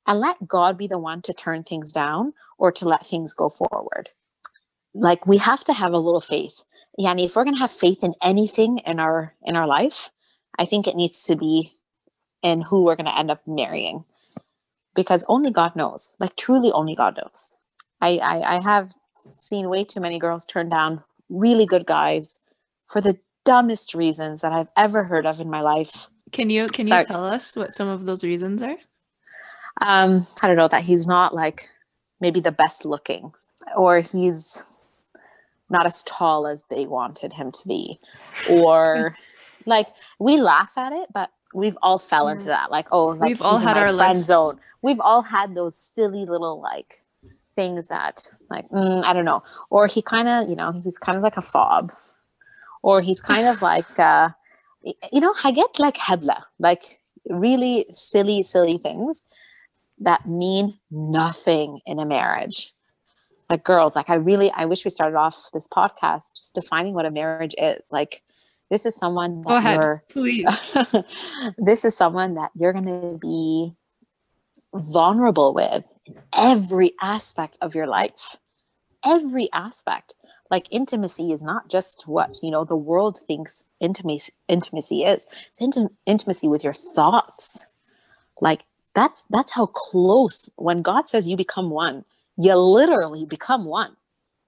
and 0.07 0.19
let 0.19 0.47
God 0.47 0.77
be 0.77 0.87
the 0.87 0.99
one 0.99 1.21
to 1.23 1.33
turn 1.33 1.63
things 1.63 1.91
down 1.91 2.33
or 2.57 2.71
to 2.71 2.85
let 2.87 3.05
things 3.05 3.33
go 3.33 3.49
forward. 3.49 4.09
Like 4.93 5.27
we 5.27 5.37
have 5.37 5.63
to 5.65 5.73
have 5.73 5.93
a 5.93 5.99
little 5.99 6.21
faith. 6.21 6.63
Yani, 6.99 7.25
if 7.25 7.35
we're 7.35 7.45
to 7.45 7.53
have 7.55 7.71
faith 7.71 8.03
in 8.03 8.15
anything 8.21 8.79
in 8.79 8.99
our 8.99 9.35
in 9.43 9.55
our 9.55 9.67
life, 9.67 10.11
I 10.57 10.65
think 10.65 10.87
it 10.87 10.95
needs 10.95 11.23
to 11.25 11.35
be 11.35 11.77
in 12.41 12.61
who 12.61 12.85
we're 12.85 12.95
to 12.95 13.17
end 13.17 13.31
up 13.31 13.41
marrying, 13.47 14.05
because 14.95 15.25
only 15.27 15.51
God 15.51 15.75
knows. 15.75 16.15
Like 16.19 16.35
truly, 16.35 16.71
only 16.71 16.95
God 16.95 17.17
knows. 17.17 17.55
I, 18.01 18.17
I, 18.17 18.55
I 18.55 18.61
have 18.61 18.93
seen 19.37 19.69
way 19.69 19.83
too 19.83 19.99
many 19.99 20.19
girls 20.19 20.45
turn 20.45 20.69
down 20.69 21.03
really 21.29 21.65
good 21.65 21.85
guys 21.85 22.39
for 22.87 23.01
the 23.01 23.19
dumbest 23.45 23.93
reasons 23.93 24.41
that 24.41 24.53
I've 24.53 24.69
ever 24.77 25.05
heard 25.05 25.25
of 25.25 25.39
in 25.39 25.49
my 25.49 25.61
life. 25.61 26.09
Can 26.31 26.49
you 26.49 26.67
can 26.67 26.87
Sorry. 26.87 27.01
you 27.01 27.07
tell 27.07 27.25
us 27.25 27.55
what 27.55 27.75
some 27.75 27.87
of 27.87 28.05
those 28.05 28.23
reasons 28.23 28.61
are? 28.61 28.75
Um, 29.81 30.23
I 30.41 30.47
don't 30.47 30.57
know 30.57 30.67
that 30.67 30.83
he's 30.83 31.07
not 31.07 31.33
like 31.35 31.69
maybe 32.19 32.39
the 32.39 32.51
best 32.51 32.85
looking, 32.85 33.31
or 33.75 33.99
he's 33.99 34.61
not 35.69 35.85
as 35.85 36.03
tall 36.03 36.47
as 36.47 36.63
they 36.69 36.85
wanted 36.85 37.33
him 37.33 37.51
to 37.51 37.67
be, 37.67 37.99
or 38.49 39.15
like 39.65 39.87
we 40.19 40.37
laugh 40.37 40.77
at 40.77 40.93
it, 40.93 41.09
but 41.13 41.31
we've 41.53 41.77
all 41.81 41.99
fell 41.99 42.27
into 42.27 42.47
that. 42.47 42.71
Like, 42.71 42.87
oh, 42.91 43.07
like 43.07 43.29
We've 43.29 43.41
all 43.41 43.57
had 43.57 43.77
our 43.77 43.93
friend 43.93 44.17
lists. 44.17 44.25
zone. 44.25 44.59
We've 44.81 44.99
all 44.99 45.21
had 45.21 45.55
those 45.55 45.77
silly 45.77 46.25
little 46.25 46.59
like 46.61 47.03
things 47.55 47.87
that 47.87 48.27
like 48.49 48.67
mm, 48.69 49.03
I 49.03 49.13
don't 49.13 49.25
know, 49.25 49.43
or 49.69 49.87
he 49.87 50.01
kind 50.01 50.27
of 50.27 50.49
you 50.49 50.55
know 50.55 50.71
he's 50.83 50.97
kind 50.97 51.17
of 51.17 51.23
like 51.23 51.37
a 51.37 51.41
fob, 51.41 51.91
or 52.83 53.01
he's 53.01 53.21
kind 53.21 53.47
of 53.47 53.61
like 53.71 53.99
uh, 53.99 54.29
you 55.11 55.21
know 55.21 55.33
I 55.43 55.51
get 55.51 55.79
like 55.79 55.95
hebla, 55.95 56.43
like 56.59 56.99
really 57.29 57.85
silly 57.93 58.43
silly 58.43 58.77
things 58.77 59.23
that 59.99 60.27
mean 60.27 60.77
nothing 60.91 61.79
in 61.85 61.99
a 61.99 62.05
marriage. 62.05 62.73
Like 63.49 63.63
girls, 63.63 63.95
like 63.95 64.09
I 64.09 64.15
really 64.15 64.51
I 64.51 64.65
wish 64.65 64.83
we 64.83 64.91
started 64.91 65.17
off 65.17 65.49
this 65.53 65.67
podcast 65.67 66.35
just 66.35 66.55
defining 66.55 66.93
what 66.93 67.05
a 67.05 67.11
marriage 67.11 67.55
is. 67.57 67.87
Like 67.91 68.23
this 68.69 68.85
is 68.85 68.95
someone 68.95 69.41
that 69.43 69.47
Go 69.47 69.55
ahead, 69.57 69.75
you're 69.75 70.03
please. 70.09 70.45
this 71.57 71.85
is 71.85 71.95
someone 71.95 72.35
that 72.35 72.51
you're 72.55 72.73
going 72.73 72.85
to 72.85 73.17
be 73.21 73.73
vulnerable 74.73 75.53
with 75.53 75.85
in 76.05 76.15
every 76.35 76.93
aspect 77.01 77.57
of 77.61 77.73
your 77.73 77.87
life 77.87 78.37
every 79.05 79.49
aspect 79.53 80.15
like 80.49 80.67
intimacy 80.71 81.31
is 81.31 81.43
not 81.43 81.69
just 81.69 82.07
what 82.07 82.39
you 82.41 82.51
know 82.51 82.63
the 82.63 82.75
world 82.75 83.19
thinks 83.19 83.65
intimacy 83.79 84.33
intimacy 84.47 85.03
is. 85.03 85.27
It's 85.49 85.77
inti- 85.77 85.89
intimacy 86.05 86.47
with 86.47 86.63
your 86.63 86.73
thoughts. 86.73 87.65
Like 88.41 88.65
that's 88.93 89.25
that's 89.29 89.51
how 89.51 89.67
close 89.67 90.49
when 90.55 90.81
god 90.81 91.07
says 91.07 91.27
you 91.27 91.37
become 91.37 91.69
one 91.69 92.03
you 92.37 92.55
literally 92.55 93.25
become 93.25 93.65
one. 93.65 93.97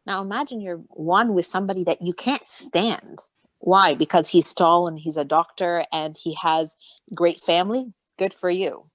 Now 0.05 0.21
imagine 0.21 0.61
you're 0.61 0.81
one 0.89 1.33
with 1.33 1.45
somebody 1.45 1.83
that 1.83 2.01
you 2.01 2.13
can't 2.13 2.47
stand. 2.47 3.19
Why? 3.59 3.93
Because 3.93 4.29
he's 4.29 4.53
tall 4.53 4.87
and 4.87 4.99
he's 4.99 5.17
a 5.17 5.25
doctor 5.25 5.85
and 5.91 6.17
he 6.17 6.37
has 6.41 6.77
great 7.13 7.41
family? 7.41 7.93
Good 8.17 8.33
for 8.33 8.49
you. 8.49 8.85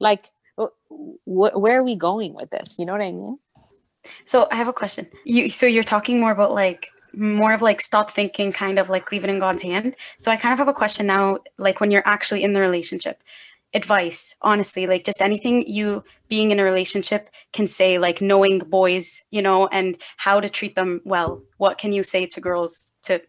Like 0.00 0.30
wh- 0.56 0.64
where 1.26 1.78
are 1.78 1.84
we 1.84 1.94
going 1.94 2.34
with 2.34 2.50
this? 2.50 2.76
You 2.78 2.86
know 2.86 2.92
what 2.92 3.02
i 3.02 3.12
mean 3.12 3.38
So 4.24 4.48
I 4.50 4.56
have 4.56 4.68
a 4.68 4.72
question. 4.72 5.06
You 5.24 5.48
so 5.50 5.66
you're 5.66 5.84
talking 5.84 6.20
more 6.20 6.32
about 6.32 6.54
like 6.54 6.88
more 7.14 7.52
of 7.52 7.62
like 7.62 7.80
stop 7.80 8.10
thinking, 8.10 8.52
kind 8.52 8.78
of 8.78 8.90
like 8.90 9.10
leave 9.10 9.24
it 9.24 9.30
in 9.30 9.38
God's 9.38 9.62
hand. 9.62 9.96
So 10.18 10.30
I 10.30 10.36
kind 10.36 10.52
of 10.52 10.58
have 10.58 10.68
a 10.68 10.74
question 10.74 11.06
now, 11.06 11.38
like 11.58 11.80
when 11.80 11.90
you're 11.90 12.06
actually 12.06 12.42
in 12.42 12.52
the 12.52 12.60
relationship. 12.60 13.22
Advice, 13.74 14.34
honestly, 14.40 14.86
like 14.86 15.04
just 15.04 15.20
anything 15.20 15.66
you 15.66 16.02
being 16.28 16.50
in 16.50 16.58
a 16.58 16.64
relationship 16.64 17.28
can 17.52 17.66
say, 17.66 17.98
like 17.98 18.22
knowing 18.22 18.60
boys, 18.60 19.22
you 19.30 19.42
know, 19.42 19.66
and 19.66 19.98
how 20.16 20.40
to 20.40 20.48
treat 20.48 20.74
them 20.74 21.02
well. 21.04 21.42
What 21.58 21.76
can 21.76 21.92
you 21.92 22.02
say 22.02 22.24
to 22.24 22.40
girls 22.40 22.92
to 23.02 23.20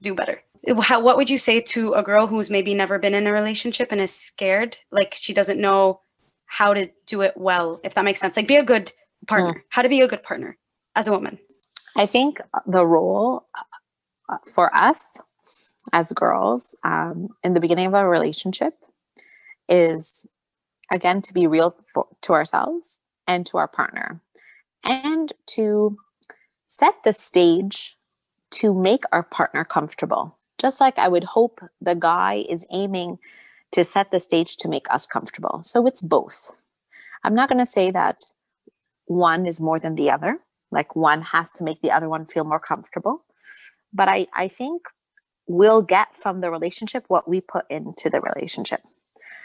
do 0.00 0.14
better? 0.14 0.40
How, 0.82 1.00
what 1.00 1.16
would 1.16 1.30
you 1.30 1.38
say 1.38 1.60
to 1.60 1.94
a 1.94 2.02
girl 2.02 2.28
who's 2.28 2.48
maybe 2.48 2.74
never 2.74 3.00
been 3.00 3.14
in 3.14 3.26
a 3.26 3.32
relationship 3.32 3.90
and 3.90 4.00
is 4.00 4.14
scared, 4.14 4.78
like 4.92 5.14
she 5.14 5.34
doesn't 5.34 5.60
know 5.60 6.00
how 6.46 6.74
to 6.74 6.88
do 7.06 7.22
it 7.22 7.34
well, 7.36 7.80
if 7.82 7.94
that 7.94 8.04
makes 8.04 8.20
sense? 8.20 8.36
Like 8.36 8.46
be 8.46 8.56
a 8.56 8.62
good 8.62 8.92
partner, 9.28 9.64
how 9.70 9.82
to 9.82 9.88
be 9.88 10.00
a 10.00 10.08
good 10.08 10.22
partner 10.22 10.56
as 10.96 11.06
a 11.06 11.12
woman. 11.12 11.38
I 11.96 12.06
think 12.06 12.40
the 12.66 12.86
role 12.86 13.46
uh, 14.28 14.38
for 14.52 14.74
us 14.74 15.20
as 15.92 16.12
girls 16.12 16.76
um, 16.84 17.28
in 17.42 17.54
the 17.54 17.60
beginning 17.60 17.86
of 17.86 17.94
a 17.94 18.08
relationship 18.08 18.74
is 19.68 20.26
again 20.90 21.20
to 21.22 21.32
be 21.32 21.46
real 21.46 21.74
for, 21.92 22.06
to 22.22 22.32
ourselves 22.32 23.02
and 23.26 23.46
to 23.46 23.58
our 23.58 23.68
partner 23.68 24.20
and 24.84 25.32
to 25.46 25.96
set 26.66 26.94
the 27.04 27.12
stage 27.12 27.96
to 28.50 28.74
make 28.74 29.04
our 29.12 29.22
partner 29.22 29.64
comfortable. 29.64 30.38
Just 30.58 30.80
like 30.80 30.98
I 30.98 31.08
would 31.08 31.24
hope 31.24 31.60
the 31.80 31.94
guy 31.94 32.44
is 32.48 32.66
aiming 32.72 33.18
to 33.72 33.84
set 33.84 34.10
the 34.10 34.18
stage 34.18 34.56
to 34.56 34.68
make 34.68 34.86
us 34.90 35.06
comfortable. 35.06 35.60
So 35.62 35.86
it's 35.86 36.02
both. 36.02 36.50
I'm 37.22 37.34
not 37.34 37.48
going 37.48 37.58
to 37.58 37.66
say 37.66 37.90
that 37.90 38.24
one 39.08 39.46
is 39.46 39.60
more 39.60 39.78
than 39.78 39.94
the 39.94 40.10
other. 40.10 40.38
Like 40.70 40.94
one 40.94 41.22
has 41.22 41.50
to 41.52 41.64
make 41.64 41.80
the 41.80 41.90
other 41.90 42.08
one 42.08 42.26
feel 42.26 42.44
more 42.44 42.60
comfortable. 42.60 43.24
But 43.92 44.08
i 44.08 44.26
i 44.34 44.48
think 44.48 44.82
we'll 45.46 45.82
get 45.82 46.14
from 46.14 46.40
the 46.40 46.50
relationship 46.50 47.04
what 47.08 47.26
we 47.26 47.40
put 47.40 47.64
into 47.70 48.10
the 48.10 48.20
relationship. 48.20 48.82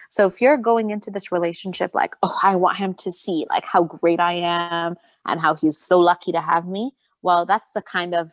So 0.09 0.27
if 0.27 0.41
you're 0.41 0.57
going 0.57 0.89
into 0.91 1.09
this 1.09 1.31
relationship 1.31 1.95
like 1.95 2.15
oh 2.23 2.37
i 2.43 2.55
want 2.55 2.77
him 2.77 2.93
to 2.95 3.11
see 3.11 3.45
like 3.49 3.65
how 3.65 3.83
great 3.83 4.19
i 4.19 4.33
am 4.33 4.95
and 5.25 5.39
how 5.39 5.55
he's 5.55 5.77
so 5.77 5.97
lucky 5.97 6.31
to 6.33 6.41
have 6.41 6.67
me 6.67 6.91
well 7.21 7.45
that's 7.45 7.71
the 7.71 7.81
kind 7.81 8.13
of 8.13 8.31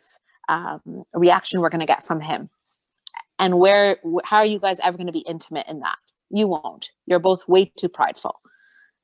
um, 0.49 1.05
reaction 1.13 1.61
we're 1.61 1.69
going 1.69 1.81
to 1.81 1.87
get 1.87 2.03
from 2.03 2.19
him. 2.19 2.49
And 3.39 3.57
where 3.57 3.97
how 4.25 4.37
are 4.37 4.45
you 4.45 4.59
guys 4.59 4.79
ever 4.83 4.97
going 4.97 5.07
to 5.07 5.13
be 5.13 5.25
intimate 5.27 5.67
in 5.67 5.79
that? 5.79 5.97
You 6.29 6.47
won't. 6.47 6.91
You're 7.05 7.19
both 7.19 7.47
way 7.47 7.65
too 7.65 7.89
prideful. 7.89 8.39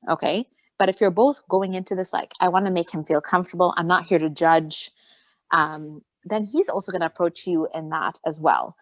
Okay 0.08 0.46
but 0.78 0.88
if 0.88 1.00
you're 1.00 1.10
both 1.10 1.42
going 1.48 1.74
into 1.74 1.94
this 1.94 2.12
like 2.12 2.32
i 2.40 2.48
want 2.48 2.64
to 2.64 2.70
make 2.70 2.92
him 2.92 3.04
feel 3.04 3.20
comfortable 3.20 3.74
i'm 3.76 3.86
not 3.86 4.04
here 4.04 4.18
to 4.18 4.30
judge 4.30 4.90
um, 5.50 6.02
then 6.24 6.44
he's 6.44 6.68
also 6.68 6.92
going 6.92 7.00
to 7.00 7.06
approach 7.06 7.46
you 7.46 7.66
in 7.74 7.88
that 7.88 8.18
as 8.26 8.38
well 8.38 8.76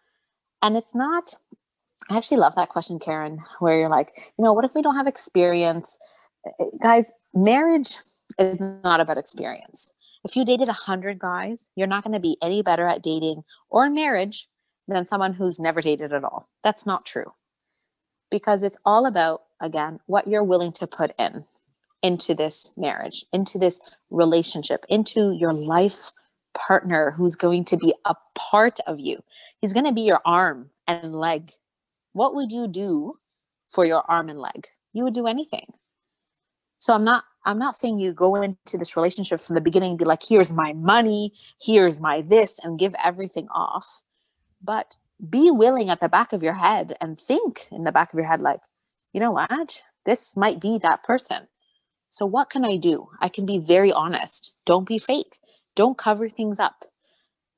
and 0.63 0.77
it's 0.77 0.95
not 0.95 1.35
i 2.11 2.17
actually 2.17 2.39
love 2.39 2.55
that 2.55 2.69
question 2.69 2.99
karen 2.99 3.41
where 3.61 3.79
you're 3.79 3.89
like 3.89 4.13
you 4.39 4.45
know 4.45 4.53
what 4.53 4.65
if 4.65 4.75
we 4.75 4.83
don't 4.83 4.97
have 4.97 5.07
experience 5.07 5.99
Uh, 6.61 6.65
guys 6.83 7.13
marriage 7.35 7.97
is 8.39 8.61
not 8.61 9.01
about 9.01 9.19
experience 9.19 9.95
if 10.27 10.35
you 10.35 10.45
dated 10.45 10.67
100 10.67 11.21
guys, 11.21 11.71
you're 11.77 11.87
not 11.87 12.03
going 12.03 12.13
to 12.13 12.19
be 12.19 12.37
any 12.43 12.61
better 12.61 12.89
at 12.89 13.01
dating 13.01 13.45
or 13.71 13.89
marriage 13.89 14.49
than 14.89 15.07
someone 15.07 15.35
who's 15.35 15.61
never 15.61 15.81
dated 15.81 16.13
at 16.13 16.25
all. 16.25 16.49
That's 16.65 16.85
not 16.85 17.07
true. 17.07 17.35
Because 18.29 18.65
it's 18.65 18.77
all 18.85 19.07
about, 19.07 19.43
again, 19.61 20.01
what 20.07 20.27
you're 20.27 20.43
willing 20.43 20.73
to 20.73 20.87
put 20.89 21.13
in 21.17 21.45
into 22.07 22.35
this 22.35 22.73
marriage, 22.77 23.25
into 23.33 23.59
this 23.59 23.81
relationship, 24.11 24.87
into 24.89 25.33
your 25.33 25.53
life 25.53 26.13
partner 26.55 27.15
who's 27.17 27.35
going 27.35 27.65
to 27.65 27.77
be 27.77 27.93
a 28.05 28.15
part 28.37 28.79
of 28.87 29.01
you. 29.01 29.25
He's 29.61 29.73
going 29.73 29.87
to 29.87 29.93
be 29.93 30.03
your 30.03 30.21
arm 30.25 30.71
and 30.87 31.15
leg. 31.15 31.53
What 32.13 32.35
would 32.37 32.53
you 32.53 32.69
do 32.69 33.19
for 33.69 33.85
your 33.85 34.05
arm 34.09 34.29
and 34.29 34.39
leg? 34.39 34.69
You 34.93 35.03
would 35.03 35.15
do 35.15 35.27
anything. 35.27 35.73
So 36.79 36.95
I'm 36.95 37.05
not 37.05 37.25
I'm 37.45 37.59
not 37.59 37.77
saying 37.77 37.99
you 37.99 38.13
go 38.13 38.35
into 38.37 38.77
this 38.77 38.97
relationship 38.97 39.41
from 39.41 39.55
the 39.55 39.61
beginning 39.61 39.91
and 39.91 39.99
be 39.99 40.05
like, 40.05 40.23
here's 40.29 40.53
my 40.53 40.73
money, 40.73 41.33
here's 41.61 42.01
my 42.01 42.21
this, 42.21 42.59
and 42.63 42.79
give 42.79 42.95
everything 43.03 43.49
off. 43.55 43.87
But 44.63 44.97
be 45.31 45.51
willing 45.51 45.89
at 45.89 46.01
the 46.01 46.09
back 46.09 46.33
of 46.33 46.43
your 46.43 46.55
head 46.55 46.97
and 47.01 47.19
think 47.19 47.69
in 47.71 47.85
the 47.85 47.93
back 47.93 48.13
of 48.13 48.19
your 48.19 48.29
head, 48.29 48.41
like, 48.41 48.61
you 49.13 49.21
know 49.21 49.31
what? 49.31 49.81
This 50.05 50.37
might 50.37 50.61
be 50.61 50.79
that 50.79 51.05
person. 51.05 51.49
So 52.09 52.27
what 52.27 52.51
can 52.51 52.65
I 52.65 52.77
do? 52.77 53.09
I 53.21 53.29
can 53.29 53.47
be 53.47 53.59
very 53.59 53.93
honest. 53.93 54.55
Don't 54.67 54.89
be 54.89 54.99
fake. 54.99 55.39
Don't 55.75 55.99
cover 55.99 56.29
things 56.29 56.61
up. 56.61 56.85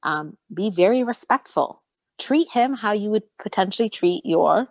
Um, 0.02 0.38
be 0.52 0.70
very 0.70 1.04
respectful. 1.04 1.82
Treat 2.18 2.50
him 2.52 2.74
how 2.74 2.92
you 2.92 3.10
would 3.10 3.24
potentially 3.40 3.90
treat 3.90 4.22
your 4.24 4.68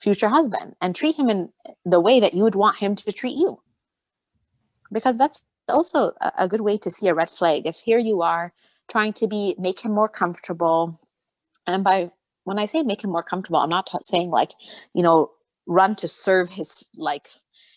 future 0.00 0.28
husband 0.28 0.74
and 0.80 0.94
treat 0.94 1.16
him 1.16 1.30
in 1.30 1.50
the 1.84 2.00
way 2.00 2.20
that 2.20 2.34
you 2.34 2.42
would 2.42 2.54
want 2.54 2.78
him 2.78 2.94
to 2.94 3.12
treat 3.12 3.36
you 3.36 3.60
because 4.92 5.16
that's 5.16 5.44
also 5.68 6.12
a 6.38 6.48
good 6.48 6.60
way 6.60 6.78
to 6.78 6.90
see 6.90 7.08
a 7.08 7.14
red 7.14 7.30
flag 7.30 7.62
if 7.66 7.76
here 7.76 7.98
you 7.98 8.22
are 8.22 8.52
trying 8.88 9.12
to 9.12 9.26
be 9.26 9.54
make 9.58 9.80
him 9.80 9.92
more 9.92 10.08
comfortable 10.08 11.00
and 11.66 11.84
by 11.84 12.10
when 12.44 12.58
i 12.58 12.66
say 12.66 12.82
make 12.82 13.02
him 13.04 13.10
more 13.10 13.22
comfortable 13.22 13.58
i'm 13.58 13.70
not 13.70 13.86
t- 13.86 13.98
saying 14.02 14.30
like 14.30 14.52
you 14.94 15.02
know 15.02 15.30
run 15.66 15.94
to 15.94 16.08
serve 16.08 16.50
his 16.50 16.84
like 16.96 17.28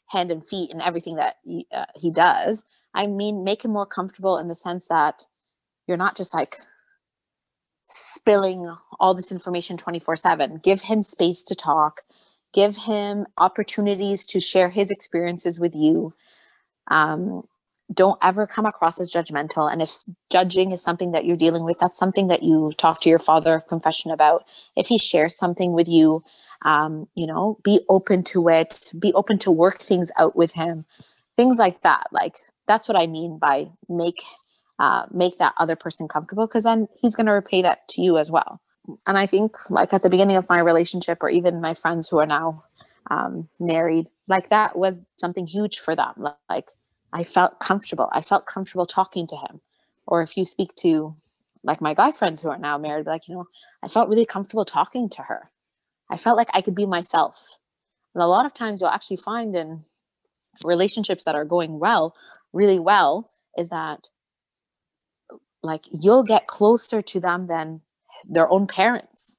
hand 0.07 0.31
and 0.31 0.45
feet 0.45 0.71
and 0.71 0.81
everything 0.81 1.15
that 1.15 1.35
he, 1.43 1.65
uh, 1.73 1.85
he 1.95 2.11
does. 2.11 2.65
I 2.93 3.07
mean 3.07 3.43
make 3.43 3.63
him 3.63 3.71
more 3.71 3.85
comfortable 3.85 4.37
in 4.37 4.47
the 4.47 4.55
sense 4.55 4.87
that 4.87 5.25
you're 5.87 5.97
not 5.97 6.15
just 6.15 6.33
like 6.33 6.55
spilling 7.83 8.75
all 8.99 9.13
this 9.13 9.31
information 9.31 9.77
24 9.77 10.15
7 10.15 10.55
give 10.63 10.81
him 10.81 11.01
space 11.01 11.43
to 11.43 11.55
talk. 11.55 12.01
Give 12.53 12.75
him 12.77 13.27
opportunities 13.37 14.25
to 14.27 14.39
share 14.39 14.69
his 14.69 14.89
experiences 14.89 15.59
with 15.59 15.75
you. 15.75 16.13
Um, 16.89 17.43
don't 17.93 18.19
ever 18.21 18.45
come 18.45 18.65
across 18.65 18.99
as 18.99 19.11
judgmental. 19.11 19.71
And 19.71 19.81
if 19.81 19.93
judging 20.29 20.71
is 20.71 20.83
something 20.83 21.11
that 21.11 21.25
you're 21.25 21.37
dealing 21.37 21.63
with, 21.63 21.77
that's 21.79 21.97
something 21.97 22.27
that 22.27 22.43
you 22.43 22.73
talk 22.77 23.01
to 23.01 23.09
your 23.09 23.19
father 23.19 23.55
of 23.55 23.67
confession 23.67 24.11
about. 24.11 24.43
If 24.75 24.87
he 24.87 24.97
shares 24.97 25.37
something 25.37 25.71
with 25.71 25.87
you, 25.87 26.23
um, 26.65 27.07
you 27.15 27.25
know, 27.25 27.59
be 27.63 27.79
open 27.89 28.23
to 28.25 28.49
it, 28.49 28.91
be 28.99 29.13
open 29.13 29.37
to 29.39 29.51
work 29.51 29.81
things 29.81 30.11
out 30.17 30.35
with 30.35 30.53
him, 30.53 30.85
things 31.35 31.57
like 31.57 31.81
that. 31.83 32.07
Like 32.11 32.39
that's 32.67 32.87
what 32.87 32.99
I 32.99 33.07
mean 33.07 33.37
by 33.37 33.69
make 33.87 34.21
uh, 34.79 35.05
make 35.11 35.37
that 35.37 35.53
other 35.57 35.75
person 35.75 36.07
comfortable 36.07 36.45
because 36.45 36.63
then 36.63 36.87
he's 37.01 37.15
going 37.15 37.25
to 37.25 37.31
repay 37.31 37.61
that 37.63 37.87
to 37.87 38.01
you 38.01 38.17
as 38.17 38.29
well. 38.29 38.61
And 39.07 39.17
I 39.17 39.25
think, 39.25 39.55
like 39.69 39.91
at 39.93 40.03
the 40.03 40.09
beginning 40.09 40.35
of 40.35 40.47
my 40.49 40.59
relationship, 40.59 41.17
or 41.21 41.29
even 41.29 41.61
my 41.61 41.73
friends 41.73 42.07
who 42.07 42.19
are 42.19 42.25
now 42.27 42.63
um, 43.09 43.49
married, 43.59 44.09
like 44.29 44.49
that 44.49 44.77
was 44.77 45.01
something 45.17 45.47
huge 45.47 45.79
for 45.79 45.95
them. 45.95 46.27
Like 46.49 46.69
I 47.13 47.23
felt 47.23 47.59
comfortable. 47.59 48.09
I 48.11 48.21
felt 48.21 48.45
comfortable 48.45 48.85
talking 48.85 49.27
to 49.27 49.35
him. 49.35 49.61
Or 50.05 50.21
if 50.21 50.37
you 50.37 50.45
speak 50.45 50.73
to 50.75 51.15
like 51.63 51.81
my 51.81 51.93
guy 51.93 52.11
friends 52.11 52.41
who 52.41 52.49
are 52.49 52.57
now 52.57 52.77
married, 52.77 53.05
like, 53.05 53.27
you 53.27 53.35
know, 53.35 53.47
I 53.83 53.87
felt 53.87 54.09
really 54.09 54.25
comfortable 54.25 54.65
talking 54.65 55.09
to 55.09 55.23
her. 55.23 55.51
I 56.09 56.17
felt 56.17 56.37
like 56.37 56.49
I 56.53 56.61
could 56.61 56.75
be 56.75 56.85
myself. 56.85 57.57
And 58.13 58.23
a 58.23 58.27
lot 58.27 58.45
of 58.45 58.53
times 58.53 58.81
you'll 58.81 58.89
actually 58.89 59.17
find 59.17 59.55
in 59.55 59.83
relationships 60.65 61.25
that 61.25 61.35
are 61.35 61.45
going 61.45 61.79
well, 61.79 62.15
really 62.53 62.79
well, 62.79 63.29
is 63.57 63.69
that 63.69 64.09
like 65.61 65.85
you'll 65.91 66.23
get 66.23 66.47
closer 66.47 67.01
to 67.01 67.19
them 67.19 67.47
than 67.47 67.81
their 68.27 68.49
own 68.49 68.67
parents. 68.67 69.37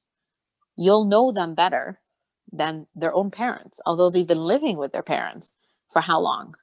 You'll 0.77 1.05
know 1.05 1.31
them 1.31 1.55
better 1.55 1.99
than 2.51 2.87
their 2.95 3.13
own 3.13 3.31
parents, 3.31 3.81
although 3.85 4.09
they've 4.09 4.25
been 4.25 4.45
living 4.45 4.77
with 4.77 4.91
their 4.91 5.03
parents 5.03 5.53
for 5.91 6.01
how 6.01 6.19
long? 6.19 6.55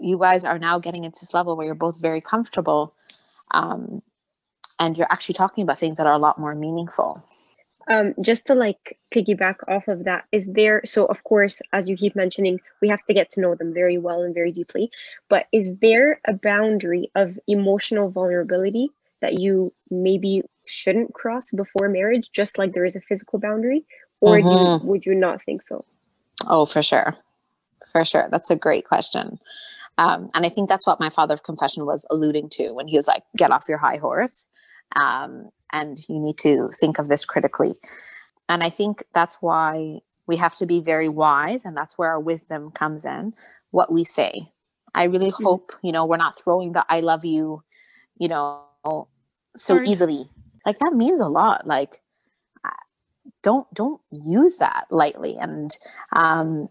You 0.00 0.18
guys 0.18 0.44
are 0.44 0.58
now 0.58 0.78
getting 0.78 1.04
into 1.04 1.20
this 1.20 1.34
level 1.34 1.56
where 1.56 1.66
you're 1.66 1.74
both 1.74 2.00
very 2.00 2.20
comfortable 2.20 2.94
um, 3.52 4.02
and 4.78 4.96
you're 4.96 5.10
actually 5.10 5.34
talking 5.34 5.62
about 5.62 5.78
things 5.78 5.98
that 5.98 6.06
are 6.06 6.12
a 6.12 6.18
lot 6.18 6.38
more 6.38 6.54
meaningful. 6.54 7.22
Um, 7.86 8.14
just 8.22 8.46
to 8.46 8.54
like 8.54 8.98
piggyback 9.14 9.56
off 9.68 9.88
of 9.88 10.04
that, 10.04 10.24
is 10.32 10.50
there 10.52 10.80
so 10.84 11.04
of 11.04 11.22
course, 11.24 11.60
as 11.72 11.88
you 11.88 11.96
keep 11.96 12.16
mentioning, 12.16 12.58
we 12.80 12.88
have 12.88 13.04
to 13.04 13.14
get 13.14 13.30
to 13.32 13.40
know 13.40 13.54
them 13.54 13.74
very 13.74 13.98
well 13.98 14.22
and 14.22 14.34
very 14.34 14.52
deeply. 14.52 14.90
But 15.28 15.46
is 15.52 15.76
there 15.78 16.18
a 16.26 16.32
boundary 16.32 17.10
of 17.14 17.38
emotional 17.46 18.10
vulnerability 18.10 18.88
that 19.20 19.34
you 19.34 19.72
maybe 19.90 20.42
shouldn't 20.66 21.12
cross 21.12 21.50
before 21.50 21.90
marriage, 21.90 22.30
just 22.32 22.56
like 22.56 22.72
there 22.72 22.86
is 22.86 22.96
a 22.96 23.02
physical 23.02 23.38
boundary? 23.38 23.84
or 24.24 24.38
mm-hmm. 24.38 24.48
do 24.48 24.54
you, 24.54 24.90
would 24.90 25.06
you 25.06 25.14
not 25.14 25.42
think 25.44 25.62
so? 25.62 25.84
Oh, 26.46 26.66
for 26.66 26.82
sure, 26.82 27.16
for 27.90 28.04
sure. 28.04 28.28
That's 28.30 28.50
a 28.50 28.56
great 28.56 28.86
question, 28.86 29.38
um, 29.98 30.28
and 30.34 30.44
I 30.44 30.48
think 30.48 30.68
that's 30.68 30.86
what 30.86 31.00
my 31.00 31.10
father 31.10 31.34
of 31.34 31.42
confession 31.42 31.86
was 31.86 32.06
alluding 32.10 32.48
to 32.50 32.72
when 32.72 32.88
he 32.88 32.96
was 32.96 33.06
like, 33.06 33.22
"Get 33.36 33.50
off 33.50 33.68
your 33.68 33.78
high 33.78 33.98
horse," 33.98 34.48
um, 34.96 35.50
and 35.72 35.98
you 36.08 36.18
need 36.18 36.38
to 36.38 36.70
think 36.70 36.98
of 36.98 37.08
this 37.08 37.24
critically. 37.24 37.74
And 38.48 38.62
I 38.62 38.70
think 38.70 39.04
that's 39.14 39.36
why 39.40 40.00
we 40.26 40.36
have 40.36 40.54
to 40.56 40.66
be 40.66 40.80
very 40.80 41.08
wise, 41.08 41.64
and 41.64 41.76
that's 41.76 41.96
where 41.96 42.10
our 42.10 42.20
wisdom 42.20 42.70
comes 42.70 43.04
in. 43.04 43.34
What 43.70 43.92
we 43.92 44.04
say. 44.04 44.50
I 44.94 45.04
really 45.04 45.32
mm-hmm. 45.32 45.44
hope 45.44 45.72
you 45.82 45.92
know 45.92 46.04
we're 46.04 46.16
not 46.16 46.38
throwing 46.38 46.72
the 46.72 46.84
"I 46.88 47.00
love 47.00 47.24
you," 47.24 47.62
you 48.18 48.28
know, 48.28 48.62
so 48.84 49.06
Sorry. 49.54 49.88
easily. 49.88 50.28
Like 50.66 50.78
that 50.78 50.94
means 50.94 51.20
a 51.20 51.28
lot. 51.28 51.66
Like 51.66 52.00
don't 53.44 53.72
don't 53.72 54.00
use 54.10 54.56
that 54.56 54.86
lightly 54.90 55.36
and 55.40 55.76
um, 56.16 56.68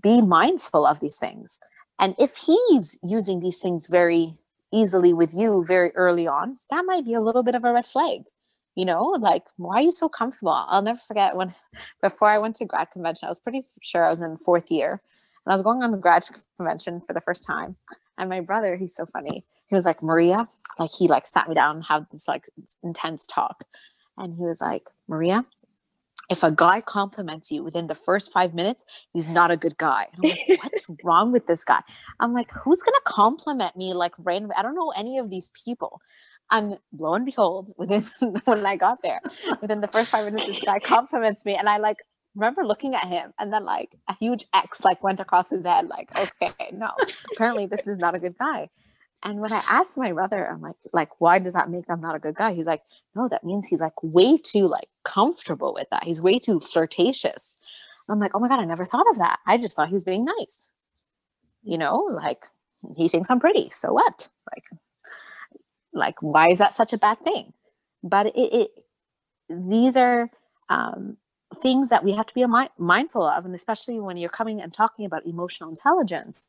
be 0.00 0.22
mindful 0.22 0.86
of 0.86 1.00
these 1.00 1.18
things 1.18 1.58
and 1.98 2.14
if 2.18 2.36
he's 2.36 2.98
using 3.02 3.40
these 3.40 3.58
things 3.58 3.86
very 3.86 4.34
easily 4.72 5.12
with 5.12 5.34
you 5.34 5.64
very 5.66 5.90
early 5.94 6.26
on 6.26 6.54
that 6.70 6.84
might 6.86 7.04
be 7.04 7.14
a 7.14 7.20
little 7.20 7.42
bit 7.42 7.54
of 7.54 7.64
a 7.64 7.72
red 7.72 7.86
flag 7.86 8.22
you 8.74 8.84
know 8.84 9.04
like 9.20 9.44
why 9.56 9.76
are 9.76 9.82
you 9.82 9.92
so 9.92 10.08
comfortable? 10.08 10.52
I'll 10.52 10.82
never 10.82 10.98
forget 10.98 11.36
when 11.36 11.54
before 12.00 12.28
i 12.28 12.38
went 12.38 12.56
to 12.56 12.64
grad 12.64 12.90
convention 12.90 13.26
i 13.26 13.30
was 13.30 13.40
pretty 13.40 13.62
sure 13.82 14.04
i 14.04 14.08
was 14.08 14.22
in 14.22 14.36
fourth 14.36 14.70
year 14.70 15.02
and 15.44 15.52
i 15.52 15.54
was 15.54 15.62
going 15.62 15.82
on 15.82 15.90
the 15.90 15.98
grad 15.98 16.24
convention 16.56 17.00
for 17.00 17.12
the 17.12 17.20
first 17.20 17.44
time 17.44 17.76
and 18.18 18.30
my 18.30 18.40
brother 18.40 18.76
he's 18.76 18.94
so 18.94 19.06
funny 19.06 19.44
he 19.68 19.74
was 19.74 19.84
like 19.84 20.02
maria 20.02 20.48
like 20.78 20.90
he 20.90 21.08
like 21.08 21.26
sat 21.26 21.48
me 21.48 21.54
down 21.54 21.76
and 21.76 21.84
had 21.84 22.06
this 22.10 22.28
like 22.28 22.48
intense 22.82 23.26
talk 23.26 23.64
and 24.16 24.34
he 24.34 24.42
was 24.42 24.60
like 24.60 24.88
maria 25.08 25.44
if 26.32 26.42
a 26.42 26.50
guy 26.50 26.80
compliments 26.80 27.52
you 27.52 27.62
within 27.62 27.88
the 27.88 27.94
first 27.94 28.32
five 28.32 28.54
minutes, 28.54 28.86
he's 29.12 29.28
not 29.28 29.52
a 29.52 29.58
good 29.58 29.78
guy. 29.78 30.08
And 30.14 30.24
I'm 30.24 30.30
like, 30.30 30.40
what's 30.64 30.86
wrong 31.04 31.32
with 31.32 31.46
this 31.46 31.64
guy? 31.64 31.82
I'm 32.20 32.34
like, 32.34 32.50
who's 32.52 32.82
gonna 32.82 32.98
compliment 33.04 33.76
me 33.76 33.94
like 33.94 34.14
random? 34.18 34.52
I 34.56 34.62
don't 34.62 34.74
know 34.74 34.92
any 34.96 35.18
of 35.18 35.30
these 35.30 35.52
people. 35.64 36.00
And 36.50 36.78
lo 36.98 37.14
and 37.14 37.26
behold, 37.26 37.70
within 37.78 38.04
when 38.46 38.66
I 38.66 38.76
got 38.76 38.98
there, 39.04 39.20
within 39.60 39.82
the 39.82 39.88
first 39.88 40.10
five 40.10 40.24
minutes, 40.26 40.46
this 40.46 40.62
guy 40.62 40.80
compliments 40.80 41.44
me, 41.44 41.54
and 41.56 41.68
I 41.68 41.78
like 41.78 41.98
remember 42.34 42.64
looking 42.64 42.94
at 42.94 43.06
him, 43.06 43.32
and 43.38 43.52
then 43.52 43.64
like 43.64 43.94
a 44.08 44.16
huge 44.18 44.46
X 44.54 44.82
like 44.84 45.04
went 45.04 45.20
across 45.20 45.50
his 45.50 45.66
head, 45.66 45.88
like, 45.88 46.10
okay, 46.18 46.70
no, 46.72 46.90
apparently 47.34 47.66
this 47.66 47.86
is 47.86 47.98
not 47.98 48.14
a 48.14 48.20
good 48.20 48.38
guy. 48.38 48.70
And 49.24 49.40
when 49.40 49.52
I 49.52 49.62
asked 49.68 49.96
my 49.96 50.12
brother, 50.12 50.48
I'm 50.48 50.60
like, 50.60 50.76
like, 50.92 51.20
why 51.20 51.38
does 51.38 51.54
that 51.54 51.70
make 51.70 51.86
them 51.86 52.00
not 52.00 52.16
a 52.16 52.18
good 52.18 52.34
guy? 52.34 52.52
He's 52.52 52.66
like, 52.66 52.82
no, 53.14 53.28
that 53.28 53.44
means 53.44 53.66
he's 53.66 53.80
like 53.80 54.02
way 54.02 54.36
too 54.36 54.66
like 54.66 54.88
comfortable 55.04 55.74
with 55.74 55.88
that. 55.90 56.04
He's 56.04 56.22
way 56.22 56.38
too 56.38 56.60
flirtatious. 56.60 57.56
I'm 58.08 58.18
like, 58.18 58.32
oh 58.34 58.40
my 58.40 58.48
God, 58.48 58.60
I 58.60 58.64
never 58.64 58.84
thought 58.84 59.08
of 59.10 59.18
that. 59.18 59.38
I 59.46 59.58
just 59.58 59.76
thought 59.76 59.88
he 59.88 59.94
was 59.94 60.04
being 60.04 60.24
nice. 60.24 60.70
You 61.62 61.78
know, 61.78 61.96
like 62.10 62.38
he 62.96 63.08
thinks 63.08 63.30
I'm 63.30 63.40
pretty. 63.40 63.70
So 63.70 63.92
what? 63.92 64.28
Like, 64.52 64.64
like, 65.92 66.16
why 66.20 66.48
is 66.48 66.58
that 66.58 66.74
such 66.74 66.92
a 66.92 66.98
bad 66.98 67.20
thing? 67.20 67.52
But 68.02 68.26
it, 68.26 68.32
it 68.36 68.70
these 69.48 69.96
are 69.96 70.30
um, 70.68 71.16
things 71.60 71.90
that 71.90 72.04
we 72.04 72.12
have 72.12 72.26
to 72.26 72.34
be 72.34 72.44
mi- 72.46 72.68
mindful 72.78 73.22
of. 73.22 73.44
And 73.44 73.54
especially 73.54 74.00
when 74.00 74.16
you're 74.16 74.30
coming 74.30 74.60
and 74.60 74.72
talking 74.72 75.04
about 75.04 75.26
emotional 75.26 75.70
intelligence, 75.70 76.44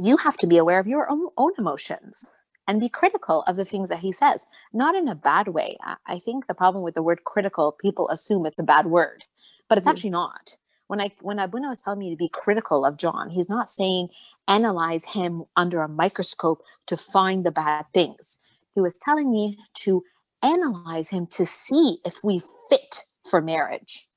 you 0.00 0.18
have 0.18 0.36
to 0.38 0.46
be 0.46 0.56
aware 0.56 0.78
of 0.78 0.86
your 0.86 1.10
own, 1.10 1.28
own 1.36 1.52
emotions 1.58 2.30
and 2.66 2.80
be 2.80 2.88
critical 2.88 3.42
of 3.46 3.56
the 3.56 3.64
things 3.64 3.88
that 3.88 4.00
he 4.00 4.12
says, 4.12 4.46
not 4.72 4.94
in 4.94 5.08
a 5.08 5.14
bad 5.14 5.48
way. 5.48 5.78
I 6.06 6.18
think 6.18 6.46
the 6.46 6.54
problem 6.54 6.84
with 6.84 6.94
the 6.94 7.02
word 7.02 7.24
critical, 7.24 7.72
people 7.72 8.08
assume 8.10 8.44
it's 8.44 8.58
a 8.58 8.64
bad 8.64 8.86
word, 8.86 9.24
but 9.68 9.78
it's 9.78 9.86
mm-hmm. 9.86 9.92
actually 9.92 10.10
not. 10.10 10.56
When 10.86 11.00
I 11.00 11.10
when 11.20 11.38
Abuna 11.38 11.68
was 11.68 11.82
telling 11.82 11.98
me 11.98 12.10
to 12.10 12.16
be 12.16 12.30
critical 12.30 12.84
of 12.84 12.96
John, 12.96 13.30
he's 13.30 13.48
not 13.48 13.68
saying 13.68 14.08
analyze 14.46 15.04
him 15.04 15.44
under 15.54 15.82
a 15.82 15.88
microscope 15.88 16.62
to 16.86 16.96
find 16.96 17.44
the 17.44 17.50
bad 17.50 17.84
things. 17.92 18.38
He 18.74 18.80
was 18.80 18.98
telling 18.98 19.30
me 19.30 19.58
to 19.80 20.02
analyze 20.42 21.10
him 21.10 21.26
to 21.26 21.44
see 21.44 21.98
if 22.04 22.24
we 22.24 22.42
fit 22.70 23.00
for 23.28 23.42
marriage. 23.42 24.08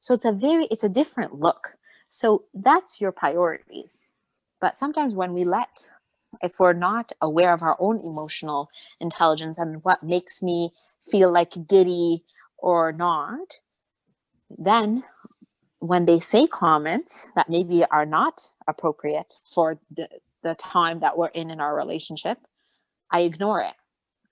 So 0.00 0.14
it's 0.14 0.24
a 0.24 0.32
very, 0.32 0.66
it's 0.66 0.84
a 0.84 0.88
different 0.88 1.34
look. 1.34 1.74
So 2.08 2.44
that's 2.54 3.00
your 3.00 3.12
priorities. 3.12 4.00
But 4.62 4.76
sometimes 4.76 5.16
when 5.16 5.34
we 5.34 5.42
let, 5.42 5.90
if 6.40 6.60
we're 6.60 6.72
not 6.72 7.10
aware 7.20 7.52
of 7.52 7.62
our 7.62 7.76
own 7.80 8.00
emotional 8.06 8.70
intelligence 9.00 9.58
and 9.58 9.82
what 9.82 10.04
makes 10.04 10.40
me 10.40 10.70
feel 11.00 11.32
like 11.32 11.66
giddy 11.68 12.22
or 12.56 12.92
not, 12.92 13.56
then 14.48 15.02
when 15.80 16.06
they 16.06 16.20
say 16.20 16.46
comments 16.46 17.26
that 17.34 17.50
maybe 17.50 17.84
are 17.90 18.06
not 18.06 18.52
appropriate 18.68 19.34
for 19.44 19.80
the, 19.90 20.08
the 20.44 20.54
time 20.54 21.00
that 21.00 21.18
we're 21.18 21.34
in 21.34 21.50
in 21.50 21.60
our 21.60 21.76
relationship, 21.76 22.38
I 23.10 23.22
ignore 23.22 23.62
it. 23.62 23.74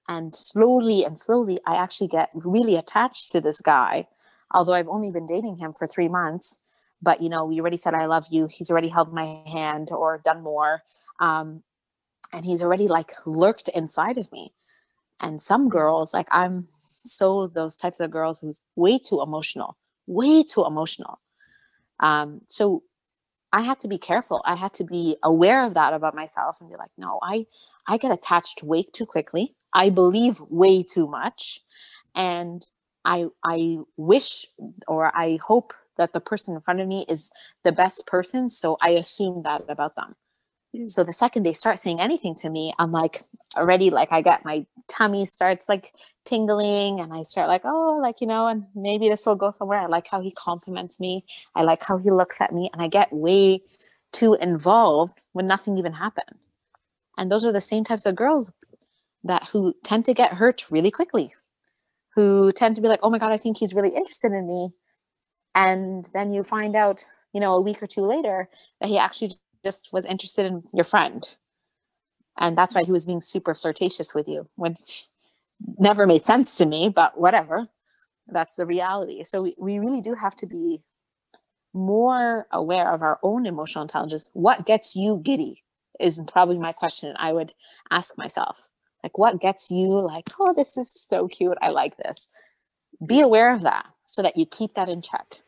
And 0.09 0.33
slowly 0.35 1.05
and 1.05 1.18
slowly, 1.18 1.59
I 1.66 1.74
actually 1.74 2.09
get 2.09 2.31
really 2.35 2.76
attached 2.76 3.33
to 3.33 3.41
this 3.41 3.61
guy, 3.61 4.07
although 4.53 4.74
I've 4.74 4.89
only 4.89 5.11
been 5.11 5.26
dating 5.26 5.57
him 5.57 5.72
for 5.72 5.89
three 5.89 6.09
months. 6.09 6.60
But, 7.03 7.23
you 7.23 7.29
know, 7.29 7.45
we 7.47 7.61
already 7.61 7.77
said, 7.79 7.95
I 7.95 8.07
love 8.07 8.27
you. 8.31 8.49
He's 8.51 8.71
already 8.71 8.89
held 8.89 9.13
my 9.13 9.43
hand 9.51 9.91
or 9.93 10.21
done 10.25 10.43
more. 10.43 10.83
Um, 11.21 11.63
and 12.33 12.45
he's 12.45 12.63
already 12.63 12.89
like 12.89 13.13
lurked 13.27 13.69
inside 13.71 14.19
of 14.19 14.31
me. 14.33 14.55
And 15.21 15.41
some 15.43 15.69
girls, 15.69 16.15
like 16.15 16.29
I'm 16.33 16.69
so 16.71 17.49
those 17.49 17.77
types 17.77 18.01
of 18.01 18.11
girls 18.11 18.41
who's 18.41 18.63
way 18.77 18.99
too 18.99 19.23
emotional, 19.23 19.79
way 20.07 20.43
too 20.45 20.65
emotional 20.67 21.21
um, 22.01 22.41
so 22.47 22.83
I 23.53 23.63
had 23.63 23.81
to 23.81 23.89
be 23.89 23.99
careful. 23.99 24.43
I 24.47 24.57
had 24.57 24.73
to 24.75 24.85
be 24.85 25.17
aware 25.23 25.65
of 25.67 25.75
that 25.75 25.93
about 25.95 26.15
myself 26.15 26.59
and 26.61 26.71
be 26.71 26.77
like, 26.77 26.91
no, 26.99 27.19
I 27.23 27.47
I 27.89 27.99
get 27.99 28.13
attached 28.13 28.63
way 28.63 28.83
too 28.85 29.07
quickly. 29.07 29.55
I 29.75 29.91
believe 29.91 30.41
way 30.51 30.83
too 30.83 31.07
much, 31.07 31.61
and 32.15 32.67
I 33.05 33.27
I 33.45 33.79
wish 33.97 34.47
or 34.89 35.17
I 35.17 35.39
hope 35.45 35.75
that 36.01 36.13
the 36.13 36.21
person 36.21 36.55
in 36.55 36.61
front 36.61 36.81
of 36.81 36.89
me 36.89 37.05
is 37.09 37.31
the 37.63 37.73
best 37.73 38.07
person. 38.07 38.49
So 38.49 38.77
I 38.81 38.91
assume 38.91 39.43
that 39.45 39.63
about 39.69 39.95
them. 39.95 40.17
Hmm. 40.75 40.89
So 40.89 41.05
the 41.05 41.13
second 41.13 41.45
they 41.45 41.53
start 41.53 41.79
saying 41.79 42.01
anything 42.01 42.35
to 42.37 42.51
me, 42.51 42.73
I'm 42.79 42.91
like 42.91 43.23
already 43.57 43.91
like 43.91 44.13
I 44.13 44.23
get 44.23 44.45
my 44.45 44.67
tummy 44.89 45.27
starts 45.27 45.69
like 45.69 45.93
tingling 46.25 47.01
and 47.01 47.13
I 47.13 47.23
start 47.23 47.49
like, 47.49 47.63
oh, 47.65 47.99
like, 48.03 48.21
you 48.21 48.27
know, 48.27 48.49
and 48.49 48.65
maybe 48.75 49.09
this 49.09 49.27
will 49.27 49.37
go 49.37 49.51
somewhere. 49.51 49.79
I 49.79 49.87
like 49.87 50.09
how 50.09 50.21
he 50.21 50.33
compliments 50.33 50.99
me. 51.01 51.25
I 51.55 51.63
like 51.63 51.83
how 51.83 51.99
he 51.99 52.11
looks 52.11 52.41
at 52.41 52.53
me 52.53 52.71
and 52.73 52.83
I 52.83 52.89
get 52.89 53.13
way 53.13 53.63
too 54.13 54.35
involved 54.35 55.21
when 55.33 55.47
nothing 55.47 55.79
even 55.79 55.93
happened. 55.93 56.37
And 57.17 57.31
those 57.31 57.45
are 57.45 57.53
the 57.53 57.61
same 57.61 57.85
types 57.85 58.07
of 58.07 58.17
girls 58.17 58.53
that 59.25 59.49
who 59.53 59.75
tend 59.85 60.05
to 60.07 60.15
get 60.15 60.35
hurt 60.35 60.65
really 60.71 60.91
quickly, 60.91 61.35
who 62.17 62.53
tend 62.53 62.77
to 62.77 62.83
be 62.83 62.89
like, 62.89 63.01
oh 63.03 63.11
my 63.11 63.19
God, 63.19 63.33
I 63.33 63.37
think 63.37 63.59
he's 63.59 63.75
really 63.75 63.91
interested 63.91 64.33
in 64.33 64.47
me. 64.47 64.71
And 65.55 66.09
then 66.15 66.33
you 66.33 66.43
find 66.43 66.77
out, 66.77 67.05
you 67.33 67.41
know, 67.41 67.55
a 67.55 67.61
week 67.61 67.83
or 67.83 67.87
two 67.87 68.03
later 68.03 68.49
that 68.81 68.89
he 68.89 68.99
actually 68.99 69.33
just 69.65 69.93
was 69.93 70.05
interested 70.05 70.47
in 70.47 70.63
your 70.73 70.85
friend. 70.85 71.37
And 72.39 72.57
that's 72.57 72.75
why 72.75 72.85
he 72.85 72.93
was 72.93 73.07
being 73.07 73.21
super 73.21 73.55
flirtatious 73.55 74.15
with 74.15 74.29
you, 74.29 74.49
which 74.57 75.09
never 75.79 76.07
made 76.07 76.25
sense 76.25 76.57
to 76.57 76.67
me, 76.67 76.89
but 76.89 77.21
whatever. 77.21 77.67
That's 78.27 78.55
the 78.55 78.65
reality. 78.65 79.25
So 79.25 79.43
we, 79.43 79.55
we 79.59 79.79
really 79.79 80.01
do 80.01 80.15
have 80.15 80.37
to 80.37 80.47
be 80.47 80.83
more 81.73 82.47
aware 82.51 82.93
of 82.93 83.03
our 83.03 83.19
own 83.23 83.47
emotional 83.47 83.83
intelligence. 83.83 84.31
What 84.33 84.67
gets 84.67 84.97
you 84.97 85.21
giddy 85.23 85.63
is 85.99 86.21
probably 86.33 86.59
my 86.59 86.73
question 86.73 87.15
I 87.19 87.33
would 87.33 87.53
ask 87.91 88.17
myself. 88.17 88.69
Like, 89.03 89.19
what 89.19 89.41
gets 89.41 89.71
you 89.71 89.89
like, 90.01 90.29
oh, 90.41 90.53
this 90.55 90.77
is 90.77 90.93
so 90.93 91.29
cute. 91.29 91.57
I 91.63 91.71
like 91.71 91.97
this. 91.97 92.31
Be 93.05 93.21
aware 93.21 93.55
of 93.55 93.63
that 93.63 93.87
so 94.11 94.23
that 94.23 94.37
you 94.37 94.47
keep 94.47 94.75
that 94.75 94.89
in 94.89 95.03
check. 95.03 95.43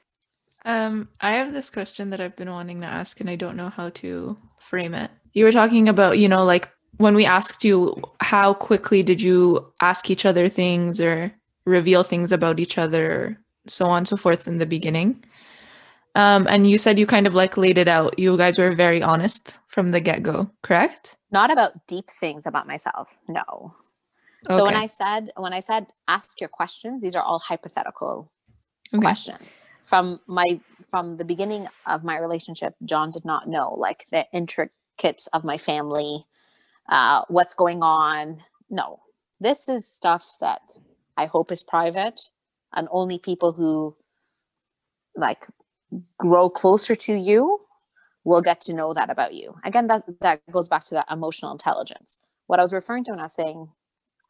Um, 0.64 1.08
I 1.20 1.32
have 1.32 1.52
this 1.52 1.70
question 1.70 2.10
that 2.10 2.20
I've 2.20 2.36
been 2.36 2.50
wanting 2.50 2.80
to 2.82 2.86
ask, 2.86 3.20
and 3.20 3.28
I 3.28 3.36
don't 3.36 3.56
know 3.56 3.68
how 3.68 3.90
to 3.90 4.36
frame 4.58 4.94
it. 4.94 5.10
You 5.32 5.44
were 5.44 5.52
talking 5.52 5.88
about, 5.88 6.18
you 6.18 6.28
know, 6.28 6.44
like 6.44 6.68
when 6.98 7.14
we 7.14 7.24
asked 7.24 7.64
you 7.64 8.00
how 8.20 8.54
quickly 8.54 9.02
did 9.02 9.20
you 9.20 9.72
ask 9.80 10.10
each 10.10 10.24
other 10.24 10.48
things 10.48 11.00
or 11.00 11.32
reveal 11.64 12.02
things 12.02 12.32
about 12.32 12.60
each 12.60 12.78
other, 12.78 13.38
so 13.66 13.86
on 13.86 13.98
and 13.98 14.08
so 14.08 14.16
forth 14.16 14.46
in 14.46 14.58
the 14.58 14.66
beginning. 14.66 15.24
Um, 16.14 16.46
and 16.48 16.68
you 16.68 16.76
said 16.78 16.98
you 16.98 17.06
kind 17.06 17.26
of 17.26 17.34
like 17.34 17.56
laid 17.56 17.78
it 17.78 17.88
out. 17.88 18.18
You 18.18 18.36
guys 18.36 18.58
were 18.58 18.74
very 18.74 19.02
honest 19.02 19.58
from 19.66 19.88
the 19.88 20.00
get 20.00 20.22
go, 20.22 20.50
correct? 20.62 21.16
Not 21.30 21.50
about 21.50 21.86
deep 21.86 22.10
things 22.10 22.46
about 22.46 22.66
myself. 22.66 23.18
No. 23.28 23.74
So 24.50 24.64
when 24.64 24.74
I 24.74 24.86
said 24.86 25.30
when 25.36 25.52
I 25.52 25.60
said 25.60 25.86
ask 26.08 26.40
your 26.40 26.48
questions, 26.48 27.02
these 27.02 27.14
are 27.14 27.22
all 27.22 27.38
hypothetical 27.38 28.30
okay. 28.94 29.00
questions. 29.00 29.54
From 29.84 30.20
my 30.26 30.60
from 30.88 31.16
the 31.16 31.24
beginning 31.24 31.66
of 31.86 32.04
my 32.04 32.18
relationship 32.18 32.74
john 32.84 33.10
did 33.10 33.24
not 33.24 33.48
know 33.48 33.74
like 33.74 34.06
the 34.10 34.26
intricates 34.32 35.26
of 35.32 35.44
my 35.44 35.58
family 35.58 36.24
uh, 36.88 37.22
what's 37.28 37.54
going 37.54 37.82
on. 37.82 38.42
No. 38.68 39.00
This 39.40 39.68
is 39.68 39.88
stuff 39.88 40.36
that 40.40 40.78
i 41.16 41.26
hope 41.26 41.52
is 41.52 41.62
private 41.62 42.30
and 42.72 42.88
only 42.90 43.18
people 43.18 43.52
who 43.52 43.96
like 45.14 45.46
grow 46.16 46.48
closer 46.48 46.94
to 46.94 47.14
you 47.14 47.60
will 48.24 48.40
get 48.40 48.60
to 48.62 48.72
know 48.72 48.94
that 48.94 49.10
about 49.10 49.34
you. 49.34 49.56
Again 49.64 49.88
that 49.88 50.04
that 50.20 50.40
goes 50.50 50.68
back 50.68 50.84
to 50.84 50.94
that 50.94 51.10
emotional 51.10 51.52
intelligence. 51.52 52.18
What 52.46 52.60
i 52.60 52.62
was 52.62 52.72
referring 52.72 53.04
to 53.04 53.10
when 53.10 53.20
i 53.20 53.24
was 53.24 53.34
saying 53.34 53.68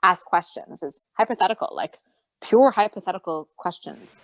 ask 0.03 0.27
questions 0.27 0.83
is 0.83 1.03
hypothetical 1.17 1.69
like 1.73 1.97
pure 2.41 2.73
hypothetical 2.73 3.47
questions 3.57 4.17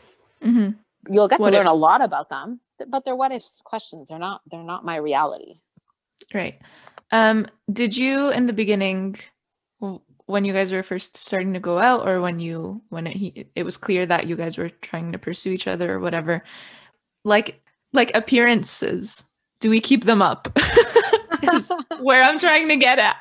mm-hmm. 0.43 0.70
You'll 1.09 1.28
get 1.28 1.41
what 1.41 1.51
to 1.51 1.57
learn 1.57 1.66
a 1.66 1.74
lot 1.74 2.03
about 2.03 2.28
them 2.28 2.61
but 2.86 3.05
they're 3.05 3.16
what 3.16 3.32
ifs 3.32 3.61
questions. 3.61 4.09
They're 4.09 4.18
not 4.18 4.43
they're 4.47 4.62
not 4.62 4.84
my 4.84 4.97
reality. 4.97 5.61
Right. 6.32 6.59
Um 7.11 7.47
did 7.72 7.97
you 7.97 8.30
in 8.30 8.47
the 8.47 8.53
beginning 8.53 9.16
when 10.26 10.45
you 10.45 10.53
guys 10.53 10.72
were 10.72 10.82
first 10.82 11.16
starting 11.16 11.55
to 11.55 11.61
go 11.61 11.78
out 11.78 12.07
or 12.07 12.20
when 12.20 12.39
you 12.39 12.82
when 12.91 13.07
it, 13.07 13.49
it 13.55 13.62
was 13.62 13.76
clear 13.76 14.05
that 14.07 14.26
you 14.26 14.36
guys 14.36 14.59
were 14.59 14.68
trying 14.68 15.12
to 15.12 15.18
pursue 15.18 15.51
each 15.51 15.66
other 15.66 15.95
or 15.95 16.01
whatever 16.01 16.45
like 17.24 17.62
like 17.93 18.14
appearances 18.14 19.24
do 19.61 19.70
we 19.70 19.80
keep 19.80 20.05
them 20.05 20.22
up? 20.22 20.57
Where 22.01 22.22
i'm 22.22 22.39
trying 22.39 22.68
to 22.68 22.76
get 22.76 22.99
at 22.99 23.16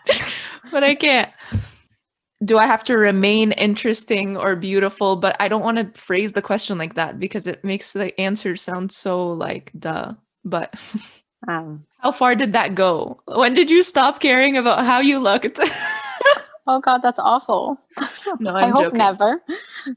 but 0.72 0.84
i 0.84 0.96
can't 0.96 1.32
do 2.44 2.58
I 2.58 2.66
have 2.66 2.84
to 2.86 2.98
remain 2.98 3.52
interesting 3.54 4.38
or 4.38 4.56
beautiful? 4.56 5.16
But 5.16 5.36
I 5.40 5.48
don't 5.48 5.64
want 5.64 5.78
to 5.78 6.00
phrase 6.00 6.34
the 6.34 6.42
question 6.42 6.78
like 6.78 6.96
that 6.96 7.20
because 7.20 7.48
it 7.48 7.64
makes 7.64 7.94
the 7.94 8.20
answer 8.20 8.56
sound 8.56 8.92
so 8.92 9.32
like 9.32 9.72
duh. 9.78 10.14
But 10.46 10.76
um, 11.48 11.86
how 12.00 12.12
far 12.12 12.36
did 12.36 12.54
that 12.54 12.76
go? 12.76 13.22
When 13.26 13.54
did 13.54 13.72
you 13.72 13.84
stop 13.84 14.20
caring 14.20 14.58
about 14.58 14.86
how 14.86 15.00
you 15.00 15.20
looked? 15.20 15.60
oh 16.68 16.80
God, 16.80 17.00
that's 17.00 17.20
awful. 17.20 17.80
No, 18.42 18.52
I'm 18.52 18.66
I 18.66 18.68
hope 18.68 18.84
joking. 18.84 18.98
never. 18.98 19.42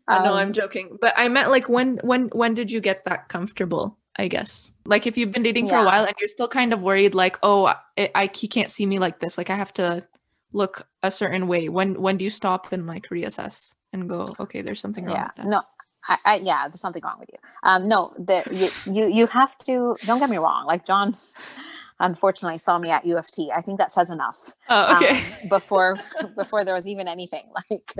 I 0.06 0.24
know 0.24 0.34
I'm 0.34 0.48
um, 0.48 0.52
joking, 0.52 0.96
but 1.00 1.12
I 1.16 1.26
meant 1.28 1.50
like 1.50 1.68
when 1.68 1.98
when 2.04 2.28
when 2.28 2.54
did 2.54 2.70
you 2.70 2.80
get 2.80 3.04
that 3.06 3.28
comfortable? 3.28 3.98
I 4.16 4.28
guess 4.28 4.70
like 4.84 5.06
if 5.06 5.18
you've 5.18 5.32
been 5.32 5.42
dating 5.42 5.68
for 5.68 5.76
a 5.76 5.84
while 5.84 6.04
and 6.04 6.14
you're 6.20 6.28
still 6.28 6.46
kind 6.46 6.72
of 6.72 6.80
worried, 6.80 7.12
like 7.12 7.40
oh, 7.42 7.66
I, 7.66 8.10
I 8.14 8.30
he 8.32 8.46
can't 8.46 8.70
see 8.70 8.86
me 8.86 9.00
like 9.00 9.18
this. 9.18 9.36
Like 9.36 9.50
I 9.50 9.56
have 9.56 9.72
to 9.74 10.06
look 10.52 10.86
a 11.02 11.10
certain 11.10 11.46
way 11.46 11.68
when 11.68 12.00
when 12.00 12.16
do 12.16 12.24
you 12.24 12.30
stop 12.30 12.72
and 12.72 12.86
like 12.86 13.08
reassess 13.08 13.74
and 13.92 14.08
go 14.08 14.26
okay 14.38 14.62
there's 14.62 14.80
something 14.80 15.04
wrong 15.04 15.16
yeah 15.16 15.44
no 15.44 15.62
I, 16.08 16.18
I, 16.24 16.36
yeah 16.36 16.66
there's 16.66 16.80
something 16.80 17.02
wrong 17.04 17.18
with 17.20 17.28
you. 17.30 17.38
Um 17.62 17.88
no 17.88 18.12
the 18.16 18.42
you, 18.86 18.92
you 18.92 19.12
you 19.12 19.26
have 19.26 19.56
to 19.58 19.96
don't 20.06 20.18
get 20.18 20.30
me 20.30 20.38
wrong 20.38 20.66
like 20.66 20.86
john 20.86 21.14
unfortunately 22.00 22.58
saw 22.58 22.78
me 22.78 22.90
at 22.90 23.04
uft 23.04 23.50
i 23.54 23.60
think 23.60 23.78
that 23.78 23.92
says 23.92 24.10
enough 24.10 24.54
oh 24.68 24.96
okay. 24.96 25.18
um, 25.18 25.24
before 25.48 25.96
before 26.34 26.64
there 26.64 26.74
was 26.74 26.86
even 26.86 27.06
anything 27.06 27.44
like 27.70 27.94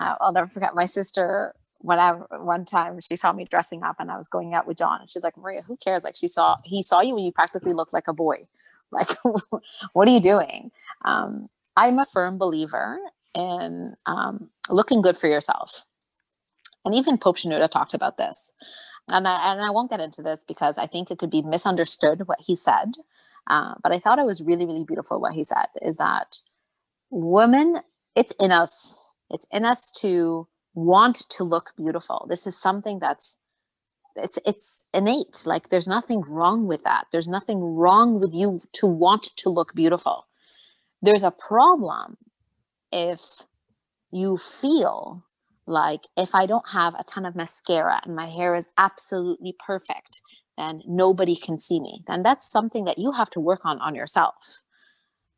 uh, 0.00 0.16
i'll 0.20 0.32
never 0.32 0.46
forget 0.46 0.74
my 0.74 0.84
sister 0.84 1.54
whenever 1.80 2.26
one 2.40 2.64
time 2.64 3.00
she 3.00 3.16
saw 3.16 3.32
me 3.32 3.44
dressing 3.44 3.82
up 3.82 3.96
and 3.98 4.10
i 4.10 4.16
was 4.16 4.28
going 4.28 4.52
out 4.52 4.66
with 4.66 4.76
john 4.76 5.00
and 5.00 5.08
she's 5.08 5.24
like 5.24 5.36
maria 5.36 5.62
who 5.62 5.76
cares? 5.76 6.04
Like 6.04 6.16
she 6.16 6.28
saw 6.28 6.56
he 6.64 6.82
saw 6.82 7.00
you 7.00 7.14
when 7.14 7.24
you 7.24 7.32
practically 7.32 7.72
looked 7.72 7.92
like 7.92 8.08
a 8.08 8.12
boy. 8.12 8.46
Like 8.90 9.10
what 9.92 10.08
are 10.08 10.10
you 10.10 10.20
doing? 10.20 10.70
Um 11.04 11.48
I'm 11.78 12.00
a 12.00 12.04
firm 12.04 12.38
believer 12.38 12.98
in 13.36 13.94
um, 14.04 14.50
looking 14.68 15.00
good 15.00 15.16
for 15.16 15.28
yourself. 15.28 15.86
And 16.84 16.92
even 16.92 17.18
Pope 17.18 17.36
Shenouda 17.36 17.70
talked 17.70 17.94
about 17.94 18.18
this. 18.18 18.52
And 19.12 19.28
I, 19.28 19.52
and 19.52 19.60
I 19.60 19.70
won't 19.70 19.90
get 19.90 20.00
into 20.00 20.20
this 20.20 20.42
because 20.42 20.76
I 20.76 20.88
think 20.88 21.08
it 21.10 21.18
could 21.18 21.30
be 21.30 21.40
misunderstood 21.40 22.26
what 22.26 22.40
he 22.40 22.56
said. 22.56 22.94
Uh, 23.48 23.74
but 23.80 23.94
I 23.94 24.00
thought 24.00 24.18
it 24.18 24.26
was 24.26 24.42
really, 24.42 24.66
really 24.66 24.82
beautiful 24.82 25.20
what 25.20 25.34
he 25.34 25.44
said 25.44 25.66
is 25.80 25.98
that 25.98 26.38
women, 27.10 27.82
it's 28.16 28.32
in 28.40 28.50
us. 28.50 29.00
It's 29.30 29.46
in 29.52 29.64
us 29.64 29.92
to 30.00 30.48
want 30.74 31.28
to 31.30 31.44
look 31.44 31.74
beautiful. 31.76 32.26
This 32.28 32.44
is 32.44 32.60
something 32.60 32.98
that's 32.98 33.38
it's 34.16 34.38
it's 34.44 34.84
innate 34.92 35.44
like 35.46 35.68
there's 35.68 35.86
nothing 35.86 36.22
wrong 36.22 36.66
with 36.66 36.82
that 36.82 37.06
there's 37.12 37.28
nothing 37.28 37.60
wrong 37.60 38.18
with 38.18 38.34
you 38.34 38.60
to 38.72 38.84
want 38.84 39.28
to 39.36 39.48
look 39.48 39.74
beautiful 39.76 40.27
there's 41.02 41.22
a 41.22 41.30
problem 41.30 42.16
if 42.92 43.44
you 44.12 44.36
feel 44.36 45.24
like 45.66 46.04
if 46.16 46.34
i 46.34 46.46
don't 46.46 46.70
have 46.70 46.94
a 46.94 47.04
ton 47.04 47.26
of 47.26 47.36
mascara 47.36 48.00
and 48.04 48.16
my 48.16 48.28
hair 48.28 48.54
is 48.54 48.68
absolutely 48.78 49.54
perfect 49.66 50.20
then 50.56 50.82
nobody 50.86 51.36
can 51.36 51.58
see 51.58 51.80
me 51.80 52.02
then 52.06 52.22
that's 52.22 52.50
something 52.50 52.84
that 52.84 52.98
you 52.98 53.12
have 53.12 53.30
to 53.30 53.40
work 53.40 53.60
on 53.64 53.78
on 53.80 53.94
yourself. 53.94 54.62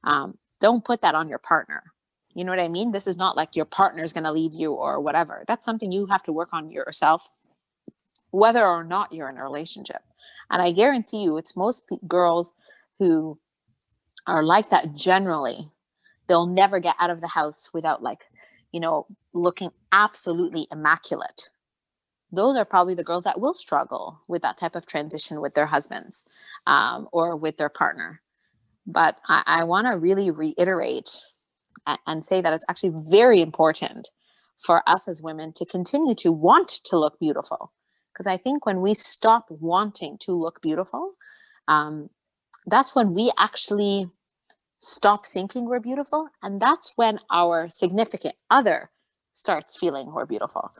Um, 0.04 0.38
don't 0.60 0.84
put 0.84 1.02
that 1.02 1.14
on 1.14 1.28
your 1.28 1.38
partner. 1.38 1.92
You 2.34 2.44
know 2.44 2.52
what 2.52 2.60
i 2.60 2.68
mean? 2.68 2.92
This 2.92 3.06
is 3.06 3.16
not 3.16 3.36
like 3.36 3.56
your 3.56 3.64
partner 3.64 4.02
is 4.02 4.12
going 4.12 4.24
to 4.24 4.32
leave 4.32 4.54
you 4.54 4.72
or 4.72 5.00
whatever. 5.00 5.44
That's 5.48 5.66
something 5.66 5.92
you 5.92 6.06
have 6.06 6.22
to 6.24 6.32
work 6.32 6.50
on 6.52 6.70
yourself 6.70 7.28
whether 8.30 8.66
or 8.66 8.84
not 8.84 9.12
you're 9.12 9.28
in 9.28 9.38
a 9.38 9.42
relationship. 9.42 10.02
And 10.50 10.62
I 10.62 10.72
guarantee 10.72 11.22
you, 11.24 11.36
it's 11.36 11.56
most 11.56 11.88
girls 12.06 12.54
who 12.98 13.38
are 14.30 14.42
like 14.42 14.70
that 14.70 14.94
generally. 14.94 15.70
They'll 16.26 16.46
never 16.46 16.78
get 16.80 16.96
out 16.98 17.10
of 17.10 17.20
the 17.20 17.28
house 17.28 17.70
without, 17.72 18.02
like, 18.02 18.20
you 18.72 18.80
know, 18.80 19.06
looking 19.32 19.70
absolutely 19.92 20.66
immaculate. 20.70 21.50
Those 22.32 22.56
are 22.56 22.64
probably 22.64 22.94
the 22.94 23.04
girls 23.04 23.24
that 23.24 23.40
will 23.40 23.54
struggle 23.54 24.20
with 24.28 24.42
that 24.42 24.56
type 24.56 24.76
of 24.76 24.86
transition 24.86 25.40
with 25.40 25.54
their 25.54 25.66
husbands 25.66 26.24
um, 26.66 27.08
or 27.12 27.34
with 27.34 27.56
their 27.56 27.68
partner. 27.68 28.20
But 28.86 29.18
I, 29.28 29.42
I 29.46 29.64
want 29.64 29.88
to 29.88 29.98
really 29.98 30.30
reiterate 30.30 31.18
and, 31.86 31.98
and 32.06 32.24
say 32.24 32.40
that 32.40 32.52
it's 32.52 32.64
actually 32.68 32.92
very 33.10 33.40
important 33.40 34.10
for 34.64 34.88
us 34.88 35.08
as 35.08 35.22
women 35.22 35.52
to 35.54 35.64
continue 35.64 36.14
to 36.14 36.30
want 36.30 36.68
to 36.84 36.98
look 36.98 37.18
beautiful 37.18 37.72
because 38.12 38.26
I 38.26 38.36
think 38.36 38.66
when 38.66 38.82
we 38.82 38.92
stop 38.92 39.46
wanting 39.48 40.18
to 40.18 40.32
look 40.32 40.60
beautiful, 40.60 41.14
um, 41.68 42.10
that's 42.66 42.94
when 42.94 43.14
we 43.14 43.32
actually 43.38 44.10
stop 44.80 45.26
thinking 45.26 45.66
we're 45.66 45.78
beautiful. 45.78 46.28
And 46.42 46.58
that's 46.58 46.92
when 46.96 47.20
our 47.30 47.68
significant 47.68 48.34
other 48.50 48.90
starts 49.32 49.76
feeling 49.78 50.06
we're 50.12 50.26
beautiful 50.26 50.70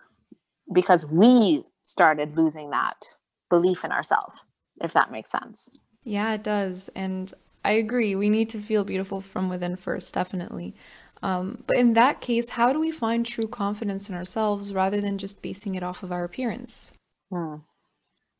because 0.73 1.07
we 1.07 1.65
started 1.83 2.37
losing 2.37 2.71
that 2.71 3.05
belief 3.49 3.85
in 3.85 3.93
ourselves, 3.93 4.43
if 4.81 4.93
that 4.93 5.13
makes 5.13 5.31
sense. 5.31 5.81
Yeah, 6.03 6.35
it 6.35 6.43
does. 6.43 6.91
And 6.97 7.33
I 7.65 7.73
agree. 7.73 8.15
We 8.15 8.31
need 8.31 8.49
to 8.51 8.59
feel 8.59 8.85
beautiful 8.85 9.21
from 9.21 9.49
within 9.49 9.77
first, 9.77 10.15
definitely. 10.15 10.75
Um, 11.23 11.65
but 11.67 11.77
in 11.77 11.93
that 11.95 12.23
case, 12.23 12.51
how 12.51 12.73
do 12.73 12.81
we 12.81 12.91
find 12.91 13.27
true 13.27 13.47
confidence 13.47 14.09
in 14.09 14.15
ourselves 14.15 14.73
rather 14.73 15.01
than 15.01 15.19
just 15.19 15.43
basing 15.43 15.75
it 15.75 15.83
off 15.83 16.03
of 16.03 16.11
our 16.11 16.25
appearance? 16.25 16.95
Hmm. 17.31 17.57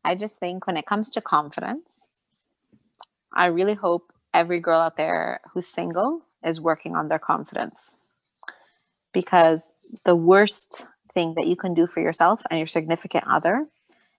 I 0.03 0.15
just 0.15 0.39
think 0.41 0.67
when 0.67 0.79
it 0.79 0.87
comes 0.87 1.11
to 1.11 1.21
confidence, 1.21 1.99
I 3.35 3.47
really 3.47 3.75
hope 3.75 4.13
every 4.33 4.61
girl 4.61 4.81
out 4.81 4.97
there 4.97 5.41
who's 5.53 5.67
single 5.67 6.23
is 6.45 6.61
working 6.61 6.95
on 6.95 7.09
their 7.09 7.19
confidence. 7.19 7.99
Because 9.13 9.73
the 10.05 10.17
worst 10.17 10.87
thing 11.13 11.35
that 11.37 11.47
you 11.47 11.57
can 11.57 11.75
do 11.75 11.87
for 11.87 12.01
yourself 12.01 12.43
and 12.51 12.59
your 12.59 12.67
significant 12.67 13.25
other 13.29 13.67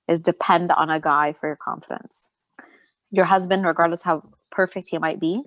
is 0.08 0.20
depend 0.20 0.72
on 0.72 0.90
a 0.90 1.00
guy 1.00 1.34
for 1.34 1.48
your 1.48 1.56
confidence. 1.56 2.30
Your 3.10 3.26
husband, 3.26 3.66
regardless 3.66 4.04
how 4.04 4.24
perfect 4.52 4.90
he 4.90 4.98
might 4.98 5.20
be, 5.20 5.44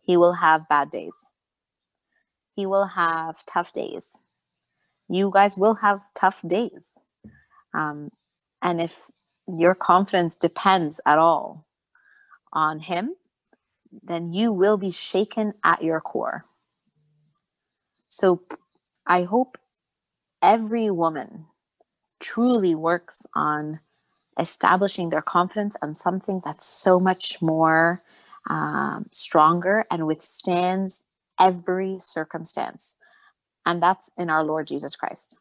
he 0.00 0.16
will 0.16 0.34
have 0.34 0.68
bad 0.68 0.90
days. 0.90 1.30
He 2.54 2.66
will 2.66 2.86
have 2.86 3.44
tough 3.44 3.72
days. 3.72 4.16
You 5.08 5.30
guys 5.32 5.56
will 5.56 5.76
have 5.76 6.00
tough 6.14 6.40
days. 6.46 6.98
Um, 7.74 8.10
and 8.62 8.80
if 8.80 8.96
your 9.46 9.74
confidence 9.74 10.36
depends 10.36 11.00
at 11.06 11.18
all 11.18 11.66
on 12.52 12.80
Him, 12.80 13.14
then 13.90 14.32
you 14.32 14.52
will 14.52 14.76
be 14.76 14.90
shaken 14.90 15.54
at 15.64 15.82
your 15.82 16.00
core. 16.00 16.44
So 18.08 18.42
I 19.06 19.22
hope 19.24 19.58
every 20.42 20.90
woman 20.90 21.46
truly 22.20 22.74
works 22.74 23.26
on 23.34 23.80
establishing 24.38 25.10
their 25.10 25.22
confidence 25.22 25.76
on 25.82 25.94
something 25.94 26.40
that's 26.44 26.64
so 26.64 27.00
much 27.00 27.42
more 27.42 28.02
um, 28.48 29.06
stronger 29.10 29.84
and 29.90 30.06
withstands 30.06 31.04
every 31.40 31.96
circumstance. 31.98 32.96
And 33.66 33.82
that's 33.82 34.10
in 34.16 34.30
our 34.30 34.44
Lord 34.44 34.66
Jesus 34.66 34.96
Christ 34.96 35.36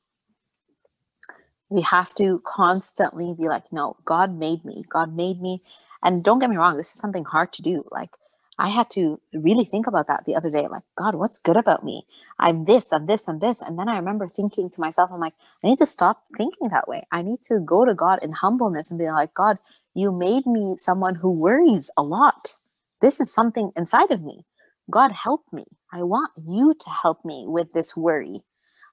we 1.70 1.82
have 1.82 2.14
to 2.16 2.42
constantly 2.46 3.34
be 3.38 3.48
like 3.48 3.72
no 3.72 3.98
god 4.06 4.38
made 4.38 4.64
me 4.64 4.84
god 4.90 5.16
made 5.16 5.42
me 5.42 5.62
and 6.04 6.24
don't 6.24 6.40
get 6.40 6.50
me 6.50 6.58
wrong 6.58 6.78
this 6.78 6.94
is 6.94 7.00
something 7.00 7.26
hard 7.26 7.52
to 7.52 7.62
do 7.62 7.84
like 7.92 8.12
i 8.60 8.70
had 8.70 8.90
to 8.90 9.20
really 9.34 9.64
think 9.64 9.88
about 9.88 10.08
that 10.08 10.26
the 10.26 10.36
other 10.36 10.50
day 10.50 10.68
like 10.68 10.84
god 10.98 11.16
what's 11.16 11.40
good 11.40 11.58
about 11.58 11.84
me? 11.84 12.06
I'm 12.40 12.66
this 12.66 12.92
i'm 12.92 13.06
this 13.06 13.28
i'm 13.28 13.40
this. 13.40 13.62
And 13.62 13.78
then 13.78 13.90
i 13.90 13.98
remember 13.98 14.28
thinking 14.28 14.70
to 14.72 14.82
myself 14.82 15.10
i'm 15.12 15.20
like 15.20 15.34
i 15.64 15.68
need 15.68 15.80
to 15.80 15.86
stop 15.86 16.24
thinking 16.38 16.70
that 16.70 16.88
way. 16.88 17.08
I 17.12 17.22
need 17.22 17.42
to 17.44 17.60
go 17.60 17.86
to 17.86 17.94
god 17.94 18.20
in 18.22 18.32
humbleness 18.34 18.90
and 18.90 19.00
be 19.00 19.10
like 19.10 19.34
god 19.34 19.58
you 19.98 20.12
made 20.12 20.46
me 20.46 20.76
someone 20.76 21.16
who 21.16 21.42
worries 21.42 21.90
a 21.98 22.04
lot. 22.04 22.54
This 23.02 23.20
is 23.20 23.34
something 23.34 23.72
inside 23.76 24.12
of 24.12 24.22
me. 24.22 24.46
God 24.92 25.12
help 25.12 25.42
me. 25.52 25.66
I 25.92 26.04
want 26.04 26.32
you 26.46 26.76
to 26.80 26.90
help 27.02 27.26
me 27.26 27.46
with 27.48 27.74
this 27.74 27.98
worry. 27.98 28.42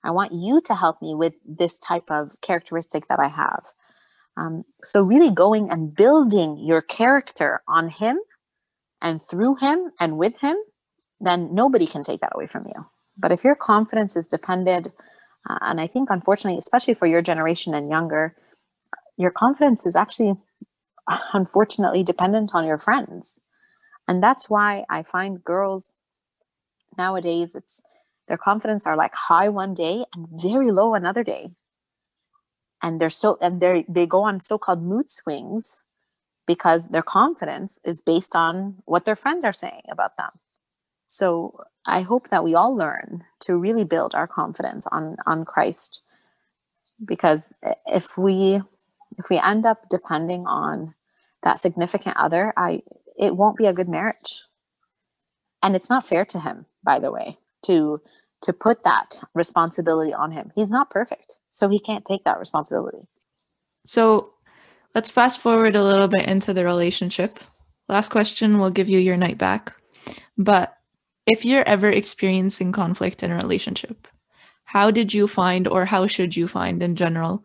I 0.02 0.10
want 0.10 0.32
you 0.32 0.62
to 0.62 0.74
help 0.74 1.02
me 1.02 1.14
with 1.14 1.34
this 1.46 1.78
type 1.78 2.10
of 2.10 2.40
characteristic 2.40 3.08
that 3.08 3.20
I 3.20 3.28
have. 3.28 3.64
Um, 4.36 4.64
so, 4.82 5.02
really 5.02 5.30
going 5.30 5.70
and 5.70 5.94
building 5.94 6.58
your 6.58 6.82
character 6.82 7.62
on 7.68 7.88
Him 7.90 8.18
and 9.04 9.22
through 9.22 9.56
Him 9.56 9.92
and 10.00 10.18
with 10.18 10.40
Him, 10.40 10.56
then 11.20 11.54
nobody 11.54 11.86
can 11.86 12.02
take 12.02 12.20
that 12.22 12.32
away 12.34 12.48
from 12.48 12.66
you. 12.66 12.86
But 13.16 13.30
if 13.30 13.44
your 13.44 13.54
confidence 13.54 14.16
is 14.16 14.26
dependent, 14.26 14.88
uh, 15.48 15.58
and 15.60 15.80
I 15.80 15.86
think 15.86 16.08
unfortunately, 16.10 16.58
especially 16.58 16.94
for 16.94 17.06
your 17.06 17.22
generation 17.22 17.74
and 17.74 17.90
younger, 17.90 18.34
your 19.16 19.30
confidence 19.30 19.86
is 19.86 19.94
actually 19.94 20.34
unfortunately 21.32 22.02
dependent 22.02 22.52
on 22.54 22.66
your 22.66 22.78
friends. 22.78 23.40
And 24.08 24.22
that's 24.22 24.50
why 24.50 24.84
I 24.90 25.02
find 25.02 25.44
girls 25.44 25.94
nowadays, 26.96 27.54
it's 27.54 27.82
their 28.26 28.38
confidence 28.38 28.86
are 28.86 28.96
like 28.96 29.14
high 29.14 29.50
one 29.50 29.74
day 29.74 30.04
and 30.14 30.28
very 30.32 30.70
low 30.70 30.94
another 30.94 31.22
day. 31.22 31.50
And 32.82 33.00
they're 33.00 33.10
so 33.10 33.38
and 33.40 33.60
they 33.60 33.84
they 33.88 34.06
go 34.06 34.22
on 34.22 34.40
so-called 34.40 34.82
mood 34.82 35.10
swings 35.10 35.83
because 36.46 36.88
their 36.88 37.02
confidence 37.02 37.78
is 37.84 38.02
based 38.02 38.34
on 38.34 38.76
what 38.84 39.04
their 39.04 39.16
friends 39.16 39.44
are 39.44 39.52
saying 39.52 39.82
about 39.90 40.16
them. 40.16 40.30
So 41.06 41.60
I 41.86 42.02
hope 42.02 42.28
that 42.28 42.44
we 42.44 42.54
all 42.54 42.74
learn 42.74 43.24
to 43.40 43.56
really 43.56 43.84
build 43.84 44.14
our 44.14 44.26
confidence 44.26 44.86
on 44.90 45.16
on 45.26 45.44
Christ 45.44 46.02
because 47.04 47.54
if 47.86 48.16
we 48.16 48.62
if 49.18 49.30
we 49.30 49.38
end 49.38 49.66
up 49.66 49.88
depending 49.88 50.46
on 50.46 50.94
that 51.42 51.60
significant 51.60 52.16
other, 52.16 52.52
I 52.56 52.82
it 53.18 53.36
won't 53.36 53.56
be 53.56 53.66
a 53.66 53.72
good 53.72 53.88
marriage. 53.88 54.42
And 55.62 55.74
it's 55.76 55.88
not 55.88 56.06
fair 56.06 56.24
to 56.26 56.40
him, 56.40 56.66
by 56.82 56.98
the 56.98 57.10
way 57.10 57.38
to 57.64 58.00
to 58.42 58.52
put 58.52 58.84
that 58.84 59.20
responsibility 59.34 60.12
on 60.12 60.32
him. 60.32 60.52
He's 60.54 60.70
not 60.70 60.90
perfect, 60.90 61.36
so 61.50 61.68
he 61.68 61.78
can't 61.78 62.04
take 62.04 62.24
that 62.24 62.38
responsibility. 62.38 63.08
So 63.86 64.33
let's 64.94 65.10
fast 65.10 65.40
forward 65.40 65.76
a 65.76 65.84
little 65.84 66.08
bit 66.08 66.28
into 66.28 66.54
the 66.54 66.64
relationship. 66.64 67.30
Last 67.88 68.10
question 68.10 68.58
will 68.58 68.70
give 68.70 68.88
you 68.88 68.98
your 68.98 69.16
night 69.16 69.38
back. 69.38 69.74
But 70.38 70.76
if 71.26 71.44
you're 71.44 71.66
ever 71.68 71.90
experiencing 71.90 72.72
conflict 72.72 73.22
in 73.22 73.30
a 73.30 73.36
relationship, 73.36 74.08
how 74.64 74.90
did 74.90 75.12
you 75.12 75.26
find, 75.28 75.68
or 75.68 75.84
how 75.84 76.06
should 76.06 76.36
you 76.36 76.48
find 76.48 76.82
in 76.82 76.96
general, 76.96 77.44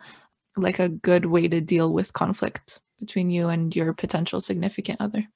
like 0.57 0.79
a 0.79 0.89
good 0.89 1.25
way 1.25 1.47
to 1.47 1.61
deal 1.61 1.93
with 1.93 2.13
conflict 2.13 2.79
between 2.99 3.29
you 3.29 3.49
and 3.49 3.75
your 3.75 3.93
potential 3.93 4.41
significant 4.41 4.99
other? 4.99 5.27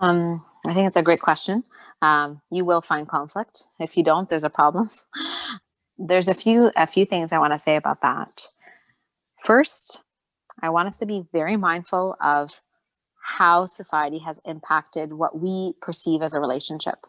Um, 0.00 0.44
I 0.66 0.74
think 0.74 0.86
it's 0.86 0.96
a 0.96 1.02
great 1.02 1.20
question 1.20 1.64
um, 2.02 2.40
you 2.50 2.64
will 2.64 2.82
find 2.82 3.08
conflict. 3.08 3.62
If 3.80 3.96
you 3.96 4.02
don't, 4.02 4.28
there's 4.28 4.44
a 4.44 4.50
problem. 4.50 4.90
there's 5.98 6.28
a 6.28 6.34
few 6.34 6.70
a 6.76 6.86
few 6.86 7.06
things 7.06 7.32
I 7.32 7.38
want 7.38 7.52
to 7.52 7.58
say 7.58 7.76
about 7.76 8.02
that. 8.02 8.48
First, 9.42 10.02
I 10.62 10.70
want 10.70 10.88
us 10.88 10.98
to 10.98 11.06
be 11.06 11.24
very 11.32 11.56
mindful 11.56 12.16
of 12.20 12.60
how 13.20 13.66
society 13.66 14.18
has 14.20 14.40
impacted 14.44 15.12
what 15.12 15.38
we 15.38 15.74
perceive 15.80 16.22
as 16.22 16.32
a 16.32 16.40
relationship. 16.40 17.06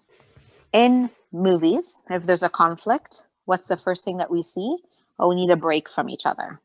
In 0.74 1.12
movies, 1.32 2.00
if 2.10 2.24
there's 2.24 2.44
a 2.44 2.50
conflict, 2.50 3.24
what's 3.46 3.68
the 3.68 3.78
first 3.78 4.04
thing 4.04 4.18
that 4.18 4.32
we 4.32 4.42
see? 4.42 4.78
Oh, 5.20 5.30
we 5.30 5.36
need 5.36 5.52
a 5.52 5.56
break 5.56 5.90
from 5.90 6.10
each 6.10 6.26
other. 6.26 6.60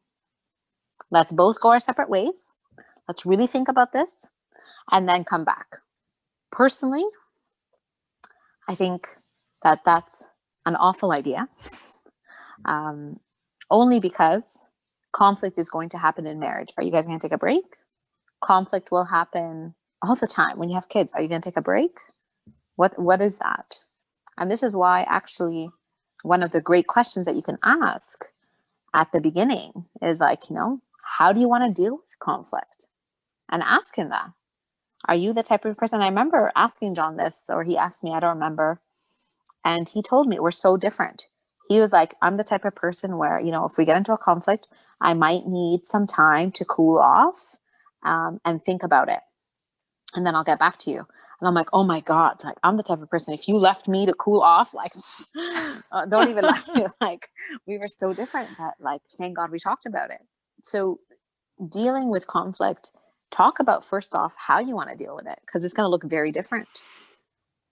Let's 1.10 1.32
both 1.32 1.60
go 1.60 1.70
our 1.70 1.80
separate 1.80 2.08
ways. 2.08 2.52
Let's 3.06 3.26
really 3.26 3.46
think 3.46 3.68
about 3.68 3.92
this 3.92 4.26
and 4.90 5.08
then 5.08 5.24
come 5.24 5.44
back. 5.44 5.78
Personally, 6.50 7.04
I 8.68 8.74
think 8.74 9.16
that 9.62 9.80
that's 9.84 10.28
an 10.64 10.76
awful 10.76 11.12
idea. 11.12 11.48
Um, 12.64 13.20
only 13.70 14.00
because 14.00 14.64
conflict 15.12 15.58
is 15.58 15.68
going 15.68 15.88
to 15.90 15.98
happen 15.98 16.26
in 16.26 16.40
marriage. 16.40 16.70
Are 16.76 16.82
you 16.82 16.90
guys 16.90 17.06
going 17.06 17.18
to 17.18 17.22
take 17.22 17.34
a 17.34 17.38
break? 17.38 17.64
Conflict 18.42 18.90
will 18.90 19.06
happen 19.06 19.74
all 20.02 20.16
the 20.16 20.26
time 20.26 20.58
when 20.58 20.68
you 20.68 20.74
have 20.74 20.88
kids. 20.88 21.12
Are 21.12 21.22
you 21.22 21.28
going 21.28 21.40
to 21.40 21.48
take 21.48 21.56
a 21.56 21.62
break? 21.62 21.98
What 22.76 22.98
what 22.98 23.20
is 23.20 23.38
that? 23.38 23.84
And 24.36 24.50
this 24.50 24.62
is 24.62 24.74
why 24.74 25.02
actually 25.08 25.70
one 26.22 26.42
of 26.42 26.52
the 26.52 26.60
great 26.60 26.86
questions 26.86 27.26
that 27.26 27.36
you 27.36 27.42
can 27.42 27.58
ask 27.62 28.24
at 28.94 29.12
the 29.12 29.20
beginning 29.20 29.86
is 30.00 30.20
like, 30.20 30.48
you 30.48 30.56
know, 30.56 30.80
how 31.18 31.32
do 31.32 31.40
you 31.40 31.48
want 31.48 31.64
to 31.64 31.82
deal 31.82 31.92
with 31.92 32.18
conflict? 32.18 32.86
And 33.48 33.62
ask 33.62 33.96
him 33.96 34.08
that. 34.08 34.30
Are 35.06 35.14
you 35.14 35.32
the 35.32 35.42
type 35.42 35.64
of 35.64 35.76
person? 35.76 36.00
I 36.00 36.06
remember 36.06 36.52
asking 36.54 36.94
John 36.94 37.16
this, 37.16 37.46
or 37.48 37.64
he 37.64 37.76
asked 37.76 38.04
me, 38.04 38.12
I 38.12 38.20
don't 38.20 38.34
remember. 38.34 38.80
And 39.64 39.88
he 39.88 40.00
told 40.00 40.28
me 40.28 40.38
we're 40.38 40.50
so 40.52 40.76
different. 40.76 41.26
He 41.72 41.80
was 41.80 41.90
like, 41.90 42.14
I'm 42.20 42.36
the 42.36 42.44
type 42.44 42.66
of 42.66 42.74
person 42.74 43.16
where, 43.16 43.40
you 43.40 43.50
know, 43.50 43.64
if 43.64 43.78
we 43.78 43.86
get 43.86 43.96
into 43.96 44.12
a 44.12 44.18
conflict, 44.18 44.68
I 45.00 45.14
might 45.14 45.46
need 45.46 45.86
some 45.86 46.06
time 46.06 46.52
to 46.52 46.66
cool 46.66 46.98
off 46.98 47.56
um, 48.04 48.40
and 48.44 48.60
think 48.60 48.82
about 48.82 49.08
it. 49.08 49.20
And 50.14 50.26
then 50.26 50.34
I'll 50.34 50.44
get 50.44 50.58
back 50.58 50.76
to 50.80 50.90
you. 50.90 50.98
And 50.98 51.48
I'm 51.48 51.54
like, 51.54 51.70
oh 51.72 51.82
my 51.82 52.00
God, 52.00 52.44
like 52.44 52.58
I'm 52.62 52.76
the 52.76 52.82
type 52.82 53.00
of 53.00 53.08
person, 53.08 53.32
if 53.32 53.48
you 53.48 53.56
left 53.56 53.88
me 53.88 54.04
to 54.04 54.12
cool 54.12 54.42
off, 54.42 54.74
like, 54.74 54.92
uh, 55.90 56.04
don't 56.04 56.28
even 56.28 56.44
like, 56.44 56.62
like, 57.00 57.28
we 57.66 57.78
were 57.78 57.88
so 57.88 58.12
different 58.12 58.50
that, 58.58 58.74
like, 58.78 59.00
thank 59.16 59.38
God 59.38 59.50
we 59.50 59.58
talked 59.58 59.86
about 59.86 60.10
it. 60.10 60.20
So, 60.62 61.00
dealing 61.70 62.10
with 62.10 62.26
conflict, 62.26 62.90
talk 63.30 63.60
about 63.60 63.82
first 63.82 64.14
off 64.14 64.36
how 64.46 64.60
you 64.60 64.76
want 64.76 64.90
to 64.90 64.94
deal 64.94 65.16
with 65.16 65.26
it, 65.26 65.38
because 65.46 65.64
it's 65.64 65.72
going 65.72 65.86
to 65.86 65.90
look 65.90 66.04
very 66.04 66.32
different. 66.32 66.68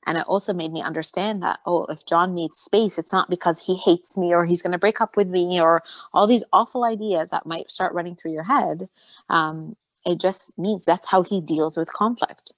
And 0.07 0.17
it 0.17 0.27
also 0.27 0.53
made 0.53 0.73
me 0.73 0.83
understand 0.83 1.43
that, 1.43 1.61
oh, 1.67 1.85
if 1.87 2.07
John 2.07 2.35
needs 2.35 2.59
space, 2.59 2.99
it's 2.99 3.13
not 3.13 3.29
because 3.29 3.67
he 3.67 3.77
hates 3.77 4.17
me 4.17 4.35
or 4.35 4.47
he's 4.47 4.63
going 4.63 4.73
to 4.73 4.79
break 4.79 5.01
up 5.01 5.17
with 5.17 5.29
me 5.29 5.61
or 5.61 5.83
all 6.13 6.27
these 6.27 6.45
awful 6.53 6.85
ideas 6.85 7.31
that 7.31 7.47
might 7.47 7.71
start 7.71 7.93
running 7.93 8.17
through 8.17 8.33
your 8.33 8.45
head. 8.45 8.89
Um, 9.29 9.77
it 10.07 10.19
just 10.19 10.59
means 10.59 10.85
that's 10.85 11.11
how 11.11 11.23
he 11.23 11.41
deals 11.41 11.77
with 11.77 11.93
conflict. 11.93 12.55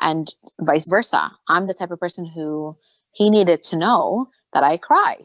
And 0.00 0.32
vice 0.60 0.86
versa. 0.86 1.32
I'm 1.48 1.66
the 1.66 1.74
type 1.74 1.90
of 1.90 2.00
person 2.00 2.26
who 2.26 2.76
he 3.12 3.28
needed 3.28 3.62
to 3.64 3.76
know 3.76 4.30
that 4.52 4.62
I 4.62 4.76
cry 4.76 5.16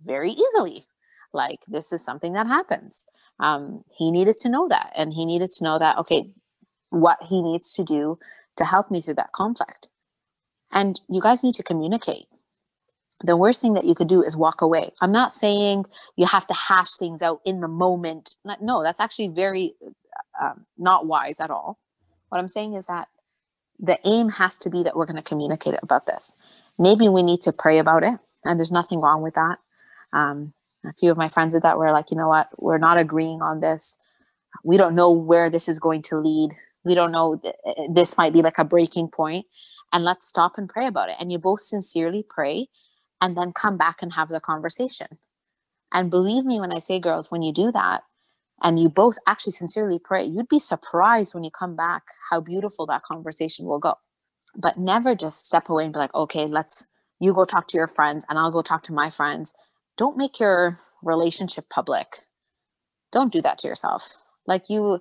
very 0.00 0.30
easily. 0.30 0.86
Like, 1.32 1.60
this 1.66 1.92
is 1.92 2.04
something 2.04 2.32
that 2.34 2.46
happens. 2.46 3.04
Um, 3.40 3.84
he 3.96 4.10
needed 4.10 4.38
to 4.38 4.48
know 4.48 4.68
that. 4.68 4.92
And 4.96 5.12
he 5.12 5.26
needed 5.26 5.52
to 5.52 5.64
know 5.64 5.78
that, 5.78 5.98
okay, 5.98 6.30
what 6.90 7.18
he 7.28 7.42
needs 7.42 7.74
to 7.74 7.84
do 7.84 8.18
to 8.56 8.64
help 8.64 8.90
me 8.90 9.00
through 9.00 9.14
that 9.14 9.32
conflict 9.32 9.88
and 10.72 11.00
you 11.08 11.20
guys 11.20 11.42
need 11.42 11.54
to 11.54 11.62
communicate. 11.62 12.26
The 13.22 13.36
worst 13.36 13.60
thing 13.60 13.74
that 13.74 13.84
you 13.84 13.94
could 13.94 14.08
do 14.08 14.22
is 14.22 14.36
walk 14.36 14.60
away. 14.60 14.90
I'm 15.00 15.10
not 15.10 15.32
saying 15.32 15.86
you 16.16 16.26
have 16.26 16.46
to 16.46 16.54
hash 16.54 16.92
things 16.92 17.20
out 17.20 17.40
in 17.44 17.60
the 17.60 17.68
moment. 17.68 18.36
No, 18.60 18.82
that's 18.82 19.00
actually 19.00 19.28
very 19.28 19.74
um, 20.40 20.66
not 20.76 21.06
wise 21.06 21.40
at 21.40 21.50
all. 21.50 21.78
What 22.28 22.38
I'm 22.38 22.48
saying 22.48 22.74
is 22.74 22.86
that 22.86 23.08
the 23.78 23.98
aim 24.04 24.30
has 24.30 24.56
to 24.58 24.70
be 24.70 24.82
that 24.82 24.96
we're 24.96 25.06
going 25.06 25.16
to 25.16 25.22
communicate 25.22 25.74
about 25.82 26.06
this. 26.06 26.36
Maybe 26.78 27.08
we 27.08 27.22
need 27.22 27.42
to 27.42 27.52
pray 27.52 27.78
about 27.78 28.04
it, 28.04 28.18
and 28.44 28.58
there's 28.58 28.72
nothing 28.72 29.00
wrong 29.00 29.22
with 29.22 29.34
that. 29.34 29.58
Um, 30.12 30.52
a 30.84 30.92
few 30.94 31.10
of 31.10 31.16
my 31.16 31.28
friends 31.28 31.54
did 31.54 31.62
that 31.62 31.78
were 31.78 31.90
like, 31.90 32.10
you 32.10 32.16
know 32.16 32.28
what, 32.28 32.48
we're 32.56 32.78
not 32.78 32.98
agreeing 32.98 33.42
on 33.42 33.60
this. 33.60 33.96
We 34.62 34.76
don't 34.76 34.94
know 34.94 35.10
where 35.10 35.50
this 35.50 35.68
is 35.68 35.80
going 35.80 36.02
to 36.02 36.16
lead. 36.16 36.50
We 36.84 36.94
don't 36.94 37.12
know, 37.12 37.36
th- 37.36 37.56
this 37.90 38.16
might 38.16 38.32
be 38.32 38.42
like 38.42 38.58
a 38.58 38.64
breaking 38.64 39.08
point 39.08 39.46
and 39.92 40.04
let's 40.04 40.26
stop 40.26 40.58
and 40.58 40.68
pray 40.68 40.86
about 40.86 41.08
it. 41.08 41.16
And 41.18 41.32
you 41.32 41.38
both 41.38 41.60
sincerely 41.60 42.24
pray 42.28 42.68
and 43.20 43.36
then 43.36 43.52
come 43.52 43.76
back 43.76 44.02
and 44.02 44.12
have 44.12 44.28
the 44.28 44.40
conversation. 44.40 45.18
And 45.92 46.10
believe 46.10 46.44
me 46.44 46.60
when 46.60 46.72
I 46.72 46.78
say, 46.78 47.00
girls, 47.00 47.30
when 47.30 47.42
you 47.42 47.52
do 47.52 47.72
that 47.72 48.02
and 48.62 48.78
you 48.78 48.88
both 48.88 49.16
actually 49.26 49.52
sincerely 49.52 49.98
pray, 49.98 50.24
you'd 50.24 50.48
be 50.48 50.58
surprised 50.58 51.34
when 51.34 51.44
you 51.44 51.50
come 51.50 51.76
back 51.76 52.02
how 52.30 52.40
beautiful 52.40 52.86
that 52.86 53.02
conversation 53.02 53.66
will 53.66 53.78
go. 53.78 53.94
But 54.54 54.76
never 54.76 55.14
just 55.14 55.46
step 55.46 55.68
away 55.68 55.84
and 55.84 55.92
be 55.92 55.98
like, 55.98 56.14
okay, 56.14 56.46
let's, 56.46 56.84
you 57.20 57.32
go 57.32 57.44
talk 57.44 57.68
to 57.68 57.76
your 57.76 57.86
friends 57.86 58.24
and 58.28 58.38
I'll 58.38 58.52
go 58.52 58.62
talk 58.62 58.82
to 58.84 58.92
my 58.92 59.10
friends. 59.10 59.54
Don't 59.96 60.16
make 60.16 60.38
your 60.38 60.80
relationship 61.02 61.68
public. 61.70 62.24
Don't 63.10 63.32
do 63.32 63.40
that 63.42 63.58
to 63.58 63.68
yourself. 63.68 64.12
Like 64.46 64.68
you, 64.68 65.00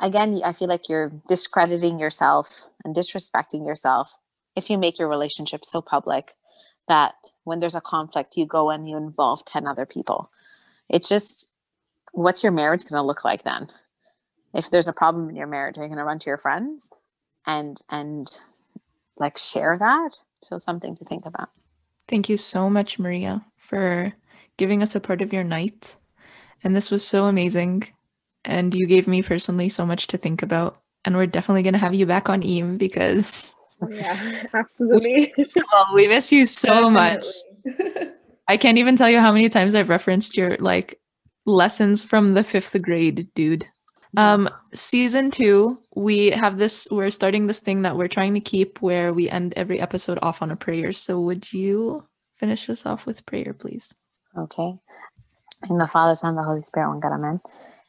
again, 0.00 0.40
I 0.44 0.52
feel 0.52 0.68
like 0.68 0.88
you're 0.88 1.12
discrediting 1.28 1.98
yourself 1.98 2.68
and 2.84 2.94
disrespecting 2.94 3.66
yourself 3.66 4.16
if 4.56 4.70
you 4.70 4.78
make 4.78 4.98
your 4.98 5.08
relationship 5.08 5.64
so 5.64 5.80
public 5.80 6.34
that 6.88 7.14
when 7.44 7.60
there's 7.60 7.74
a 7.74 7.80
conflict, 7.80 8.36
you 8.36 8.46
go 8.46 8.70
and 8.70 8.88
you 8.88 8.96
involve 8.96 9.44
10 9.44 9.66
other 9.66 9.86
people. 9.86 10.30
It's 10.88 11.08
just, 11.08 11.50
what's 12.12 12.42
your 12.42 12.52
marriage 12.52 12.84
going 12.84 12.98
to 12.98 13.06
look 13.06 13.24
like 13.24 13.42
then? 13.42 13.68
If 14.54 14.70
there's 14.70 14.88
a 14.88 14.92
problem 14.92 15.28
in 15.28 15.36
your 15.36 15.46
marriage, 15.46 15.76
are 15.76 15.82
you 15.82 15.88
going 15.88 15.98
to 15.98 16.04
run 16.04 16.18
to 16.20 16.30
your 16.30 16.38
friends 16.38 16.92
and, 17.46 17.80
and 17.90 18.26
like 19.18 19.36
share 19.36 19.76
that? 19.78 20.20
So 20.40 20.56
something 20.56 20.94
to 20.94 21.04
think 21.04 21.26
about. 21.26 21.50
Thank 22.08 22.28
you 22.28 22.38
so 22.38 22.70
much, 22.70 22.98
Maria, 22.98 23.44
for 23.56 24.12
giving 24.56 24.82
us 24.82 24.94
a 24.94 25.00
part 25.00 25.20
of 25.20 25.32
your 25.32 25.44
night. 25.44 25.96
And 26.64 26.74
this 26.74 26.90
was 26.90 27.06
so 27.06 27.26
amazing 27.26 27.88
and 28.44 28.74
you 28.74 28.86
gave 28.86 29.08
me 29.08 29.22
personally 29.22 29.68
so 29.68 29.84
much 29.86 30.06
to 30.08 30.18
think 30.18 30.42
about. 30.42 30.80
And 31.04 31.16
we're 31.16 31.26
definitely 31.26 31.62
going 31.62 31.74
to 31.74 31.78
have 31.78 31.94
you 31.94 32.06
back 32.06 32.28
on 32.28 32.42
EAM 32.42 32.76
because. 32.76 33.54
Yeah, 33.90 34.44
absolutely. 34.54 35.32
well, 35.72 35.86
we 35.94 36.08
miss 36.08 36.32
you 36.32 36.46
so 36.46 36.90
much. 36.90 37.24
I 38.48 38.56
can't 38.56 38.78
even 38.78 38.96
tell 38.96 39.10
you 39.10 39.20
how 39.20 39.32
many 39.32 39.48
times 39.48 39.74
I've 39.74 39.90
referenced 39.90 40.36
your 40.36 40.56
like 40.56 40.98
lessons 41.46 42.02
from 42.02 42.28
the 42.28 42.44
fifth 42.44 42.80
grade, 42.82 43.28
dude. 43.34 43.66
Um, 44.16 44.48
season 44.72 45.30
two, 45.30 45.78
we 45.94 46.30
have 46.30 46.58
this, 46.58 46.88
we're 46.90 47.10
starting 47.10 47.46
this 47.46 47.60
thing 47.60 47.82
that 47.82 47.96
we're 47.96 48.08
trying 48.08 48.34
to 48.34 48.40
keep 48.40 48.80
where 48.80 49.12
we 49.12 49.28
end 49.28 49.52
every 49.56 49.80
episode 49.80 50.18
off 50.22 50.40
on 50.40 50.50
a 50.50 50.56
prayer. 50.56 50.92
So 50.92 51.20
would 51.20 51.52
you 51.52 52.06
finish 52.34 52.68
us 52.70 52.86
off 52.86 53.04
with 53.04 53.26
prayer, 53.26 53.52
please? 53.52 53.94
Okay. 54.36 54.74
In 55.68 55.78
the 55.78 55.86
Father, 55.86 56.14
Son, 56.14 56.36
the 56.36 56.42
Holy 56.42 56.62
Spirit, 56.62 56.88
one 56.88 57.00
God, 57.00 57.12
amen. 57.12 57.40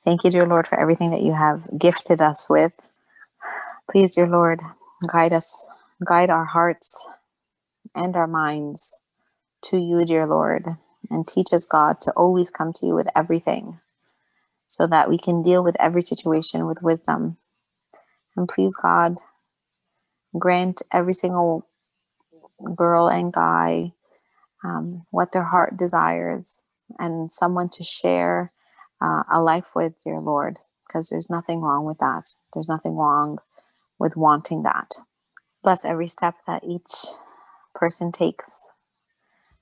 Thank 0.05 0.23
you, 0.23 0.31
dear 0.31 0.47
Lord, 0.47 0.67
for 0.67 0.79
everything 0.79 1.11
that 1.11 1.21
you 1.21 1.33
have 1.33 1.67
gifted 1.77 2.21
us 2.21 2.49
with. 2.49 2.73
Please, 3.91 4.15
dear 4.15 4.27
Lord, 4.27 4.61
guide 5.11 5.33
us, 5.33 5.65
guide 6.05 6.29
our 6.29 6.45
hearts 6.45 7.07
and 7.95 8.15
our 8.15 8.27
minds 8.27 8.95
to 9.65 9.77
you, 9.77 10.05
dear 10.05 10.25
Lord, 10.25 10.65
and 11.09 11.27
teach 11.27 11.53
us, 11.53 11.65
God, 11.65 12.01
to 12.01 12.11
always 12.11 12.49
come 12.49 12.73
to 12.73 12.85
you 12.85 12.95
with 12.95 13.07
everything 13.15 13.79
so 14.67 14.87
that 14.87 15.09
we 15.09 15.17
can 15.17 15.41
deal 15.41 15.63
with 15.63 15.75
every 15.79 16.01
situation 16.01 16.65
with 16.65 16.81
wisdom. 16.81 17.37
And 18.37 18.47
please, 18.47 18.75
God, 18.75 19.15
grant 20.37 20.81
every 20.93 21.13
single 21.13 21.67
girl 22.75 23.07
and 23.07 23.33
guy 23.33 23.93
um, 24.63 25.05
what 25.11 25.31
their 25.31 25.45
heart 25.45 25.77
desires 25.77 26.61
and 26.97 27.31
someone 27.31 27.69
to 27.69 27.83
share 27.83 28.51
uh, 29.01 29.23
a 29.31 29.41
life 29.41 29.71
with, 29.75 29.93
your 30.05 30.19
Lord, 30.19 30.59
because 30.87 31.09
there's 31.09 31.29
nothing 31.29 31.61
wrong 31.61 31.85
with 31.85 31.99
that. 31.99 32.33
There's 32.53 32.69
nothing 32.69 32.95
wrong 32.95 33.39
with 33.99 34.17
wanting 34.17 34.63
that. 34.63 34.95
Bless 35.63 35.85
every 35.85 36.07
step 36.07 36.35
that 36.47 36.63
each 36.63 37.05
person 37.75 38.11
takes 38.11 38.65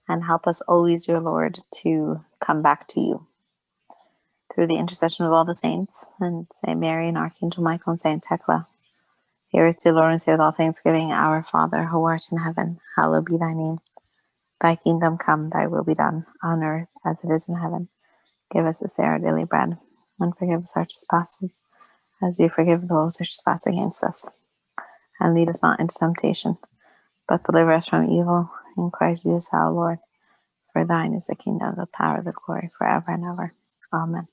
and 0.07 0.23
help 0.23 0.47
us 0.47 0.61
always, 0.61 1.05
dear 1.05 1.19
Lord, 1.19 1.59
to 1.81 2.23
come 2.39 2.61
back 2.61 2.87
to 2.89 3.01
you 3.01 3.27
through 4.53 4.67
the 4.67 4.77
intercession 4.77 5.25
of 5.25 5.33
all 5.33 5.45
the 5.45 5.55
saints 5.55 6.11
and 6.19 6.47
Saint 6.51 6.79
Mary 6.79 7.07
and 7.07 7.17
Archangel 7.17 7.63
Michael 7.63 7.91
and 7.91 7.99
Saint 7.99 8.23
Thecla. 8.23 8.67
Hear 9.49 9.67
us, 9.67 9.81
dear 9.81 9.93
Lord, 9.93 10.11
and 10.11 10.21
say 10.21 10.31
with 10.31 10.41
all 10.41 10.51
thanksgiving, 10.51 11.11
Our 11.11 11.43
Father, 11.43 11.85
who 11.85 12.03
art 12.05 12.25
in 12.31 12.39
heaven, 12.39 12.79
hallowed 12.95 13.25
be 13.25 13.37
thy 13.37 13.53
name. 13.53 13.79
Thy 14.61 14.75
kingdom 14.75 15.17
come, 15.17 15.49
thy 15.49 15.67
will 15.67 15.83
be 15.83 15.93
done, 15.93 16.25
on 16.43 16.63
earth 16.63 16.89
as 17.05 17.23
it 17.23 17.31
is 17.31 17.47
in 17.47 17.55
heaven. 17.55 17.89
Give 18.53 18.65
us 18.65 18.79
this 18.79 18.95
day 18.95 19.03
our 19.03 19.19
daily 19.19 19.45
bread, 19.45 19.77
and 20.19 20.37
forgive 20.37 20.61
us 20.61 20.73
our 20.75 20.85
trespasses, 20.85 21.61
as 22.21 22.37
we 22.39 22.47
forgive 22.47 22.87
those 22.87 23.17
who 23.17 23.25
trespass 23.25 23.65
against 23.65 24.03
us. 24.03 24.29
And 25.19 25.33
lead 25.33 25.49
us 25.49 25.63
not 25.63 25.79
into 25.79 25.95
temptation, 25.97 26.59
but 27.27 27.43
deliver 27.43 27.73
us 27.73 27.87
from 27.87 28.11
evil. 28.11 28.51
In 28.77 28.91
Christ 28.91 29.23
Jesus 29.23 29.49
our 29.53 29.71
Lord. 29.71 29.97
For 30.71 30.85
thine 30.85 31.13
is 31.13 31.25
the 31.25 31.35
kingdom, 31.35 31.73
the 31.77 31.87
power, 31.87 32.21
the 32.21 32.31
glory, 32.31 32.69
forever 32.77 33.11
and 33.11 33.25
ever. 33.25 33.55
Amen. 33.91 34.27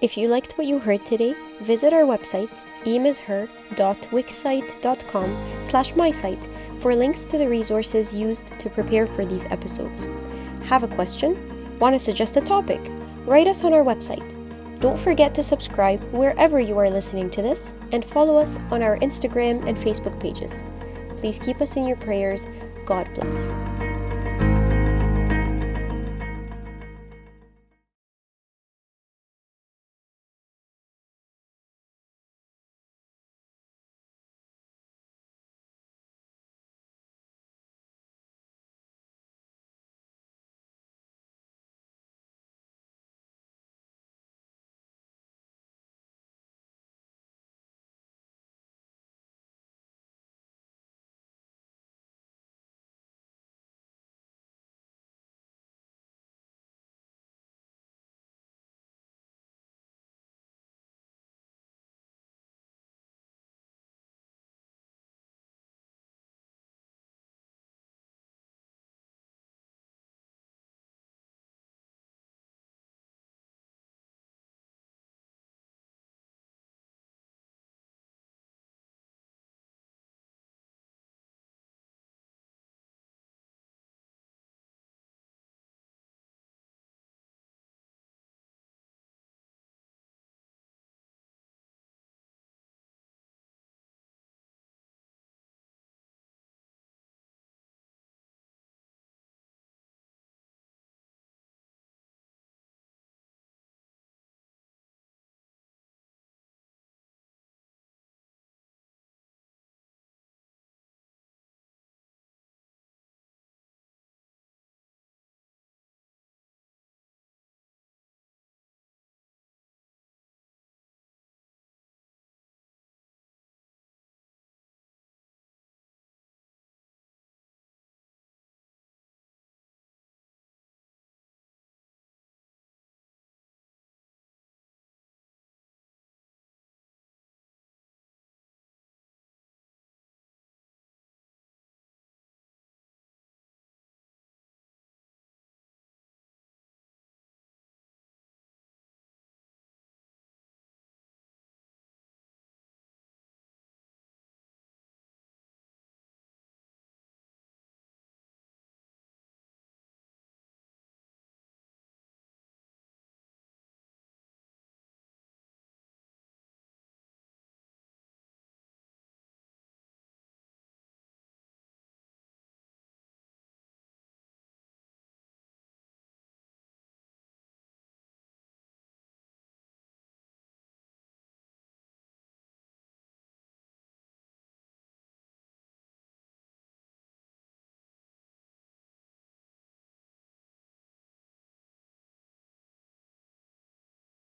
If 0.00 0.16
you 0.16 0.28
liked 0.28 0.58
what 0.58 0.66
you 0.66 0.78
heard 0.78 1.04
today, 1.06 1.34
visit 1.60 1.92
our 1.92 2.02
website, 2.02 2.62
eamisher.wixsite.com 2.84 5.36
slash 5.62 5.94
mysite 5.94 6.48
for 6.80 6.96
links 6.96 7.26
to 7.26 7.38
the 7.38 7.48
resources 7.48 8.12
used 8.14 8.58
to 8.58 8.70
prepare 8.70 9.06
for 9.06 9.26
these 9.26 9.44
episodes. 9.46 10.08
Have 10.64 10.82
a 10.82 10.88
question? 10.88 11.49
Want 11.80 11.94
to 11.94 11.98
suggest 11.98 12.36
a 12.36 12.42
topic? 12.42 12.80
Write 13.24 13.48
us 13.48 13.64
on 13.64 13.72
our 13.72 13.82
website. 13.82 14.36
Don't 14.80 14.98
forget 14.98 15.34
to 15.34 15.42
subscribe 15.42 16.02
wherever 16.12 16.60
you 16.60 16.78
are 16.78 16.90
listening 16.90 17.30
to 17.30 17.42
this 17.42 17.72
and 17.92 18.04
follow 18.04 18.36
us 18.36 18.58
on 18.70 18.82
our 18.82 18.98
Instagram 18.98 19.66
and 19.66 19.76
Facebook 19.76 20.20
pages. 20.20 20.64
Please 21.16 21.38
keep 21.38 21.60
us 21.60 21.76
in 21.76 21.86
your 21.86 21.96
prayers. 21.96 22.46
God 22.86 23.08
bless. 23.14 23.89